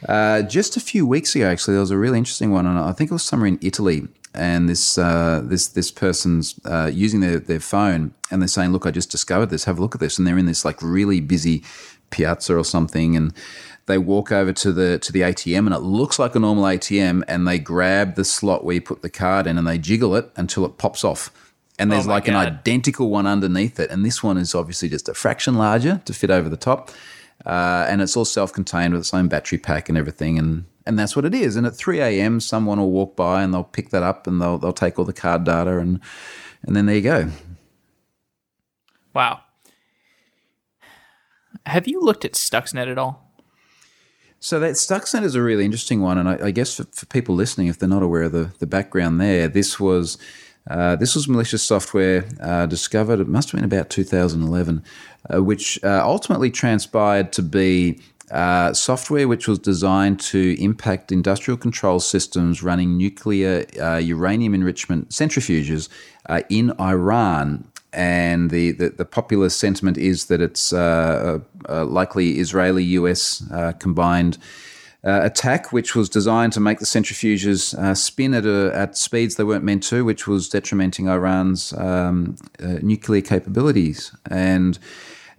Uh, 0.08 0.42
just 0.44 0.78
a 0.78 0.80
few 0.80 1.06
weeks 1.06 1.36
ago, 1.36 1.46
actually, 1.46 1.74
there 1.74 1.82
was 1.82 1.92
a 1.92 1.98
really 1.98 2.18
interesting 2.18 2.52
one, 2.52 2.66
and 2.66 2.80
I 2.80 2.94
think 2.94 3.12
it 3.12 3.14
was 3.14 3.24
somewhere 3.24 3.48
in 3.48 3.60
Italy. 3.62 4.08
And 4.34 4.70
this 4.70 4.98
uh, 4.98 5.42
this 5.44 5.68
this 5.68 5.92
person's 5.92 6.58
uh, 6.64 6.90
using 6.94 7.20
their, 7.20 7.38
their 7.40 7.60
phone, 7.60 8.14
and 8.32 8.42
they're 8.42 8.48
saying, 8.48 8.72
"Look, 8.72 8.86
I 8.86 8.92
just 8.92 9.12
discovered 9.12 9.50
this. 9.50 9.66
Have 9.66 9.78
a 9.78 9.82
look 9.82 9.94
at 9.94 10.00
this." 10.00 10.18
And 10.18 10.26
they're 10.26 10.38
in 10.38 10.46
this 10.46 10.64
like 10.64 10.82
really 10.82 11.20
busy 11.20 11.64
piazza 12.12 12.56
or 12.56 12.64
something, 12.64 13.18
and 13.18 13.34
they 13.92 13.98
walk 13.98 14.32
over 14.32 14.54
to 14.54 14.72
the 14.72 14.98
to 15.00 15.12
the 15.12 15.22
ATM 15.22 15.66
and 15.66 15.74
it 15.74 15.80
looks 15.80 16.18
like 16.18 16.34
a 16.34 16.40
normal 16.40 16.64
ATM 16.64 17.24
and 17.28 17.48
they 17.48 17.60
grab 17.60 18.16
the 18.16 18.24
slot 18.24 18.64
where 18.64 18.76
you 18.76 18.82
put 18.82 19.02
the 19.02 19.10
card 19.10 19.48
in 19.48 19.58
and 19.58 19.68
they 19.68 19.78
jiggle 19.78 20.16
it 20.16 20.32
until 20.38 20.66
it 20.66 20.78
pops 20.78 21.04
off. 21.04 21.30
And 21.78 21.92
there's 21.92 22.08
oh 22.08 22.12
like 22.12 22.26
God. 22.26 22.36
an 22.36 22.54
identical 22.54 23.10
one 23.10 23.28
underneath 23.28 23.80
it. 23.80 23.90
And 23.90 24.06
this 24.06 24.24
one 24.24 24.38
is 24.38 24.56
obviously 24.56 24.88
just 24.88 25.10
a 25.10 25.14
fraction 25.14 25.56
larger 25.56 26.02
to 26.06 26.14
fit 26.14 26.30
over 26.30 26.48
the 26.48 26.58
top. 26.58 26.92
Uh, 27.46 27.88
and 27.90 28.02
it's 28.02 28.16
all 28.16 28.26
self-contained 28.26 28.94
with 28.94 29.02
its 29.02 29.14
own 29.14 29.28
battery 29.28 29.58
pack 29.58 29.90
and 29.90 29.98
everything. 29.98 30.38
And 30.38 30.66
and 30.86 30.98
that's 30.98 31.16
what 31.16 31.26
it 31.26 31.36
is. 31.36 31.56
And 31.56 31.68
at 31.68 31.76
3 31.76 32.00
a.m., 32.00 32.40
someone 32.40 32.80
will 32.80 32.92
walk 32.92 33.16
by 33.16 33.44
and 33.44 33.54
they'll 33.54 33.64
pick 33.64 33.90
that 33.90 34.04
up 34.04 34.26
and 34.26 34.42
they'll 34.42 34.58
they'll 34.58 34.74
take 34.74 34.98
all 34.98 35.06
the 35.06 35.14
card 35.14 35.44
data 35.44 35.78
and 35.78 36.00
and 36.64 36.76
then 36.76 36.86
there 36.86 36.96
you 36.96 37.02
go. 37.02 37.32
Wow. 39.14 39.42
Have 41.66 41.88
you 41.88 42.02
looked 42.02 42.26
at 42.26 42.34
Stuxnet 42.34 42.90
at 42.90 42.98
all? 42.98 43.31
So 44.44 44.60
that 44.60 44.72
Stuxnet 44.72 45.22
is 45.22 45.36
a 45.36 45.42
really 45.44 45.66
interesting 45.66 46.02
one, 46.02 46.18
and 46.18 46.28
I, 46.28 46.48
I 46.48 46.52
guess 46.52 46.76
for, 46.76 46.86
for, 46.86 47.06
people 47.06 47.36
listening, 47.36 47.68
if 47.68 47.78
they're 47.78 47.88
not 47.88 48.02
aware 48.02 48.24
of 48.24 48.32
the, 48.32 48.52
the 48.58 48.66
background 48.66 49.22
there, 49.22 49.48
this 49.48 49.80
was 49.80 50.18
uh, 50.68 50.96
this 50.96 51.14
was 51.14 51.28
malicious 51.28 51.62
software 51.62 52.26
uh, 52.42 52.66
discovered. 52.66 53.20
It 53.20 53.28
must 53.28 53.52
have 53.52 53.60
been 53.60 53.66
about 53.66 53.92
2011, 53.92 54.84
uh, 55.32 55.44
which 55.44 55.80
uh, 55.84 56.02
ultimately 56.04 56.50
transpired 56.50 57.32
to 57.34 57.44
be 57.44 58.00
uh, 58.32 58.74
software 58.74 59.28
which 59.28 59.48
was 59.48 59.60
designed 59.60 60.20
to 60.22 60.56
impact 60.60 61.12
industrial 61.12 61.58
control 61.58 62.00
systems 62.00 62.64
running 62.64 62.98
nuclear 62.98 63.66
uh, 63.80 63.98
uranium 63.98 64.56
enrichment 64.56 65.10
centrifuges 65.10 65.88
in 66.50 66.72
Iran 66.80 67.71
and 67.94 68.50
the, 68.50 68.72
the, 68.72 68.90
the, 68.90 69.06
popular 69.06 69.50
sentiment 69.50 69.98
is 69.98 70.26
that 70.26 70.42
it's 70.42 70.72
uh, 70.72 71.40
a, 71.68 71.84
a 71.84 71.86
likely 71.86 72.40
Israeli 72.40 72.84
US 72.84 73.44
uh, 73.52 73.74
combined 73.74 74.38
uh, 75.04 75.22
attack, 75.24 75.74
which 75.74 75.96
was 75.96 76.10
designed 76.10 76.54
to 76.54 76.60
make 76.60 76.80
the 76.80 76.86
centrifuges 76.86 77.78
uh, 77.78 77.96
spin 77.96 78.34
at, 78.34 78.46
a, 78.46 78.72
at 78.76 78.96
speeds 78.96 79.36
they 79.36 79.44
weren't 79.44 79.64
meant 79.64 79.84
to, 79.84 80.06
which 80.06 80.28
was 80.28 80.48
detrimenting 80.48 81.08
Iran's 81.08 81.74
um, 81.74 82.36
uh, 82.62 82.78
nuclear 82.82 83.22
capabilities. 83.22 84.16
And 84.30 84.78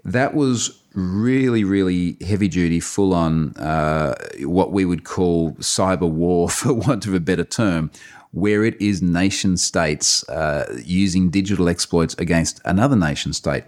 that 0.04 0.34
was 0.34 0.82
really, 0.94 1.64
really 1.64 2.16
heavy 2.20 2.48
duty, 2.48 2.80
full 2.80 3.14
on 3.14 3.56
uh, 3.56 4.14
what 4.40 4.72
we 4.72 4.84
would 4.84 5.04
call 5.04 5.52
cyber 5.52 6.10
war, 6.10 6.48
for 6.50 6.74
want 6.74 7.06
of 7.06 7.14
a 7.14 7.20
better 7.20 7.44
term 7.44 7.90
where 8.32 8.64
it 8.64 8.80
is 8.80 9.00
nation 9.00 9.56
states 9.56 10.28
uh, 10.28 10.80
using 10.84 11.30
digital 11.30 11.68
exploits 11.68 12.14
against 12.14 12.60
another 12.64 12.96
nation 12.96 13.32
state 13.32 13.64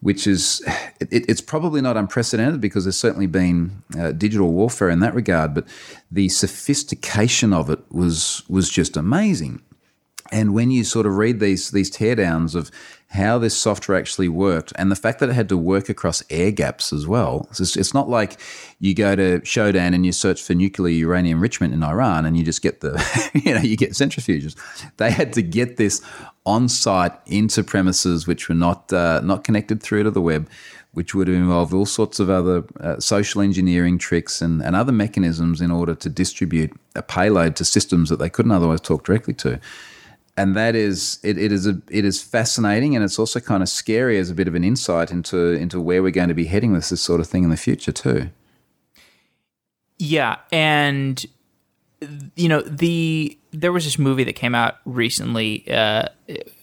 which 0.00 0.26
is 0.26 0.62
it, 1.00 1.24
it's 1.28 1.40
probably 1.40 1.80
not 1.80 1.96
unprecedented 1.96 2.60
because 2.60 2.84
there's 2.84 2.96
certainly 2.96 3.26
been 3.26 3.82
uh, 3.98 4.12
digital 4.12 4.52
warfare 4.52 4.88
in 4.88 5.00
that 5.00 5.14
regard, 5.14 5.54
but 5.54 5.66
the 6.10 6.28
sophistication 6.28 7.52
of 7.52 7.70
it 7.70 7.80
was 7.90 8.42
was 8.48 8.68
just 8.70 8.96
amazing. 8.96 9.62
And 10.32 10.54
when 10.54 10.70
you 10.70 10.84
sort 10.84 11.06
of 11.06 11.16
read 11.16 11.40
these 11.40 11.70
these 11.70 11.90
teardowns 11.90 12.54
of 12.54 12.70
how 13.08 13.38
this 13.38 13.56
software 13.56 13.98
actually 13.98 14.28
worked, 14.28 14.72
and 14.76 14.90
the 14.90 14.96
fact 14.96 15.18
that 15.18 15.28
it 15.28 15.32
had 15.32 15.48
to 15.48 15.56
work 15.56 15.88
across 15.88 16.22
air 16.30 16.52
gaps 16.52 16.92
as 16.92 17.08
well, 17.08 17.48
it's, 17.50 17.76
it's 17.76 17.92
not 17.92 18.08
like 18.08 18.40
you 18.78 18.94
go 18.94 19.16
to 19.16 19.40
Shodan 19.40 19.94
and 19.94 20.06
you 20.06 20.12
search 20.12 20.40
for 20.40 20.54
nuclear 20.54 20.94
uranium 20.94 21.38
enrichment 21.38 21.74
in 21.74 21.82
Iran 21.82 22.24
and 22.24 22.36
you 22.36 22.44
just 22.44 22.62
get 22.62 22.80
the 22.80 23.30
you 23.44 23.54
know 23.54 23.60
you 23.60 23.76
get 23.76 23.90
centrifuges. 23.92 24.56
They 24.98 25.10
had 25.10 25.32
to 25.34 25.42
get 25.42 25.76
this 25.76 26.00
on 26.46 26.68
site 26.68 27.12
into 27.26 27.62
premises 27.62 28.26
which 28.26 28.48
were 28.48 28.54
not 28.54 28.92
uh, 28.92 29.20
not 29.22 29.44
connected 29.44 29.82
through 29.82 30.04
to 30.04 30.10
the 30.10 30.22
web, 30.22 30.48
which 30.92 31.14
would 31.14 31.28
have 31.28 31.36
involved 31.36 31.72
all 31.72 31.86
sorts 31.86 32.20
of 32.20 32.30
other 32.30 32.64
uh, 32.80 32.98
social 32.98 33.40
engineering 33.40 33.98
tricks 33.98 34.40
and, 34.40 34.62
and 34.62 34.74
other 34.74 34.92
mechanisms 34.92 35.60
in 35.60 35.70
order 35.70 35.94
to 35.94 36.08
distribute 36.08 36.72
a 36.94 37.02
payload 37.02 37.56
to 37.56 37.64
systems 37.64 38.08
that 38.08 38.18
they 38.18 38.30
couldn't 38.30 38.52
otherwise 38.52 38.80
talk 38.80 39.04
directly 39.04 39.34
to 39.34 39.60
and 40.40 40.56
that 40.56 40.74
is 40.74 41.18
it, 41.22 41.36
it 41.36 41.52
is 41.52 41.66
a 41.66 41.80
it 41.90 42.04
is 42.04 42.22
fascinating 42.22 42.94
and 42.94 43.04
it's 43.04 43.18
also 43.18 43.40
kind 43.40 43.62
of 43.62 43.68
scary 43.68 44.18
as 44.18 44.30
a 44.30 44.34
bit 44.34 44.48
of 44.48 44.54
an 44.54 44.64
insight 44.64 45.10
into 45.10 45.50
into 45.50 45.80
where 45.80 46.02
we're 46.02 46.10
going 46.10 46.28
to 46.28 46.34
be 46.34 46.46
heading 46.46 46.72
with 46.72 46.88
this 46.88 47.02
sort 47.02 47.20
of 47.20 47.26
thing 47.26 47.44
in 47.44 47.50
the 47.50 47.56
future 47.56 47.92
too. 47.92 48.30
Yeah, 49.98 50.36
and 50.50 51.24
you 52.36 52.48
know 52.48 52.62
the 52.62 53.36
there 53.50 53.72
was 53.72 53.84
this 53.84 53.98
movie 53.98 54.24
that 54.24 54.34
came 54.34 54.54
out 54.54 54.76
recently. 54.86 55.70
Uh, 55.70 56.06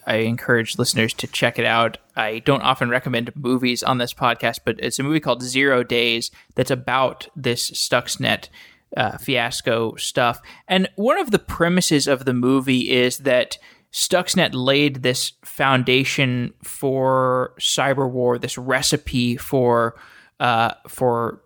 I 0.08 0.16
encourage 0.16 0.80
listeners 0.80 1.14
to 1.16 1.28
check 1.28 1.60
it 1.60 1.66
out. 1.66 2.00
I 2.16 2.40
don't 2.40 2.64
often 2.64 2.90
recommend 2.90 3.36
movies 3.36 3.84
on 3.84 4.00
this 4.00 4.14
podcast, 4.14 4.62
but 4.66 4.80
it's 4.80 4.98
a 4.98 5.04
movie 5.04 5.20
called 5.20 5.44
Zero 5.44 5.84
Days 5.84 6.32
that's 6.56 6.72
about 6.72 7.28
this 7.36 7.70
Stuxnet 7.70 8.48
uh, 8.96 9.18
fiasco 9.18 9.96
stuff. 9.96 10.40
And 10.68 10.90
one 10.96 11.20
of 11.20 11.32
the 11.32 11.40
premises 11.40 12.08
of 12.08 12.26
the 12.26 12.34
movie 12.34 12.92
is 12.92 13.20
that 13.20 13.58
Stuxnet 13.92 14.52
laid 14.54 15.02
this 15.02 15.34
foundation 15.44 16.54
for 16.64 17.54
cyber 17.60 18.10
war, 18.10 18.38
this 18.38 18.58
recipe 18.58 19.38
for 19.38 20.00
uh, 20.40 20.74
for 20.88 21.42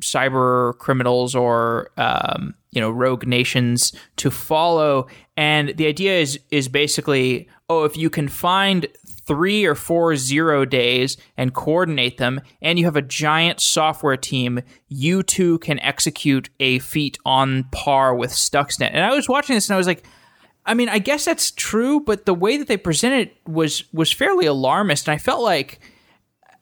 cyber 0.00 0.76
criminals 0.78 1.34
or 1.34 1.90
um, 1.96 2.54
you 2.70 2.80
know 2.80 2.90
rogue 2.90 3.26
nations 3.26 3.92
to 4.16 4.30
follow. 4.30 5.06
And 5.36 5.76
the 5.76 5.86
idea 5.86 6.18
is 6.18 6.40
is 6.50 6.68
basically, 6.68 7.48
oh, 7.68 7.84
if 7.84 7.96
you 7.96 8.10
can 8.10 8.28
find 8.28 8.86
three 9.26 9.64
or 9.64 9.74
four 9.74 10.16
zero 10.16 10.64
days 10.64 11.16
and 11.36 11.54
coordinate 11.54 12.18
them, 12.18 12.40
and 12.60 12.78
you 12.78 12.84
have 12.84 12.96
a 12.96 13.02
giant 13.02 13.60
software 13.60 14.16
team, 14.16 14.60
you 14.88 15.22
too 15.22 15.58
can 15.58 15.78
execute 15.80 16.50
a 16.60 16.78
feat 16.80 17.18
on 17.24 17.64
par 17.72 18.14
with 18.14 18.30
Stuxnet. 18.30 18.90
And 18.92 19.04
I 19.04 19.14
was 19.14 19.28
watching 19.28 19.54
this 19.54 19.68
and 19.68 19.74
I 19.74 19.78
was 19.78 19.86
like, 19.86 20.04
I 20.64 20.74
mean, 20.74 20.88
I 20.88 20.98
guess 20.98 21.24
that's 21.24 21.50
true, 21.50 22.00
but 22.00 22.24
the 22.24 22.34
way 22.34 22.56
that 22.56 22.68
they 22.68 22.76
presented 22.76 23.28
it 23.28 23.36
was 23.46 23.84
was 23.92 24.12
fairly 24.12 24.46
alarmist, 24.46 25.08
and 25.08 25.14
I 25.14 25.18
felt 25.18 25.42
like 25.42 25.80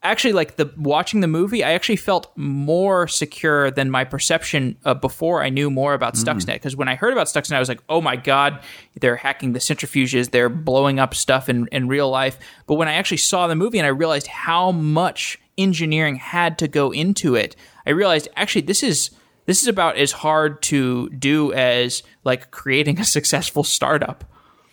actually 0.03 0.33
like 0.33 0.57
the 0.57 0.73
watching 0.77 1.21
the 1.21 1.27
movie 1.27 1.63
i 1.63 1.73
actually 1.73 1.97
felt 1.97 2.33
more 2.37 3.07
secure 3.07 3.71
than 3.71 3.91
my 3.91 4.05
perception 4.05 4.77
uh, 4.85 4.95
before 4.95 5.43
i 5.43 5.49
knew 5.49 5.71
more 5.71 5.95
about 5.95 6.15
mm. 6.15 6.25
stuxnet. 6.25 6.55
Because 6.55 6.77
when 6.77 6.89
i 6.89 6.95
heard 6.95 7.13
about 7.13 7.27
stuxnet 7.27 7.57
i 7.57 7.59
was 7.59 7.69
like 7.69 7.83
oh 7.89 8.01
my 8.01 8.17
god 8.17 8.61
they're 9.01 9.17
hacking 9.17 9.53
the 9.53 9.59
centrifuges 9.59 10.31
they're 10.31 10.49
blowing 10.49 10.99
up 10.99 11.15
stuff 11.15 11.49
in, 11.49 11.69
in 11.73 11.89
real 11.89 12.11
life. 12.11 12.39
But 12.67 12.75
when 12.75 12.89
i 12.89 12.95
actually 12.95 13.19
saw 13.19 13.47
the 13.47 13.57
movie 13.57 13.79
and 13.79 13.87
i 13.87 13.91
realized 13.91 14.27
how 14.27 14.73
much 14.73 15.39
engineering 15.59 16.17
had 16.17 16.59
to 16.59 16.69
go 16.69 16.91
into 16.91 17.35
it 17.35 17.55
i 17.87 17.91
realized 17.91 18.29
actually 18.37 18.63
this 18.63 18.83
is 18.83 19.11
this 19.45 19.63
is 19.63 19.69
about 19.69 19.97
as 19.97 20.13
hard 20.13 20.63
to 20.63 21.11
do 21.11 21.53
as 21.53 22.03
like 22.25 22.51
creating 22.51 22.99
a 22.99 23.05
successful 23.17 23.65
startup 23.65 24.25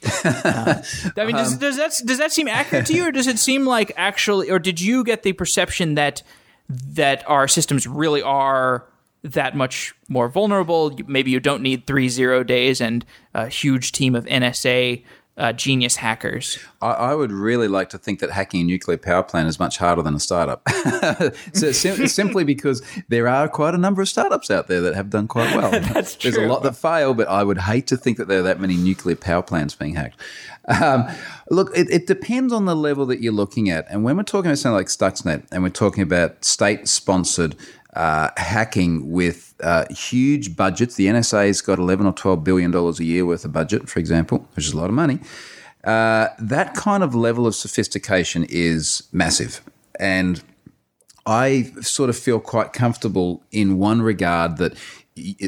uh, 0.03 0.81
I 1.17 1.25
mean, 1.25 1.35
does, 1.35 1.53
um, 1.53 1.59
does 1.59 1.77
that 1.77 1.93
does 2.05 2.17
that 2.17 2.31
seem 2.31 2.47
accurate 2.47 2.85
to 2.87 2.93
you, 2.93 3.07
or 3.07 3.11
does 3.11 3.27
it 3.27 3.39
seem 3.39 3.65
like 3.65 3.91
actually, 3.97 4.49
or 4.49 4.59
did 4.59 4.79
you 4.79 5.03
get 5.03 5.23
the 5.23 5.33
perception 5.33 5.95
that 5.95 6.23
that 6.69 7.27
our 7.27 7.47
systems 7.47 7.87
really 7.87 8.21
are 8.21 8.85
that 9.23 9.55
much 9.55 9.95
more 10.07 10.27
vulnerable? 10.27 10.97
Maybe 11.07 11.31
you 11.31 11.39
don't 11.39 11.63
need 11.63 11.87
three 11.87 12.09
zero 12.09 12.43
days 12.43 12.79
and 12.79 13.05
a 13.33 13.47
huge 13.47 13.91
team 13.91 14.15
of 14.15 14.25
NSA 14.25 15.03
uh, 15.37 15.53
genius 15.53 15.97
hackers. 15.97 16.57
I, 16.81 16.91
I, 16.91 17.15
would 17.15 17.31
really 17.31 17.67
like 17.67 17.89
to 17.89 17.99
think 17.99 18.19
that 18.19 18.31
hacking 18.31 18.61
a 18.61 18.63
nuclear 18.63 18.97
power 18.97 19.21
plant 19.21 19.47
is 19.47 19.59
much 19.59 19.77
harder 19.77 20.01
than 20.01 20.15
a 20.15 20.19
startup. 20.19 20.67
so 21.53 21.71
sim- 21.71 22.07
simply 22.07 22.43
because 22.43 22.81
there 23.07 23.27
are 23.27 23.47
quite 23.47 23.75
a 23.75 23.77
number 23.77 24.01
of 24.01 24.09
startups 24.09 24.49
out 24.49 24.67
there 24.67 24.81
that 24.81 24.95
have 24.95 25.11
done 25.11 25.27
quite 25.27 25.55
well. 25.55 25.71
That's 25.93 26.15
true. 26.15 26.31
There's 26.31 26.43
a 26.43 26.47
lot 26.51 26.63
that 26.63 26.75
fail, 26.75 27.13
but 27.13 27.27
I 27.27 27.43
would 27.43 27.59
hate 27.59 27.85
to 27.87 27.97
think 27.97 28.17
that 28.17 28.27
there 28.27 28.39
are 28.39 28.43
that 28.43 28.59
many 28.59 28.75
nuclear 28.77 29.15
power 29.15 29.43
plants 29.43 29.75
being 29.75 29.95
hacked. 29.95 30.19
Um, 30.67 31.07
look, 31.49 31.71
it, 31.77 31.89
it, 31.89 32.07
depends 32.07 32.51
on 32.51 32.65
the 32.65 32.75
level 32.75 33.05
that 33.05 33.21
you're 33.21 33.31
looking 33.31 33.69
at. 33.69 33.85
And 33.89 34.03
when 34.03 34.17
we're 34.17 34.23
talking 34.23 34.51
about 34.51 34.57
something 34.57 34.75
like 34.75 34.87
Stuxnet 34.87 35.45
and 35.49 35.63
we're 35.63 35.69
talking 35.69 36.03
about 36.03 36.43
state 36.43 36.89
sponsored 36.89 37.55
uh, 37.93 38.29
hacking 38.37 39.11
with 39.11 39.55
uh, 39.61 39.85
huge 39.89 40.55
budgets. 40.55 40.95
The 40.95 41.07
NSA's 41.07 41.61
got 41.61 41.79
11 41.79 42.05
or 42.05 42.13
12 42.13 42.43
billion 42.43 42.71
dollars 42.71 42.99
a 42.99 43.05
year 43.05 43.25
worth 43.25 43.45
of 43.45 43.53
budget, 43.53 43.89
for 43.89 43.99
example, 43.99 44.47
which 44.55 44.67
is 44.67 44.73
a 44.73 44.77
lot 44.77 44.89
of 44.89 44.95
money. 44.95 45.19
Uh, 45.83 46.27
that 46.39 46.73
kind 46.75 47.03
of 47.03 47.15
level 47.15 47.47
of 47.47 47.55
sophistication 47.55 48.45
is 48.49 49.03
massive. 49.11 49.61
And 49.99 50.43
I 51.25 51.71
sort 51.81 52.09
of 52.09 52.17
feel 52.17 52.39
quite 52.39 52.73
comfortable 52.73 53.43
in 53.51 53.77
one 53.77 54.01
regard 54.01 54.57
that, 54.57 54.77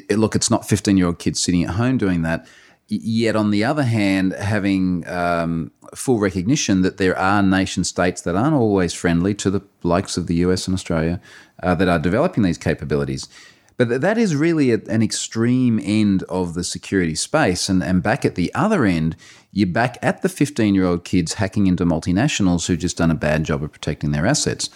look, 0.09 0.35
it's 0.35 0.49
not 0.49 0.67
15 0.67 0.97
year 0.97 1.07
old 1.07 1.19
kids 1.19 1.41
sitting 1.41 1.63
at 1.63 1.71
home 1.71 1.97
doing 1.97 2.21
that. 2.23 2.47
Yet, 2.91 3.35
on 3.35 3.51
the 3.51 3.63
other 3.63 3.83
hand, 3.83 4.33
having 4.33 5.07
um, 5.07 5.71
full 5.93 6.19
recognition 6.19 6.81
that 6.81 6.97
there 6.97 7.17
are 7.17 7.43
nation 7.43 7.83
states 7.83 8.21
that 8.21 8.35
aren't 8.35 8.55
always 8.55 8.93
friendly 8.93 9.35
to 9.35 9.51
the 9.51 9.61
likes 9.83 10.17
of 10.17 10.25
the 10.25 10.35
US 10.37 10.67
and 10.67 10.73
Australia 10.73 11.21
uh, 11.61 11.75
that 11.75 11.87
are 11.87 11.99
developing 11.99 12.41
these 12.41 12.57
capabilities. 12.57 13.29
But 13.77 14.01
that 14.01 14.17
is 14.17 14.35
really 14.35 14.71
a, 14.71 14.79
an 14.89 15.03
extreme 15.03 15.79
end 15.81 16.23
of 16.23 16.55
the 16.55 16.63
security 16.63 17.13
space. 17.13 17.69
And, 17.69 17.83
and 17.83 18.01
back 18.01 18.25
at 18.25 18.33
the 18.33 18.53
other 18.55 18.85
end, 18.85 19.15
you're 19.53 19.67
back 19.67 19.97
at 20.01 20.23
the 20.23 20.27
15 20.27 20.73
year 20.73 20.85
old 20.85 21.05
kids 21.05 21.35
hacking 21.35 21.67
into 21.67 21.85
multinationals 21.85 22.65
who've 22.65 22.79
just 22.79 22.97
done 22.97 23.11
a 23.11 23.15
bad 23.15 23.43
job 23.43 23.63
of 23.63 23.71
protecting 23.71 24.11
their 24.11 24.25
assets. 24.25 24.69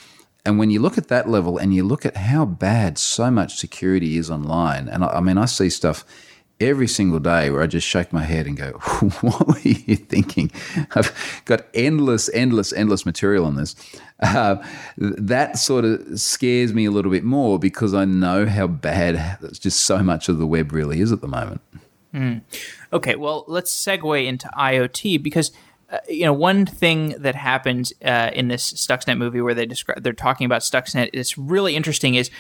And 0.45 0.59
when 0.59 0.70
you 0.70 0.80
look 0.80 0.97
at 0.97 1.07
that 1.07 1.28
level 1.28 1.57
and 1.57 1.74
you 1.74 1.84
look 1.84 2.05
at 2.05 2.16
how 2.16 2.45
bad 2.45 2.97
so 2.97 3.32
much 3.32 3.57
security 3.57 4.18
is 4.18 4.30
online, 4.30 4.88
and 4.88 5.03
I, 5.03 5.07
I 5.07 5.20
mean, 5.20 5.38
I 5.38 5.45
see 5.45 5.70
stuff 5.70 6.05
every 6.59 6.87
single 6.87 7.19
day 7.19 7.49
where 7.49 7.61
I 7.61 7.67
just 7.67 7.87
shake 7.87 8.13
my 8.13 8.23
head 8.23 8.45
and 8.45 8.57
go, 8.57 8.71
What 9.21 9.47
were 9.47 9.59
you 9.59 9.95
thinking? 9.95 10.51
I've 10.95 11.41
got 11.45 11.65
endless, 11.73 12.29
endless, 12.33 12.71
endless 12.73 13.05
material 13.05 13.45
on 13.45 13.55
this. 13.55 13.75
Uh, 14.21 14.63
that 14.97 15.57
sort 15.57 15.85
of 15.85 16.19
scares 16.19 16.73
me 16.73 16.85
a 16.85 16.91
little 16.91 17.11
bit 17.11 17.23
more 17.23 17.59
because 17.59 17.93
I 17.93 18.05
know 18.05 18.45
how 18.45 18.67
bad 18.67 19.37
just 19.53 19.81
so 19.81 20.01
much 20.01 20.29
of 20.29 20.37
the 20.37 20.47
web 20.47 20.71
really 20.71 21.01
is 21.01 21.11
at 21.11 21.21
the 21.21 21.27
moment. 21.27 21.61
Mm. 22.13 22.41
Okay, 22.91 23.15
well, 23.15 23.43
let's 23.47 23.73
segue 23.73 24.25
into 24.25 24.47
IoT 24.57 25.21
because. 25.21 25.51
Uh, 25.89 25.99
you 26.09 26.25
know, 26.25 26.33
one 26.33 26.65
thing 26.65 27.09
that 27.19 27.35
happens 27.35 27.93
uh, 28.03 28.31
in 28.33 28.47
this 28.47 28.73
Stuxnet 28.73 29.15
movie 29.15 29.41
where 29.41 29.53
they 29.53 29.67
describe 29.67 30.01
they're 30.01 30.11
talking 30.11 30.45
about 30.45 30.61
Stuxnet 30.61 31.09
is 31.13 31.37
really 31.37 31.75
interesting. 31.75 32.15
Is 32.15 32.31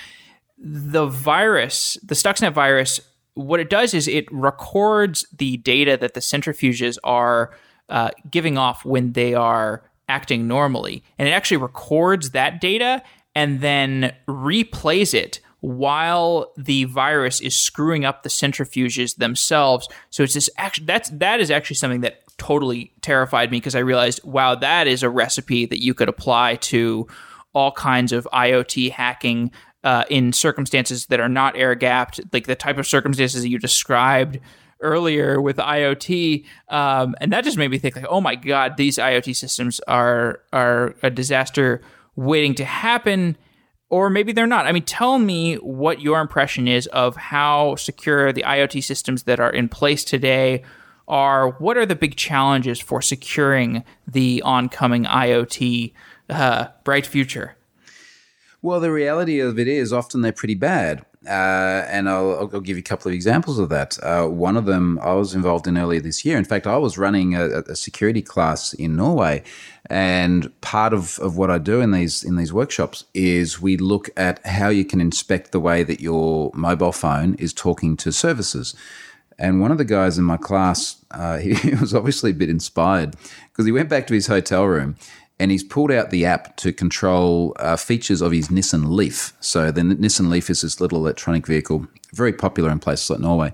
the 0.57 1.05
virus, 1.05 1.97
the 2.01 2.15
Stuxnet 2.15 2.53
virus, 2.53 2.99
what 3.35 3.59
it 3.59 3.69
does 3.69 3.93
is 3.93 4.07
it 4.07 4.31
records 4.31 5.25
the 5.35 5.57
data 5.57 5.97
that 5.97 6.13
the 6.13 6.19
centrifuges 6.19 6.97
are 7.03 7.55
uh, 7.89 8.11
giving 8.29 8.57
off 8.57 8.85
when 8.85 9.13
they 9.13 9.33
are 9.33 9.83
acting 10.07 10.47
normally. 10.47 11.03
And 11.17 11.27
it 11.27 11.31
actually 11.31 11.57
records 11.57 12.31
that 12.31 12.61
data 12.61 13.03
and 13.35 13.61
then 13.61 14.13
replays 14.27 15.13
it 15.13 15.39
while 15.61 16.51
the 16.57 16.83
virus 16.85 17.39
is 17.39 17.57
screwing 17.57 18.03
up 18.03 18.23
the 18.23 18.29
centrifuges 18.29 19.15
themselves. 19.15 19.87
So 20.09 20.23
it's 20.23 20.33
this 20.33 20.49
actually 20.57 20.85
that's 20.85 21.09
that 21.11 21.39
is 21.39 21.49
actually 21.49 21.77
something 21.77 22.01
that 22.01 22.21
totally 22.37 22.93
terrified 23.01 23.49
me 23.49 23.57
because 23.57 23.75
I 23.75 23.79
realized, 23.79 24.23
wow, 24.23 24.55
that 24.55 24.87
is 24.87 25.03
a 25.03 25.09
recipe 25.09 25.65
that 25.67 25.81
you 25.81 25.93
could 25.93 26.09
apply 26.09 26.55
to 26.55 27.07
all 27.53 27.71
kinds 27.71 28.11
of 28.11 28.27
IoT 28.33 28.91
hacking 28.91 29.51
uh, 29.83 30.05
in 30.09 30.31
circumstances 30.31 31.07
that 31.07 31.19
are 31.19 31.29
not 31.29 31.57
air 31.57 31.75
gapped, 31.75 32.19
like 32.31 32.47
the 32.47 32.55
type 32.55 32.77
of 32.77 32.87
circumstances 32.87 33.41
that 33.41 33.49
you 33.49 33.59
described 33.59 34.39
earlier 34.79 35.41
with 35.41 35.57
IoT, 35.57 36.45
um, 36.69 37.15
and 37.19 37.31
that 37.31 37.43
just 37.43 37.57
made 37.57 37.71
me 37.71 37.77
think 37.77 37.95
like, 37.95 38.05
oh 38.09 38.21
my 38.21 38.35
god, 38.35 38.77
these 38.77 38.97
IoT 38.97 39.35
systems 39.35 39.79
are 39.87 40.41
are 40.51 40.95
a 41.01 41.09
disaster 41.09 41.81
waiting 42.15 42.53
to 42.55 42.65
happen, 42.65 43.37
or 43.89 44.09
maybe 44.09 44.31
they're 44.31 44.47
not. 44.47 44.67
I 44.67 44.71
mean, 44.71 44.83
tell 44.83 45.19
me 45.19 45.55
what 45.55 46.01
your 46.01 46.19
impression 46.19 46.67
is 46.67 46.87
of 46.87 47.15
how 47.15 47.75
secure 47.75 48.31
the 48.31 48.43
IoT 48.43 48.83
systems 48.83 49.23
that 49.23 49.39
are 49.39 49.51
in 49.51 49.69
place 49.69 50.03
today 50.03 50.63
are 51.07 51.49
what 51.49 51.77
are 51.77 51.85
the 51.85 51.95
big 51.95 52.15
challenges 52.15 52.79
for 52.79 53.01
securing 53.01 53.83
the 54.07 54.41
oncoming 54.43 55.05
IoT 55.05 55.93
uh, 56.29 56.67
bright 56.83 57.05
future? 57.05 57.55
Well, 58.63 58.79
the 58.79 58.93
reality 58.93 59.41
of 59.41 59.59
it 59.59 59.67
is 59.67 59.91
often 59.91 60.21
they're 60.21 60.31
pretty 60.31 60.55
bad. 60.55 61.05
Uh, 61.27 61.85
and 61.89 62.09
I'll, 62.09 62.49
I'll, 62.53 62.59
give 62.61 62.75
you 62.75 62.81
a 62.81 62.83
couple 62.83 63.09
of 63.09 63.13
examples 63.13 63.59
of 63.59 63.69
that. 63.69 63.97
Uh, 64.01 64.27
one 64.27 64.57
of 64.57 64.65
them 64.65 64.99
I 65.01 65.13
was 65.13 65.33
involved 65.33 65.67
in 65.67 65.77
earlier 65.77 65.99
this 66.01 66.25
year. 66.25 66.37
In 66.37 66.43
fact, 66.43 66.65
I 66.65 66.77
was 66.77 66.97
running 66.97 67.33
a, 67.35 67.59
a, 67.59 67.75
security 67.77 68.21
class 68.21 68.73
in 68.73 68.97
Norway, 68.97 69.43
and 69.89 70.49
part 70.59 70.91
of, 70.93 71.19
of 71.19 71.37
what 71.37 71.49
I 71.49 71.59
do 71.59 71.79
in 71.79 71.91
these 71.91 72.25
in 72.25 72.35
these 72.35 72.51
workshops 72.51 73.05
is 73.13 73.61
we 73.61 73.77
look 73.77 74.09
at 74.17 74.45
how 74.45 74.67
you 74.67 74.83
can 74.83 74.99
inspect 74.99 75.53
the 75.53 75.61
way 75.61 75.83
that 75.83 76.01
your 76.01 76.51
mobile 76.53 76.91
phone 76.91 77.35
is 77.35 77.53
talking 77.53 77.95
to 77.97 78.11
services. 78.11 78.75
And 79.39 79.61
one 79.61 79.71
of 79.71 79.77
the 79.77 79.85
guys 79.85 80.17
in 80.17 80.25
my 80.25 80.37
class, 80.37 80.97
uh, 81.11 81.37
he, 81.37 81.53
he 81.69 81.75
was 81.75 81.93
obviously 81.93 82.31
a 82.31 82.33
bit 82.33 82.49
inspired 82.49 83.15
because 83.49 83.65
he 83.65 83.71
went 83.71 83.87
back 83.87 84.07
to 84.07 84.13
his 84.13 84.27
hotel 84.27 84.65
room 84.65 84.97
and 85.39 85.51
he's 85.51 85.63
pulled 85.63 85.91
out 85.91 86.09
the 86.09 86.25
app 86.25 86.55
to 86.57 86.71
control 86.71 87.55
uh, 87.59 87.75
features 87.75 88.21
of 88.21 88.31
his 88.31 88.49
Nissan 88.49 88.89
Leaf. 88.89 89.33
So 89.39 89.71
the 89.71 89.81
Nissan 89.81 90.29
Leaf 90.29 90.49
is 90.49 90.61
this 90.61 90.79
little 90.79 90.99
electronic 90.99 91.47
vehicle, 91.47 91.87
very 92.13 92.33
popular 92.33 92.69
in 92.69 92.79
places 92.79 93.09
like 93.09 93.19
Norway. 93.19 93.51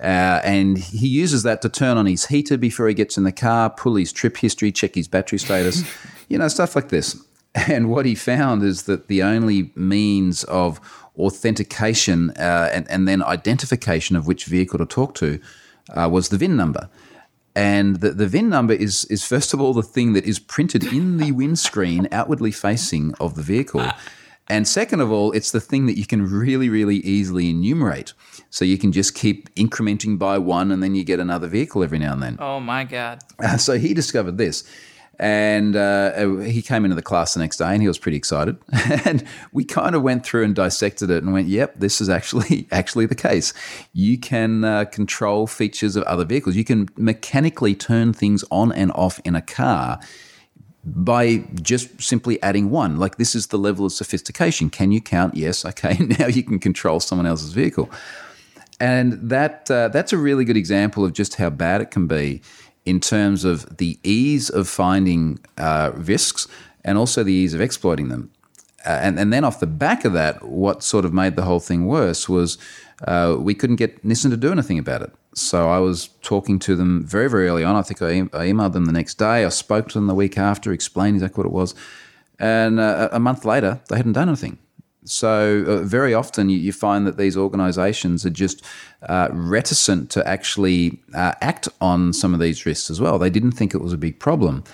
Uh, 0.00 0.40
and 0.44 0.76
he 0.76 1.06
uses 1.06 1.44
that 1.44 1.62
to 1.62 1.68
turn 1.68 1.96
on 1.96 2.06
his 2.06 2.26
heater 2.26 2.56
before 2.56 2.88
he 2.88 2.94
gets 2.94 3.16
in 3.16 3.24
the 3.24 3.32
car, 3.32 3.70
pull 3.70 3.94
his 3.94 4.12
trip 4.12 4.36
history, 4.36 4.72
check 4.72 4.94
his 4.96 5.06
battery 5.06 5.38
status, 5.38 5.82
you 6.28 6.36
know, 6.36 6.48
stuff 6.48 6.76
like 6.76 6.88
this. 6.88 7.16
And 7.68 7.88
what 7.88 8.04
he 8.04 8.16
found 8.16 8.64
is 8.64 8.82
that 8.82 9.06
the 9.06 9.22
only 9.22 9.70
means 9.76 10.42
of 10.44 10.80
authentication 11.16 12.30
uh, 12.30 12.68
and, 12.72 12.90
and, 12.90 13.06
then 13.06 13.22
identification 13.22 14.16
of 14.16 14.26
which 14.26 14.46
vehicle 14.46 14.80
to 14.80 14.86
talk 14.86 15.14
to 15.14 15.38
uh, 15.96 16.08
was 16.10 16.30
the 16.30 16.36
VIN 16.36 16.56
number. 16.56 16.88
And 17.54 17.96
the, 17.96 18.10
the 18.10 18.26
VIN 18.26 18.48
number 18.48 18.74
is, 18.74 19.04
is, 19.06 19.24
first 19.24 19.54
of 19.54 19.60
all, 19.60 19.72
the 19.72 19.82
thing 19.82 20.12
that 20.14 20.24
is 20.24 20.38
printed 20.38 20.84
in 20.84 21.18
the 21.18 21.30
windscreen 21.32 22.08
outwardly 22.10 22.50
facing 22.50 23.14
of 23.20 23.36
the 23.36 23.42
vehicle. 23.42 23.86
And 24.48 24.68
second 24.68 25.00
of 25.00 25.10
all, 25.10 25.32
it's 25.32 25.52
the 25.52 25.60
thing 25.60 25.86
that 25.86 25.96
you 25.96 26.04
can 26.04 26.28
really, 26.28 26.68
really 26.68 26.96
easily 26.96 27.48
enumerate. 27.50 28.12
So 28.50 28.64
you 28.64 28.76
can 28.76 28.92
just 28.92 29.14
keep 29.14 29.54
incrementing 29.54 30.18
by 30.18 30.38
one 30.38 30.70
and 30.70 30.82
then 30.82 30.94
you 30.94 31.04
get 31.04 31.20
another 31.20 31.46
vehicle 31.46 31.82
every 31.82 31.98
now 31.98 32.12
and 32.12 32.22
then. 32.22 32.36
Oh, 32.40 32.60
my 32.60 32.84
God. 32.84 33.20
Uh, 33.38 33.56
so 33.56 33.78
he 33.78 33.94
discovered 33.94 34.36
this. 34.36 34.64
And 35.18 35.76
uh, 35.76 36.38
he 36.38 36.62
came 36.62 36.84
into 36.84 36.96
the 36.96 37.02
class 37.02 37.34
the 37.34 37.40
next 37.40 37.58
day 37.58 37.72
and 37.72 37.80
he 37.80 37.88
was 37.88 37.98
pretty 37.98 38.16
excited. 38.16 38.56
and 39.04 39.24
we 39.52 39.64
kind 39.64 39.94
of 39.94 40.02
went 40.02 40.24
through 40.24 40.44
and 40.44 40.54
dissected 40.54 41.10
it 41.10 41.22
and 41.22 41.32
went, 41.32 41.48
yep, 41.48 41.74
this 41.78 42.00
is 42.00 42.08
actually 42.08 42.66
actually 42.72 43.06
the 43.06 43.14
case. 43.14 43.52
You 43.92 44.18
can 44.18 44.64
uh, 44.64 44.84
control 44.86 45.46
features 45.46 45.96
of 45.96 46.02
other 46.04 46.24
vehicles. 46.24 46.56
You 46.56 46.64
can 46.64 46.88
mechanically 46.96 47.74
turn 47.74 48.12
things 48.12 48.44
on 48.50 48.72
and 48.72 48.90
off 48.92 49.20
in 49.24 49.34
a 49.34 49.42
car 49.42 50.00
by 50.84 51.38
just 51.62 52.02
simply 52.02 52.42
adding 52.42 52.70
one. 52.70 52.98
Like 52.98 53.16
this 53.16 53.34
is 53.34 53.48
the 53.48 53.58
level 53.58 53.86
of 53.86 53.92
sophistication. 53.92 54.68
Can 54.68 54.92
you 54.92 55.00
count? 55.00 55.34
Yes. 55.34 55.64
Okay. 55.74 55.96
Now 56.18 56.26
you 56.28 56.42
can 56.42 56.58
control 56.60 57.00
someone 57.00 57.26
else's 57.26 57.52
vehicle. 57.52 57.90
And 58.80 59.14
that 59.30 59.70
uh, 59.70 59.88
that's 59.88 60.12
a 60.12 60.18
really 60.18 60.44
good 60.44 60.56
example 60.56 61.04
of 61.04 61.12
just 61.12 61.34
how 61.34 61.50
bad 61.50 61.80
it 61.80 61.90
can 61.90 62.06
be 62.06 62.42
in 62.84 63.00
terms 63.00 63.44
of 63.44 63.78
the 63.78 63.98
ease 64.02 64.50
of 64.50 64.68
finding 64.68 65.38
uh, 65.56 65.90
risks 65.94 66.46
and 66.84 66.98
also 66.98 67.22
the 67.22 67.32
ease 67.32 67.54
of 67.54 67.60
exploiting 67.60 68.08
them. 68.08 68.30
Uh, 68.84 68.90
and, 69.02 69.18
and 69.18 69.32
then 69.32 69.44
off 69.44 69.60
the 69.60 69.66
back 69.66 70.04
of 70.04 70.12
that, 70.12 70.42
what 70.46 70.82
sort 70.82 71.04
of 71.04 71.12
made 71.12 71.36
the 71.36 71.42
whole 71.42 71.60
thing 71.60 71.86
worse 71.86 72.28
was 72.28 72.58
uh, 73.06 73.36
we 73.38 73.54
couldn't 73.54 73.76
get 73.76 74.04
Nissan 74.04 74.30
to 74.30 74.36
do 74.36 74.52
anything 74.52 74.78
about 74.78 75.00
it. 75.00 75.12
So 75.34 75.70
I 75.70 75.78
was 75.78 76.10
talking 76.22 76.58
to 76.60 76.76
them 76.76 77.04
very, 77.04 77.28
very 77.28 77.48
early 77.48 77.64
on. 77.64 77.74
I 77.74 77.82
think 77.82 78.02
I, 78.02 78.20
I 78.38 78.46
emailed 78.46 78.72
them 78.72 78.84
the 78.84 78.92
next 78.92 79.14
day. 79.14 79.44
I 79.44 79.48
spoke 79.48 79.88
to 79.88 79.94
them 79.94 80.06
the 80.06 80.14
week 80.14 80.36
after, 80.36 80.72
explained 80.72 81.16
exactly 81.16 81.42
what 81.42 81.46
it 81.46 81.52
was. 81.52 81.74
And 82.38 82.78
uh, 82.78 83.08
a 83.10 83.18
month 83.18 83.44
later, 83.44 83.80
they 83.88 83.96
hadn't 83.96 84.12
done 84.12 84.28
anything. 84.28 84.58
So, 85.04 85.64
uh, 85.66 85.82
very 85.82 86.14
often 86.14 86.48
you, 86.48 86.58
you, 86.58 86.72
find 86.72 87.06
that 87.06 87.18
these 87.18 87.36
organizations 87.36 88.24
are 88.24 88.30
just 88.30 88.64
uh, 89.02 89.28
reticent 89.32 90.10
to 90.12 90.26
actually 90.26 90.98
uh, 91.12 91.34
act 91.42 91.68
on 91.80 92.14
some 92.14 92.32
of 92.32 92.40
these 92.40 92.64
risks 92.64 92.90
as 92.90 93.00
well. 93.00 93.18
They 93.18 93.28
didn't 93.28 93.52
think 93.52 93.74
it 93.74 93.82
was 93.82 93.92
a 93.92 93.98
big 93.98 94.18
problem. 94.18 94.64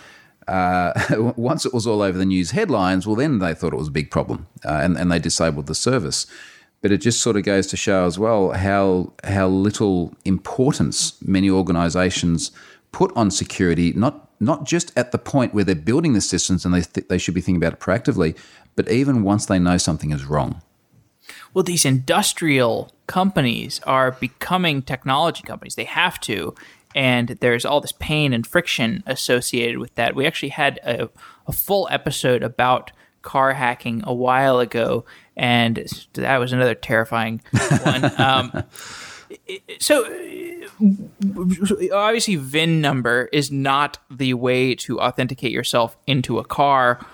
Uh, 0.46 0.92
once 1.36 1.66
it 1.66 1.74
was 1.74 1.86
all 1.86 2.00
over 2.00 2.16
the 2.16 2.24
news 2.24 2.52
headlines, 2.52 3.06
well, 3.06 3.16
then 3.16 3.40
they 3.40 3.54
thought 3.54 3.72
it 3.72 3.78
was 3.78 3.88
a 3.88 3.92
big 3.92 4.10
problem 4.10 4.46
uh, 4.64 4.80
and, 4.82 4.96
and 4.96 5.10
they 5.10 5.18
disabled 5.18 5.66
the 5.66 5.74
service. 5.74 6.26
But 6.80 6.92
it 6.92 6.98
just 6.98 7.20
sort 7.20 7.36
of 7.36 7.42
goes 7.42 7.66
to 7.68 7.76
show 7.76 8.06
as 8.06 8.18
well 8.18 8.52
how, 8.52 9.12
how 9.24 9.48
little 9.48 10.14
importance 10.24 11.20
many 11.22 11.50
organizations 11.50 12.52
put 12.92 13.12
on 13.16 13.30
security, 13.30 13.92
not 13.92 14.26
not 14.40 14.64
just 14.64 14.90
at 14.96 15.12
the 15.12 15.18
point 15.18 15.52
where 15.52 15.64
they're 15.64 15.74
building 15.74 16.14
the 16.14 16.20
systems 16.20 16.64
and 16.64 16.72
they 16.74 16.80
th- 16.80 17.06
they 17.08 17.18
should 17.18 17.34
be 17.34 17.42
thinking 17.42 17.62
about 17.62 17.74
it 17.74 17.78
proactively, 17.78 18.36
but 18.76 18.90
even 18.90 19.22
once 19.22 19.46
they 19.46 19.58
know 19.58 19.76
something 19.76 20.12
is 20.12 20.24
wrong. 20.24 20.62
Well, 21.52 21.64
these 21.64 21.84
industrial 21.84 22.92
companies 23.06 23.80
are 23.86 24.12
becoming 24.12 24.82
technology 24.82 25.42
companies. 25.42 25.74
They 25.74 25.84
have 25.84 26.20
to. 26.20 26.54
And 26.94 27.28
there's 27.40 27.64
all 27.64 27.80
this 27.80 27.92
pain 27.92 28.32
and 28.32 28.46
friction 28.46 29.02
associated 29.06 29.78
with 29.78 29.94
that. 29.94 30.14
We 30.14 30.26
actually 30.26 30.50
had 30.50 30.78
a, 30.84 31.08
a 31.46 31.52
full 31.52 31.88
episode 31.90 32.42
about 32.42 32.92
car 33.22 33.52
hacking 33.52 34.02
a 34.04 34.14
while 34.14 34.58
ago, 34.60 35.04
and 35.36 35.76
that 36.14 36.38
was 36.38 36.52
another 36.52 36.74
terrifying 36.74 37.40
one. 37.82 38.12
Um, 38.18 38.64
so 39.78 40.04
obviously 41.92 42.36
VIN 42.36 42.80
number 42.80 43.28
is 43.32 43.50
not 43.50 43.98
the 44.10 44.34
way 44.34 44.74
to 44.74 45.00
authenticate 45.00 45.52
yourself 45.52 45.96
into 46.06 46.38
a 46.38 46.44
car. 46.44 47.04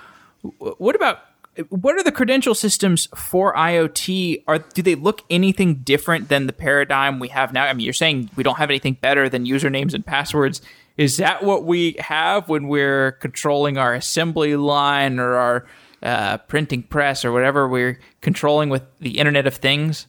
What 0.58 0.94
about 0.94 1.20
what 1.68 1.94
are 1.96 2.02
the 2.02 2.12
credential 2.12 2.54
systems 2.54 3.08
for 3.14 3.54
IoT? 3.54 4.44
Are 4.46 4.58
do 4.58 4.82
they 4.82 4.94
look 4.94 5.22
anything 5.30 5.76
different 5.76 6.28
than 6.28 6.46
the 6.46 6.52
paradigm 6.52 7.18
we 7.18 7.28
have 7.28 7.52
now? 7.52 7.64
I 7.64 7.72
mean, 7.72 7.84
you're 7.84 7.92
saying 7.92 8.30
we 8.36 8.42
don't 8.42 8.58
have 8.58 8.70
anything 8.70 8.94
better 9.00 9.28
than 9.28 9.44
usernames 9.44 9.94
and 9.94 10.04
passwords. 10.04 10.60
Is 10.96 11.18
that 11.18 11.42
what 11.42 11.64
we 11.64 11.96
have 11.98 12.48
when 12.48 12.68
we're 12.68 13.12
controlling 13.12 13.78
our 13.78 13.94
assembly 13.94 14.56
line 14.56 15.18
or 15.18 15.34
our 15.34 15.66
uh, 16.02 16.38
printing 16.38 16.82
press 16.82 17.24
or 17.24 17.32
whatever 17.32 17.68
we're 17.68 18.00
controlling 18.20 18.68
with 18.68 18.82
the 18.98 19.18
Internet 19.18 19.46
of 19.46 19.54
Things? 19.54 20.06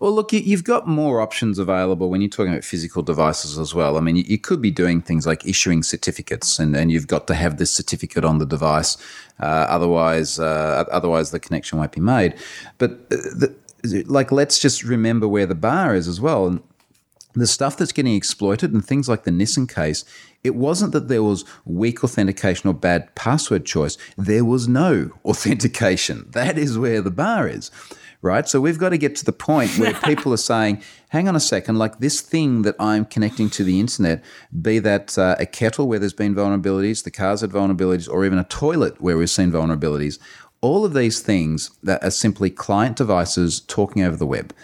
Well, 0.00 0.12
look, 0.12 0.32
you've 0.32 0.64
got 0.64 0.88
more 0.88 1.20
options 1.20 1.58
available 1.58 2.10
when 2.10 2.20
you're 2.20 2.30
talking 2.30 2.52
about 2.52 2.64
physical 2.64 3.02
devices 3.02 3.58
as 3.58 3.74
well. 3.74 3.96
I 3.96 4.00
mean, 4.00 4.16
you 4.16 4.38
could 4.38 4.60
be 4.60 4.70
doing 4.70 5.00
things 5.00 5.26
like 5.26 5.46
issuing 5.46 5.82
certificates, 5.82 6.58
and, 6.58 6.74
and 6.74 6.90
you've 6.90 7.06
got 7.06 7.26
to 7.28 7.34
have 7.34 7.58
this 7.58 7.70
certificate 7.70 8.24
on 8.24 8.38
the 8.38 8.46
device. 8.46 8.96
Uh, 9.40 9.66
otherwise, 9.68 10.38
uh, 10.38 10.84
otherwise 10.90 11.30
the 11.30 11.40
connection 11.40 11.78
won't 11.78 11.92
be 11.92 12.00
made. 12.00 12.34
But 12.78 12.92
uh, 13.10 13.16
the, 13.36 13.54
like, 14.06 14.32
let's 14.32 14.58
just 14.58 14.82
remember 14.82 15.28
where 15.28 15.46
the 15.46 15.54
bar 15.54 15.94
is 15.94 16.08
as 16.08 16.20
well. 16.20 16.46
And 16.46 16.62
the 17.34 17.46
stuff 17.46 17.76
that's 17.76 17.92
getting 17.92 18.14
exploited 18.14 18.72
and 18.72 18.84
things 18.84 19.08
like 19.08 19.24
the 19.24 19.30
Nissan 19.30 19.72
case, 19.72 20.04
it 20.42 20.54
wasn't 20.54 20.92
that 20.92 21.08
there 21.08 21.22
was 21.22 21.44
weak 21.64 22.02
authentication 22.02 22.68
or 22.68 22.74
bad 22.74 23.14
password 23.14 23.64
choice. 23.64 23.96
There 24.16 24.44
was 24.44 24.66
no 24.66 25.10
authentication. 25.24 26.26
That 26.30 26.58
is 26.58 26.78
where 26.78 27.00
the 27.00 27.10
bar 27.10 27.48
is 27.48 27.70
right? 28.24 28.48
So 28.48 28.58
we've 28.58 28.78
got 28.78 28.88
to 28.88 28.98
get 28.98 29.14
to 29.16 29.24
the 29.24 29.32
point 29.32 29.78
where 29.78 29.92
people 30.04 30.32
are 30.32 30.38
saying, 30.38 30.82
hang 31.10 31.28
on 31.28 31.36
a 31.36 31.40
second, 31.40 31.76
like 31.76 31.98
this 31.98 32.22
thing 32.22 32.62
that 32.62 32.74
I'm 32.80 33.04
connecting 33.04 33.50
to 33.50 33.62
the 33.62 33.78
internet, 33.78 34.24
be 34.62 34.78
that 34.78 35.16
uh, 35.18 35.36
a 35.38 35.44
kettle 35.44 35.86
where 35.86 35.98
there's 35.98 36.14
been 36.14 36.34
vulnerabilities, 36.34 37.04
the 37.04 37.10
cars 37.10 37.42
had 37.42 37.50
vulnerabilities, 37.50 38.08
or 38.08 38.24
even 38.24 38.38
a 38.38 38.44
toilet 38.44 38.98
where 39.00 39.18
we've 39.18 39.28
seen 39.28 39.52
vulnerabilities, 39.52 40.18
all 40.62 40.86
of 40.86 40.94
these 40.94 41.20
things 41.20 41.70
that 41.82 42.02
are 42.02 42.10
simply 42.10 42.48
client 42.48 42.96
devices 42.96 43.60
talking 43.60 44.02
over 44.02 44.16
the 44.16 44.26
web. 44.26 44.54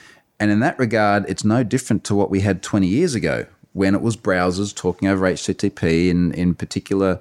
And 0.41 0.51
in 0.51 0.61
that 0.61 0.79
regard, 0.79 1.29
it's 1.29 1.45
no 1.45 1.63
different 1.63 2.03
to 2.05 2.15
what 2.15 2.31
we 2.31 2.41
had 2.41 2.63
20 2.63 2.87
years 2.87 3.15
ago 3.15 3.45
when 3.75 3.95
it 3.95 4.01
was 4.01 4.17
browsers 4.17 4.75
talking 4.75 5.07
over 5.07 5.27
HTTP 5.27 6.09
in, 6.09 6.33
in 6.33 6.55
particular 6.55 7.21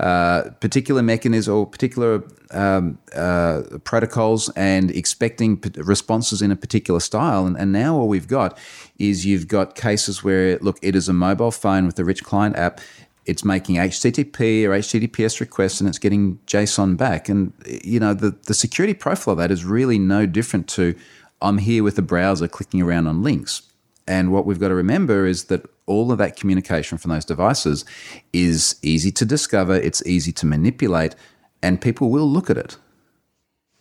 uh, 0.00 0.50
particular 0.60 1.02
mechanisms 1.02 1.48
or 1.48 1.66
particular 1.66 2.24
um, 2.50 2.98
uh, 3.14 3.62
protocols 3.84 4.48
and 4.56 4.90
expecting 4.90 5.56
p- 5.56 5.70
responses 5.80 6.42
in 6.42 6.50
a 6.50 6.56
particular 6.56 6.98
style. 6.98 7.46
And, 7.46 7.56
and, 7.56 7.72
now 7.72 7.96
all 7.96 8.08
we've 8.08 8.26
got 8.26 8.58
is 8.98 9.24
you've 9.24 9.46
got 9.46 9.76
cases 9.76 10.24
where, 10.24 10.58
look, 10.58 10.78
it 10.82 10.96
is 10.96 11.08
a 11.08 11.12
mobile 11.12 11.52
phone 11.52 11.86
with 11.86 11.96
a 12.00 12.04
rich 12.04 12.24
client 12.24 12.56
app. 12.56 12.80
It's 13.24 13.44
making 13.44 13.76
HTTP 13.76 14.64
or 14.64 14.70
HTTPS 14.70 15.38
requests 15.38 15.80
and 15.80 15.88
it's 15.88 15.98
getting 15.98 16.38
JSON 16.46 16.96
back. 16.96 17.28
And, 17.28 17.52
you 17.84 18.00
know, 18.00 18.14
the, 18.14 18.36
the 18.46 18.54
security 18.54 18.94
profile 18.94 19.32
of 19.32 19.38
that 19.38 19.52
is 19.52 19.64
really 19.64 19.98
no 20.00 20.26
different 20.26 20.68
to 20.70 20.96
I'm 21.40 21.58
here 21.58 21.84
with 21.84 21.96
the 21.96 22.02
browser 22.02 22.48
clicking 22.48 22.82
around 22.82 23.06
on 23.06 23.22
links. 23.22 23.62
And 24.06 24.32
what 24.32 24.44
we've 24.44 24.58
got 24.58 24.68
to 24.68 24.74
remember 24.74 25.26
is 25.26 25.44
that 25.44 25.66
all 25.86 26.10
of 26.10 26.18
that 26.18 26.36
communication 26.36 26.98
from 26.98 27.10
those 27.10 27.24
devices 27.24 27.84
is 28.32 28.76
easy 28.82 29.10
to 29.12 29.24
discover, 29.24 29.74
it's 29.74 30.04
easy 30.06 30.32
to 30.32 30.46
manipulate, 30.46 31.14
and 31.62 31.80
people 31.80 32.10
will 32.10 32.30
look 32.30 32.50
at 32.50 32.56
it. 32.56 32.76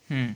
Hmm. 0.07 0.31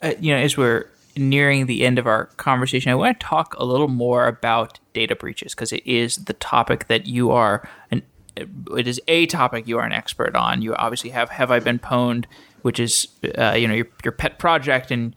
Uh, 0.00 0.14
you 0.20 0.34
know, 0.34 0.40
as 0.40 0.56
we're 0.56 0.88
nearing 1.16 1.66
the 1.66 1.84
end 1.84 1.98
of 1.98 2.06
our 2.06 2.26
conversation, 2.36 2.90
I 2.90 2.94
want 2.94 3.18
to 3.18 3.26
talk 3.26 3.54
a 3.56 3.64
little 3.64 3.88
more 3.88 4.26
about 4.26 4.78
data 4.92 5.14
breaches 5.14 5.54
because 5.54 5.72
it 5.72 5.86
is 5.86 6.16
the 6.16 6.32
topic 6.34 6.88
that 6.88 7.06
you 7.06 7.30
are 7.30 7.68
an 7.90 8.02
it 8.36 8.88
is 8.88 9.00
a 9.08 9.26
topic 9.26 9.68
you 9.68 9.78
are 9.78 9.84
an 9.84 9.92
expert 9.92 10.34
on. 10.34 10.62
You 10.62 10.74
obviously 10.76 11.10
have 11.10 11.28
Have 11.30 11.50
I 11.50 11.60
Been 11.60 11.78
Pwned, 11.78 12.24
which 12.62 12.80
is 12.80 13.08
uh, 13.36 13.52
you 13.52 13.68
know 13.68 13.74
your 13.74 13.86
your 14.04 14.12
pet 14.12 14.38
project, 14.38 14.90
and 14.90 15.14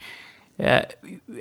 uh, 0.60 0.82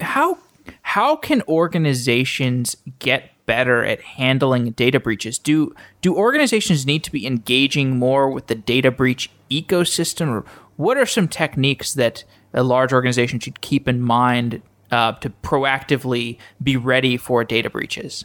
how 0.00 0.38
how 0.82 1.16
can 1.16 1.42
organizations 1.48 2.76
get 2.98 3.30
better 3.46 3.84
at 3.84 4.00
handling 4.00 4.70
data 4.72 5.00
breaches? 5.00 5.38
Do 5.38 5.74
do 6.00 6.16
organizations 6.16 6.86
need 6.86 7.04
to 7.04 7.12
be 7.12 7.26
engaging 7.26 7.98
more 7.98 8.30
with 8.30 8.46
the 8.46 8.54
data 8.54 8.90
breach 8.90 9.30
ecosystem, 9.50 10.28
or 10.28 10.44
what 10.76 10.96
are 10.96 11.06
some 11.06 11.28
techniques 11.28 11.94
that 11.94 12.24
a 12.52 12.62
large 12.62 12.92
organization 12.92 13.40
should 13.40 13.60
keep 13.60 13.88
in 13.88 14.00
mind 14.00 14.62
uh, 14.90 15.12
to 15.12 15.30
proactively 15.42 16.38
be 16.62 16.76
ready 16.76 17.16
for 17.16 17.44
data 17.44 17.70
breaches? 17.70 18.24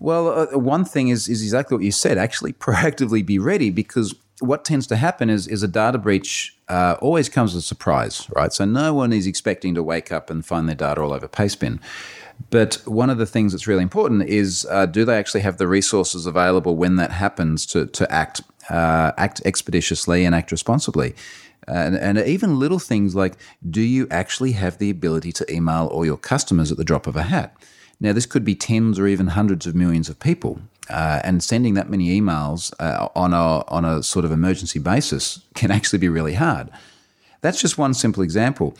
Well, 0.00 0.28
uh, 0.28 0.58
one 0.58 0.84
thing 0.84 1.08
is 1.08 1.28
is 1.28 1.42
exactly 1.42 1.76
what 1.76 1.84
you 1.84 1.92
said. 1.92 2.18
Actually, 2.18 2.52
proactively 2.66 3.24
be 3.24 3.38
ready 3.38 3.70
because 3.70 4.14
what 4.40 4.64
tends 4.64 4.86
to 4.86 4.96
happen 4.96 5.30
is 5.30 5.46
is 5.48 5.62
a 5.62 5.68
data 5.68 5.98
breach 5.98 6.56
uh, 6.68 6.96
always 7.00 7.28
comes 7.28 7.54
as 7.54 7.64
a 7.64 7.66
surprise, 7.66 8.28
right? 8.36 8.52
So 8.52 8.64
no 8.64 8.94
one 8.94 9.12
is 9.12 9.26
expecting 9.26 9.74
to 9.74 9.82
wake 9.82 10.12
up 10.12 10.30
and 10.30 10.44
find 10.44 10.68
their 10.68 10.76
data 10.76 11.00
all 11.00 11.12
over 11.12 11.28
Pastebin. 11.28 11.80
But 12.50 12.76
one 12.86 13.10
of 13.10 13.18
the 13.18 13.26
things 13.26 13.52
that's 13.52 13.66
really 13.66 13.82
important 13.82 14.22
is 14.22 14.66
uh, 14.70 14.86
do 14.86 15.04
they 15.04 15.18
actually 15.18 15.40
have 15.42 15.58
the 15.58 15.68
resources 15.68 16.26
available 16.26 16.76
when 16.76 16.96
that 16.96 17.10
happens 17.10 17.66
to 17.66 17.86
to 17.86 18.10
act 18.12 18.42
uh, 18.70 19.12
act 19.16 19.42
expeditiously 19.44 20.24
and 20.24 20.34
act 20.34 20.50
responsibly? 20.50 21.14
And, 21.66 21.96
and, 21.96 22.16
even 22.18 22.58
little 22.58 22.78
things 22.78 23.14
like 23.14 23.34
do 23.68 23.82
you 23.82 24.06
actually 24.10 24.52
have 24.52 24.78
the 24.78 24.88
ability 24.88 25.32
to 25.32 25.52
email 25.52 25.86
all 25.88 26.06
your 26.06 26.16
customers 26.16 26.72
at 26.72 26.78
the 26.78 26.84
drop 26.84 27.06
of 27.06 27.14
a 27.14 27.24
hat? 27.24 27.54
Now, 28.00 28.12
this 28.12 28.26
could 28.26 28.44
be 28.44 28.54
tens 28.54 28.98
or 28.98 29.06
even 29.06 29.28
hundreds 29.28 29.66
of 29.66 29.74
millions 29.74 30.08
of 30.08 30.18
people. 30.20 30.60
Uh, 30.88 31.20
and 31.22 31.42
sending 31.42 31.74
that 31.74 31.90
many 31.90 32.18
emails 32.18 32.72
uh, 32.80 33.08
on, 33.14 33.34
a, 33.34 33.62
on 33.68 33.84
a 33.84 34.02
sort 34.02 34.24
of 34.24 34.32
emergency 34.32 34.78
basis 34.78 35.40
can 35.54 35.70
actually 35.70 35.98
be 35.98 36.08
really 36.08 36.34
hard. 36.34 36.70
That's 37.40 37.60
just 37.60 37.76
one 37.76 37.94
simple 37.94 38.22
example. 38.22 38.74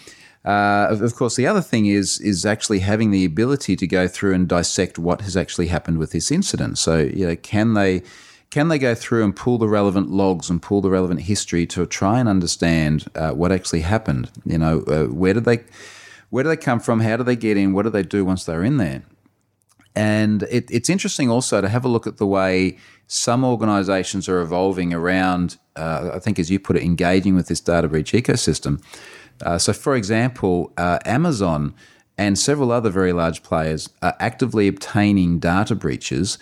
Uh, 0.48 0.86
of, 0.88 1.02
of, 1.02 1.14
course, 1.14 1.36
the 1.36 1.46
other 1.46 1.60
thing 1.60 1.84
is 1.84 2.18
is 2.20 2.46
actually 2.46 2.78
having 2.78 3.10
the 3.10 3.22
ability 3.26 3.76
to 3.76 3.86
go 3.86 4.08
through 4.08 4.32
and 4.32 4.48
dissect 4.48 4.98
what 4.98 5.20
has 5.20 5.36
actually 5.36 5.66
happened 5.66 5.98
with 5.98 6.12
this 6.12 6.30
incident. 6.30 6.78
So, 6.78 7.00
you 7.00 7.26
know, 7.26 7.36
can 7.36 7.74
they 7.74 8.02
can 8.48 8.68
they 8.68 8.78
go 8.78 8.94
through 8.94 9.24
and 9.24 9.36
pull 9.36 9.58
the 9.58 9.68
relevant 9.68 10.10
logs 10.10 10.48
and 10.48 10.62
pull 10.62 10.80
the 10.80 10.88
relevant 10.88 11.20
history 11.20 11.66
to 11.66 11.84
try 11.84 12.18
and 12.18 12.30
understand 12.30 13.10
uh, 13.14 13.32
what 13.32 13.52
actually 13.52 13.82
happened? 13.82 14.30
You 14.46 14.56
know, 14.56 14.80
uh, 14.86 15.04
where 15.12 15.34
did 15.34 15.44
they 15.44 15.64
where 16.30 16.44
do 16.44 16.48
they 16.48 16.56
come 16.56 16.80
from? 16.80 17.00
How 17.00 17.18
do 17.18 17.24
they 17.24 17.36
get 17.36 17.58
in? 17.58 17.74
What 17.74 17.82
do 17.82 17.90
they 17.90 18.02
do 18.02 18.24
once 18.24 18.44
they're 18.44 18.64
in 18.64 18.78
there? 18.78 19.02
And 19.94 20.44
it, 20.44 20.70
it's 20.70 20.88
interesting 20.88 21.28
also 21.28 21.60
to 21.60 21.68
have 21.68 21.84
a 21.84 21.88
look 21.88 22.06
at 22.06 22.16
the 22.16 22.26
way 22.26 22.78
some 23.06 23.44
organizations 23.44 24.28
are 24.30 24.40
evolving 24.40 24.94
around, 24.94 25.58
uh, 25.76 26.12
I 26.14 26.20
think, 26.20 26.38
as 26.38 26.50
you 26.50 26.58
put 26.58 26.76
it, 26.76 26.84
engaging 26.84 27.34
with 27.34 27.48
this 27.48 27.60
data 27.60 27.88
breach 27.88 28.12
ecosystem. 28.12 28.80
Uh, 29.42 29.58
so, 29.58 29.72
for 29.72 29.94
example, 29.96 30.72
uh, 30.76 30.98
Amazon 31.04 31.74
and 32.16 32.38
several 32.38 32.72
other 32.72 32.90
very 32.90 33.12
large 33.12 33.42
players 33.42 33.88
are 34.02 34.16
actively 34.18 34.66
obtaining 34.66 35.38
data 35.38 35.74
breaches, 35.74 36.38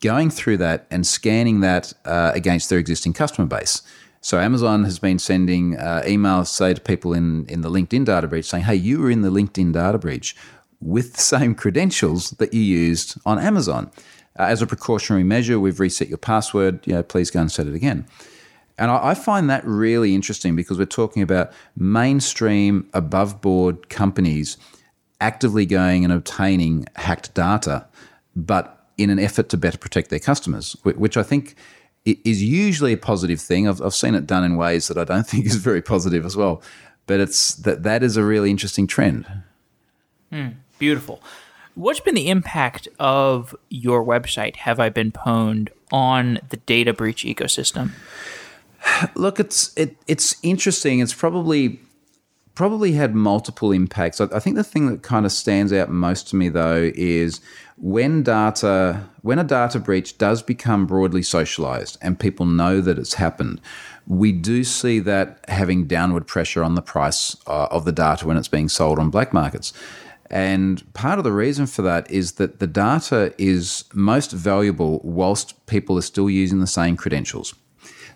going 0.00 0.30
through 0.30 0.56
that 0.56 0.86
and 0.90 1.06
scanning 1.06 1.60
that 1.60 1.92
uh, 2.04 2.32
against 2.34 2.68
their 2.68 2.78
existing 2.78 3.12
customer 3.12 3.46
base. 3.46 3.82
So 4.20 4.38
Amazon 4.38 4.84
has 4.84 4.98
been 4.98 5.18
sending 5.18 5.76
uh, 5.76 6.02
emails, 6.06 6.46
say, 6.46 6.74
to 6.74 6.80
people 6.80 7.12
in, 7.12 7.44
in 7.46 7.62
the 7.62 7.70
LinkedIn 7.70 8.04
data 8.04 8.28
breach 8.28 8.46
saying, 8.46 8.64
hey, 8.64 8.76
you 8.76 9.00
were 9.00 9.10
in 9.10 9.22
the 9.22 9.30
LinkedIn 9.30 9.72
data 9.72 9.98
breach 9.98 10.36
with 10.80 11.14
the 11.14 11.20
same 11.20 11.54
credentials 11.54 12.30
that 12.30 12.52
you 12.52 12.60
used 12.60 13.16
on 13.24 13.38
Amazon. 13.38 13.90
Uh, 14.38 14.44
as 14.44 14.62
a 14.62 14.66
precautionary 14.66 15.24
measure, 15.24 15.58
we've 15.58 15.80
reset 15.80 16.08
your 16.08 16.18
password. 16.18 16.86
You 16.86 16.94
know, 16.94 17.02
please 17.02 17.30
go 17.30 17.40
and 17.40 17.50
set 17.50 17.66
it 17.66 17.74
again. 17.74 18.06
And 18.82 18.90
I, 18.90 19.10
I 19.10 19.14
find 19.14 19.48
that 19.48 19.64
really 19.64 20.12
interesting 20.12 20.56
because 20.56 20.76
we're 20.76 20.86
talking 20.86 21.22
about 21.22 21.52
mainstream, 21.76 22.90
above 22.92 23.40
board 23.40 23.88
companies 23.88 24.56
actively 25.20 25.64
going 25.64 26.02
and 26.02 26.12
obtaining 26.12 26.86
hacked 26.96 27.32
data, 27.32 27.86
but 28.34 28.88
in 28.98 29.08
an 29.08 29.20
effort 29.20 29.48
to 29.50 29.56
better 29.56 29.78
protect 29.78 30.10
their 30.10 30.18
customers, 30.18 30.76
which 30.82 31.16
I 31.16 31.22
think 31.22 31.54
is 32.04 32.42
usually 32.42 32.92
a 32.92 32.96
positive 32.96 33.40
thing. 33.40 33.68
I've, 33.68 33.80
I've 33.80 33.94
seen 33.94 34.16
it 34.16 34.26
done 34.26 34.42
in 34.42 34.56
ways 34.56 34.88
that 34.88 34.98
I 34.98 35.04
don't 35.04 35.26
think 35.28 35.46
is 35.46 35.54
very 35.54 35.80
positive 35.80 36.26
as 36.26 36.36
well. 36.36 36.60
But 37.06 37.20
it's 37.20 37.54
that 37.54 37.84
that 37.84 38.02
is 38.02 38.16
a 38.16 38.24
really 38.24 38.50
interesting 38.50 38.88
trend. 38.88 39.26
Mm, 40.32 40.54
beautiful. 40.80 41.22
What's 41.76 42.00
been 42.00 42.16
the 42.16 42.30
impact 42.30 42.88
of 42.98 43.54
your 43.68 44.04
website, 44.04 44.56
Have 44.56 44.80
I 44.80 44.88
Been 44.88 45.12
Pwned, 45.12 45.68
on 45.92 46.40
the 46.48 46.56
data 46.56 46.92
breach 46.92 47.22
ecosystem? 47.22 47.92
Look, 49.14 49.40
it's 49.40 49.76
it, 49.76 49.96
it's 50.06 50.36
interesting. 50.42 51.00
It's 51.00 51.14
probably 51.14 51.80
probably 52.54 52.92
had 52.92 53.14
multiple 53.14 53.72
impacts. 53.72 54.20
I, 54.20 54.28
I 54.32 54.38
think 54.38 54.56
the 54.56 54.64
thing 54.64 54.86
that 54.86 55.02
kind 55.02 55.24
of 55.24 55.32
stands 55.32 55.72
out 55.72 55.90
most 55.90 56.28
to 56.28 56.36
me 56.36 56.48
though 56.48 56.90
is 56.94 57.40
when 57.82 58.22
data 58.22 59.08
when 59.22 59.38
a 59.38 59.44
data 59.44 59.80
breach 59.80 60.16
does 60.16 60.40
become 60.40 60.86
broadly 60.86 61.22
socialized 61.22 61.98
and 62.00 62.18
people 62.18 62.46
know 62.46 62.80
that 62.80 62.96
it's 62.96 63.14
happened 63.14 63.60
we 64.06 64.30
do 64.30 64.62
see 64.62 65.00
that 65.00 65.44
having 65.48 65.86
downward 65.86 66.26
pressure 66.26 66.62
on 66.62 66.76
the 66.76 66.82
price 66.82 67.36
uh, 67.48 67.66
of 67.70 67.84
the 67.84 67.90
data 67.90 68.26
when 68.26 68.36
it's 68.36 68.46
being 68.46 68.68
sold 68.68 69.00
on 69.00 69.10
black 69.10 69.32
markets 69.32 69.72
and 70.30 70.90
part 70.94 71.18
of 71.18 71.24
the 71.24 71.32
reason 71.32 71.66
for 71.66 71.82
that 71.82 72.08
is 72.08 72.32
that 72.32 72.60
the 72.60 72.68
data 72.68 73.34
is 73.36 73.84
most 73.94 74.30
valuable 74.30 75.00
whilst 75.02 75.66
people 75.66 75.98
are 75.98 76.02
still 76.02 76.30
using 76.30 76.60
the 76.60 76.66
same 76.68 76.96
credentials 76.96 77.52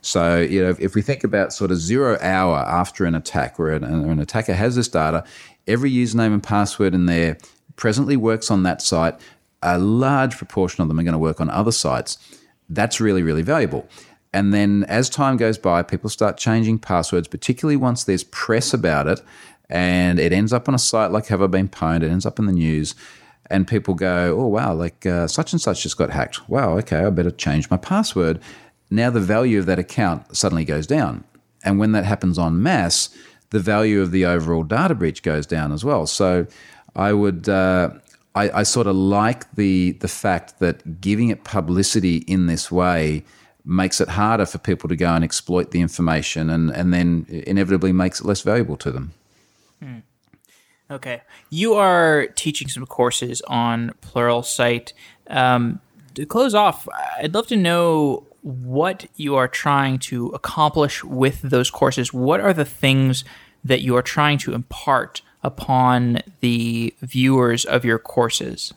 so, 0.00 0.40
you 0.40 0.62
know, 0.62 0.74
if 0.78 0.94
we 0.94 1.02
think 1.02 1.24
about 1.24 1.52
sort 1.52 1.70
of 1.70 1.78
zero 1.78 2.18
hour 2.20 2.58
after 2.58 3.04
an 3.04 3.14
attack, 3.14 3.58
where 3.58 3.72
an, 3.72 3.84
an 3.84 4.20
attacker 4.20 4.54
has 4.54 4.76
this 4.76 4.88
data, 4.88 5.24
every 5.66 5.90
username 5.90 6.32
and 6.32 6.42
password 6.42 6.94
in 6.94 7.06
there 7.06 7.38
presently 7.76 8.16
works 8.16 8.50
on 8.50 8.62
that 8.62 8.82
site. 8.82 9.14
A 9.62 9.78
large 9.78 10.36
proportion 10.36 10.82
of 10.82 10.88
them 10.88 10.98
are 10.98 11.02
going 11.02 11.12
to 11.12 11.18
work 11.18 11.40
on 11.40 11.50
other 11.50 11.72
sites. 11.72 12.18
That's 12.68 13.00
really, 13.00 13.22
really 13.22 13.42
valuable. 13.42 13.88
And 14.32 14.52
then 14.52 14.84
as 14.88 15.08
time 15.08 15.36
goes 15.36 15.56
by, 15.56 15.82
people 15.82 16.10
start 16.10 16.36
changing 16.36 16.78
passwords, 16.78 17.26
particularly 17.26 17.76
once 17.76 18.04
there's 18.04 18.24
press 18.24 18.74
about 18.74 19.06
it 19.06 19.22
and 19.68 20.18
it 20.18 20.32
ends 20.32 20.52
up 20.52 20.68
on 20.68 20.74
a 20.74 20.78
site 20.78 21.10
like 21.10 21.26
Have 21.26 21.42
I 21.42 21.46
Been 21.46 21.68
Pwned, 21.68 22.02
it 22.02 22.10
ends 22.10 22.26
up 22.26 22.38
in 22.38 22.46
the 22.46 22.52
news, 22.52 22.94
and 23.50 23.66
people 23.66 23.94
go, 23.94 24.36
oh, 24.38 24.46
wow, 24.46 24.74
like 24.74 25.06
uh, 25.06 25.26
such 25.26 25.52
and 25.52 25.60
such 25.60 25.82
just 25.82 25.96
got 25.96 26.10
hacked. 26.10 26.48
Wow, 26.48 26.76
okay, 26.78 26.98
I 26.98 27.10
better 27.10 27.30
change 27.30 27.70
my 27.70 27.76
password 27.76 28.40
now 28.90 29.10
the 29.10 29.20
value 29.20 29.58
of 29.58 29.66
that 29.66 29.78
account 29.78 30.36
suddenly 30.36 30.64
goes 30.64 30.86
down. 30.86 31.24
And 31.64 31.78
when 31.78 31.92
that 31.92 32.04
happens 32.04 32.38
en 32.38 32.62
masse, 32.62 33.10
the 33.50 33.58
value 33.58 34.00
of 34.00 34.10
the 34.10 34.24
overall 34.24 34.62
data 34.62 34.94
breach 34.94 35.22
goes 35.22 35.46
down 35.46 35.72
as 35.72 35.84
well. 35.84 36.06
So 36.06 36.46
I 36.94 37.12
would, 37.12 37.48
uh, 37.48 37.90
I, 38.34 38.60
I 38.60 38.62
sort 38.62 38.86
of 38.86 38.96
like 38.96 39.50
the 39.52 39.92
the 39.92 40.08
fact 40.08 40.58
that 40.58 41.00
giving 41.00 41.30
it 41.30 41.44
publicity 41.44 42.18
in 42.18 42.46
this 42.46 42.70
way 42.70 43.24
makes 43.64 44.00
it 44.00 44.08
harder 44.10 44.46
for 44.46 44.58
people 44.58 44.88
to 44.88 44.96
go 44.96 45.08
and 45.08 45.24
exploit 45.24 45.70
the 45.70 45.80
information, 45.80 46.50
and 46.50 46.70
and 46.70 46.92
then 46.92 47.26
inevitably 47.28 47.92
makes 47.92 48.20
it 48.20 48.26
less 48.26 48.42
valuable 48.42 48.76
to 48.76 48.92
them. 48.92 49.12
Hmm. 49.82 49.98
Okay, 50.90 51.22
you 51.50 51.74
are 51.74 52.28
teaching 52.36 52.68
some 52.68 52.86
courses 52.86 53.42
on 53.48 53.92
Pluralsight. 54.02 54.92
Um, 55.28 55.80
to 56.14 56.24
close 56.24 56.54
off, 56.54 56.88
I'd 57.18 57.34
love 57.34 57.48
to 57.48 57.56
know 57.56 58.25
what 58.46 59.06
you 59.16 59.34
are 59.34 59.48
trying 59.48 59.98
to 59.98 60.28
accomplish 60.28 61.02
with 61.02 61.42
those 61.42 61.68
courses. 61.68 62.12
What 62.12 62.40
are 62.40 62.52
the 62.52 62.64
things 62.64 63.24
that 63.64 63.80
you 63.80 63.96
are 63.96 64.02
trying 64.02 64.38
to 64.38 64.54
impart 64.54 65.20
upon 65.42 66.20
the 66.38 66.94
viewers 67.02 67.64
of 67.64 67.84
your 67.84 67.98
courses? 67.98 68.72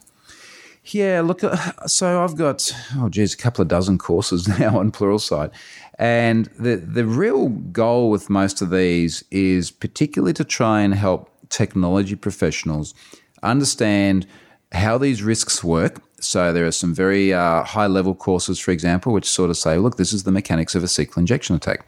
Yeah, 0.86 1.22
look, 1.22 1.44
uh, 1.44 1.86
so 1.86 2.24
I've 2.24 2.36
got, 2.36 2.76
oh, 2.96 3.10
geez, 3.10 3.36
a 3.36 3.38
couple 3.38 3.62
of 3.62 3.68
dozen 3.68 4.00
courses 4.00 4.48
now 4.60 4.80
on 4.80 4.92
Pluralsight. 4.92 5.52
And 6.00 6.46
the, 6.58 6.78
the 6.78 7.06
real 7.06 7.50
goal 7.50 8.10
with 8.10 8.28
most 8.28 8.64
of 8.64 8.72
these 8.72 9.24
is 9.30 9.70
particularly 9.70 10.34
to 10.34 10.44
try 10.44 10.82
and 10.82 10.96
help 10.96 11.30
technology 11.50 12.16
professionals 12.16 12.96
understand 13.44 14.26
how 14.72 14.98
these 14.98 15.22
risks 15.22 15.64
work 15.64 16.02
so 16.24 16.54
there 16.54 16.66
are 16.66 16.72
some 16.72 16.94
very 16.94 17.34
uh, 17.34 17.64
high 17.64 17.88
level 17.88 18.16
courses, 18.16 18.60
for 18.60 18.72
example, 18.72 19.14
which 19.14 19.30
sort 19.30 19.50
of 19.50 19.58
say, 19.58 19.78
look, 19.78 19.98
this 19.98 20.14
is 20.14 20.24
the 20.24 20.32
mechanics 20.32 20.76
of 20.76 20.84
a 20.84 20.88
SQL 20.88 21.18
injection 21.18 21.56
attack. 21.56 21.86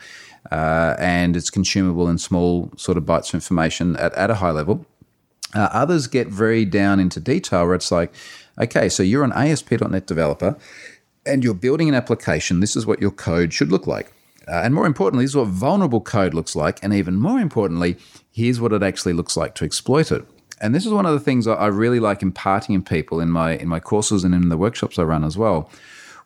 Uh, 0.51 0.95
and 0.99 1.35
it's 1.35 1.49
consumable 1.49 2.09
in 2.09 2.17
small 2.17 2.71
sort 2.75 2.97
of 2.97 3.03
bytes 3.03 3.29
of 3.29 3.35
information 3.35 3.95
at, 3.97 4.13
at 4.15 4.29
a 4.31 4.35
high 4.35 4.51
level. 4.51 4.85
Uh, 5.53 5.69
others 5.71 6.07
get 6.07 6.27
very 6.27 6.65
down 6.65 6.99
into 6.99 7.19
detail 7.19 7.65
where 7.65 7.75
it's 7.75 7.91
like, 7.91 8.13
okay, 8.59 8.89
so 8.89 9.03
you're 9.03 9.23
an 9.23 9.33
ASP.NET 9.33 10.07
developer 10.07 10.57
and 11.25 11.43
you're 11.43 11.53
building 11.53 11.89
an 11.89 11.95
application. 11.95 12.59
This 12.59 12.75
is 12.75 12.85
what 12.85 13.01
your 13.01 13.11
code 13.11 13.53
should 13.53 13.71
look 13.71 13.85
like. 13.85 14.11
Uh, 14.47 14.61
and 14.63 14.73
more 14.73 14.87
importantly, 14.87 15.23
this 15.23 15.31
is 15.31 15.35
what 15.35 15.47
vulnerable 15.47 16.01
code 16.01 16.33
looks 16.33 16.55
like. 16.55 16.79
And 16.81 16.93
even 16.93 17.17
more 17.17 17.39
importantly, 17.39 17.97
here's 18.31 18.59
what 18.59 18.73
it 18.73 18.81
actually 18.81 19.13
looks 19.13 19.37
like 19.37 19.53
to 19.55 19.65
exploit 19.65 20.11
it. 20.11 20.25
And 20.61 20.73
this 20.75 20.85
is 20.85 20.93
one 20.93 21.05
of 21.05 21.13
the 21.13 21.19
things 21.19 21.47
I 21.47 21.67
really 21.67 21.99
like 21.99 22.21
imparting 22.21 22.75
in 22.75 22.83
people 22.83 23.19
in 23.19 23.31
my 23.31 23.57
in 23.57 23.67
my 23.67 23.79
courses 23.79 24.23
and 24.23 24.33
in 24.33 24.49
the 24.49 24.57
workshops 24.57 24.99
I 24.99 25.03
run 25.03 25.23
as 25.23 25.37
well, 25.37 25.69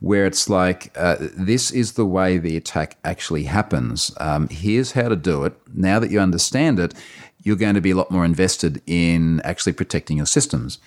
where 0.01 0.25
it's 0.25 0.49
like 0.49 0.91
uh, 0.97 1.15
this 1.19 1.71
is 1.71 1.93
the 1.93 2.05
way 2.05 2.37
the 2.37 2.57
attack 2.57 2.97
actually 3.03 3.43
happens. 3.45 4.11
Um, 4.19 4.49
here's 4.49 4.91
how 4.91 5.07
to 5.07 5.15
do 5.15 5.45
it. 5.45 5.53
Now 5.73 5.99
that 5.99 6.11
you 6.11 6.19
understand 6.19 6.79
it, 6.79 6.93
you're 7.43 7.55
going 7.55 7.75
to 7.75 7.81
be 7.81 7.91
a 7.91 7.95
lot 7.95 8.11
more 8.11 8.25
invested 8.25 8.81
in 8.85 9.39
actually 9.45 9.73
protecting 9.73 10.17
your 10.17 10.25
systems. 10.25 10.79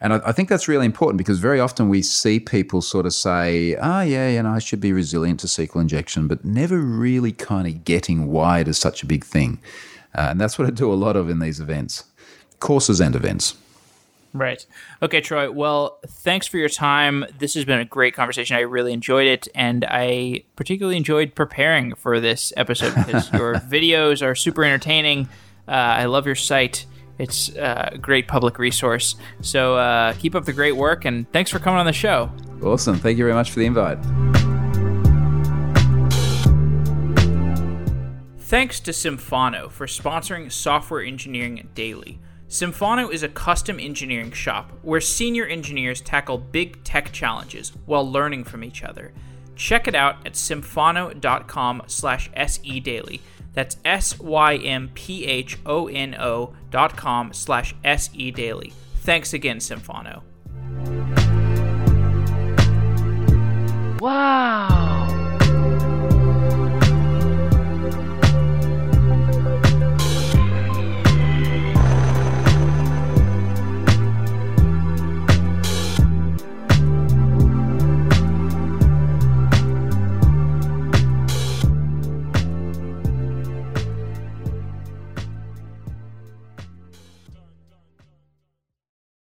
And 0.00 0.12
I, 0.14 0.20
I, 0.26 0.32
think 0.32 0.48
that's 0.48 0.68
really 0.68 0.84
important 0.84 1.16
because 1.18 1.38
very 1.38 1.58
often 1.58 1.88
we 1.88 2.02
see 2.02 2.38
people 2.38 2.82
sort 2.82 3.06
of 3.06 3.14
say, 3.14 3.76
oh, 3.76 4.02
yeah, 4.02 4.28
you 4.28 4.42
know, 4.42 4.50
I 4.50 4.58
should 4.58 4.80
be 4.80 4.92
resilient 4.92 5.40
to 5.40 5.46
SQL 5.46 5.80
injection, 5.80 6.28
but 6.28 6.44
never 6.44 6.78
really 6.78 7.32
kind 7.32 7.66
of 7.66 7.84
getting 7.84 8.26
why 8.26 8.60
it 8.60 8.68
is 8.68 8.78
such 8.78 9.02
a 9.02 9.06
big 9.06 9.24
thing. 9.24 9.58
Uh, 10.14 10.28
and 10.30 10.40
that's 10.40 10.58
what 10.58 10.68
I 10.68 10.70
do 10.70 10.92
a 10.92 10.94
lot 10.94 11.16
of 11.16 11.30
in 11.30 11.38
these 11.38 11.60
events, 11.60 12.04
courses 12.60 13.00
and 13.00 13.14
events. 13.14 13.56
Right. 14.32 14.66
Okay, 15.02 15.20
Troy. 15.20 15.50
Well, 15.50 15.98
thanks 16.06 16.46
for 16.46 16.58
your 16.58 16.68
time. 16.68 17.24
This 17.38 17.54
has 17.54 17.64
been 17.64 17.78
a 17.78 17.84
great 17.84 18.14
conversation. 18.14 18.56
I 18.56 18.60
really 18.60 18.92
enjoyed 18.92 19.26
it, 19.26 19.48
and 19.54 19.84
I 19.88 20.44
particularly 20.56 20.96
enjoyed 20.96 21.34
preparing 21.34 21.94
for 21.94 22.20
this 22.20 22.52
episode 22.56 22.94
because 22.94 23.32
your 23.32 23.54
videos 23.54 24.22
are 24.22 24.34
super 24.34 24.64
entertaining. 24.64 25.28
Uh, 25.66 25.70
I 25.72 26.04
love 26.04 26.26
your 26.26 26.34
site. 26.34 26.86
It's 27.18 27.56
uh, 27.56 27.90
a 27.92 27.98
great 27.98 28.28
public 28.28 28.58
resource. 28.58 29.16
So 29.40 29.76
uh, 29.76 30.12
keep 30.14 30.34
up 30.34 30.44
the 30.44 30.52
great 30.52 30.76
work, 30.76 31.06
and 31.06 31.30
thanks 31.32 31.50
for 31.50 31.58
coming 31.58 31.80
on 31.80 31.86
the 31.86 31.92
show. 31.92 32.30
Awesome. 32.62 32.98
Thank 32.98 33.16
you 33.16 33.24
very 33.24 33.34
much 33.34 33.50
for 33.50 33.58
the 33.58 33.66
invite. 33.66 33.98
Thanks 38.38 38.78
to 38.80 38.92
Symphono 38.92 39.70
for 39.70 39.86
sponsoring 39.86 40.52
Software 40.52 41.02
Engineering 41.02 41.68
Daily. 41.74 42.20
Symphono 42.48 43.12
is 43.12 43.24
a 43.24 43.28
custom 43.28 43.80
engineering 43.80 44.30
shop 44.30 44.70
where 44.82 45.00
senior 45.00 45.46
engineers 45.46 46.00
tackle 46.00 46.38
big 46.38 46.82
tech 46.84 47.10
challenges 47.12 47.72
while 47.86 48.08
learning 48.08 48.44
from 48.44 48.62
each 48.62 48.84
other. 48.84 49.12
Check 49.56 49.88
it 49.88 49.96
out 49.96 50.24
at 50.24 50.34
symphono.com 50.34 51.82
slash 51.86 52.30
sedaily. 52.30 53.20
That's 53.52 53.78
S-Y-M-P-H-O-N-O 53.84 54.54
dot 56.70 56.96
com 56.96 57.32
slash 57.32 57.74
sedaily. 57.82 58.72
Thanks 58.96 59.32
again, 59.32 59.58
Symphono. 59.58 60.22
Wow. 64.00 65.15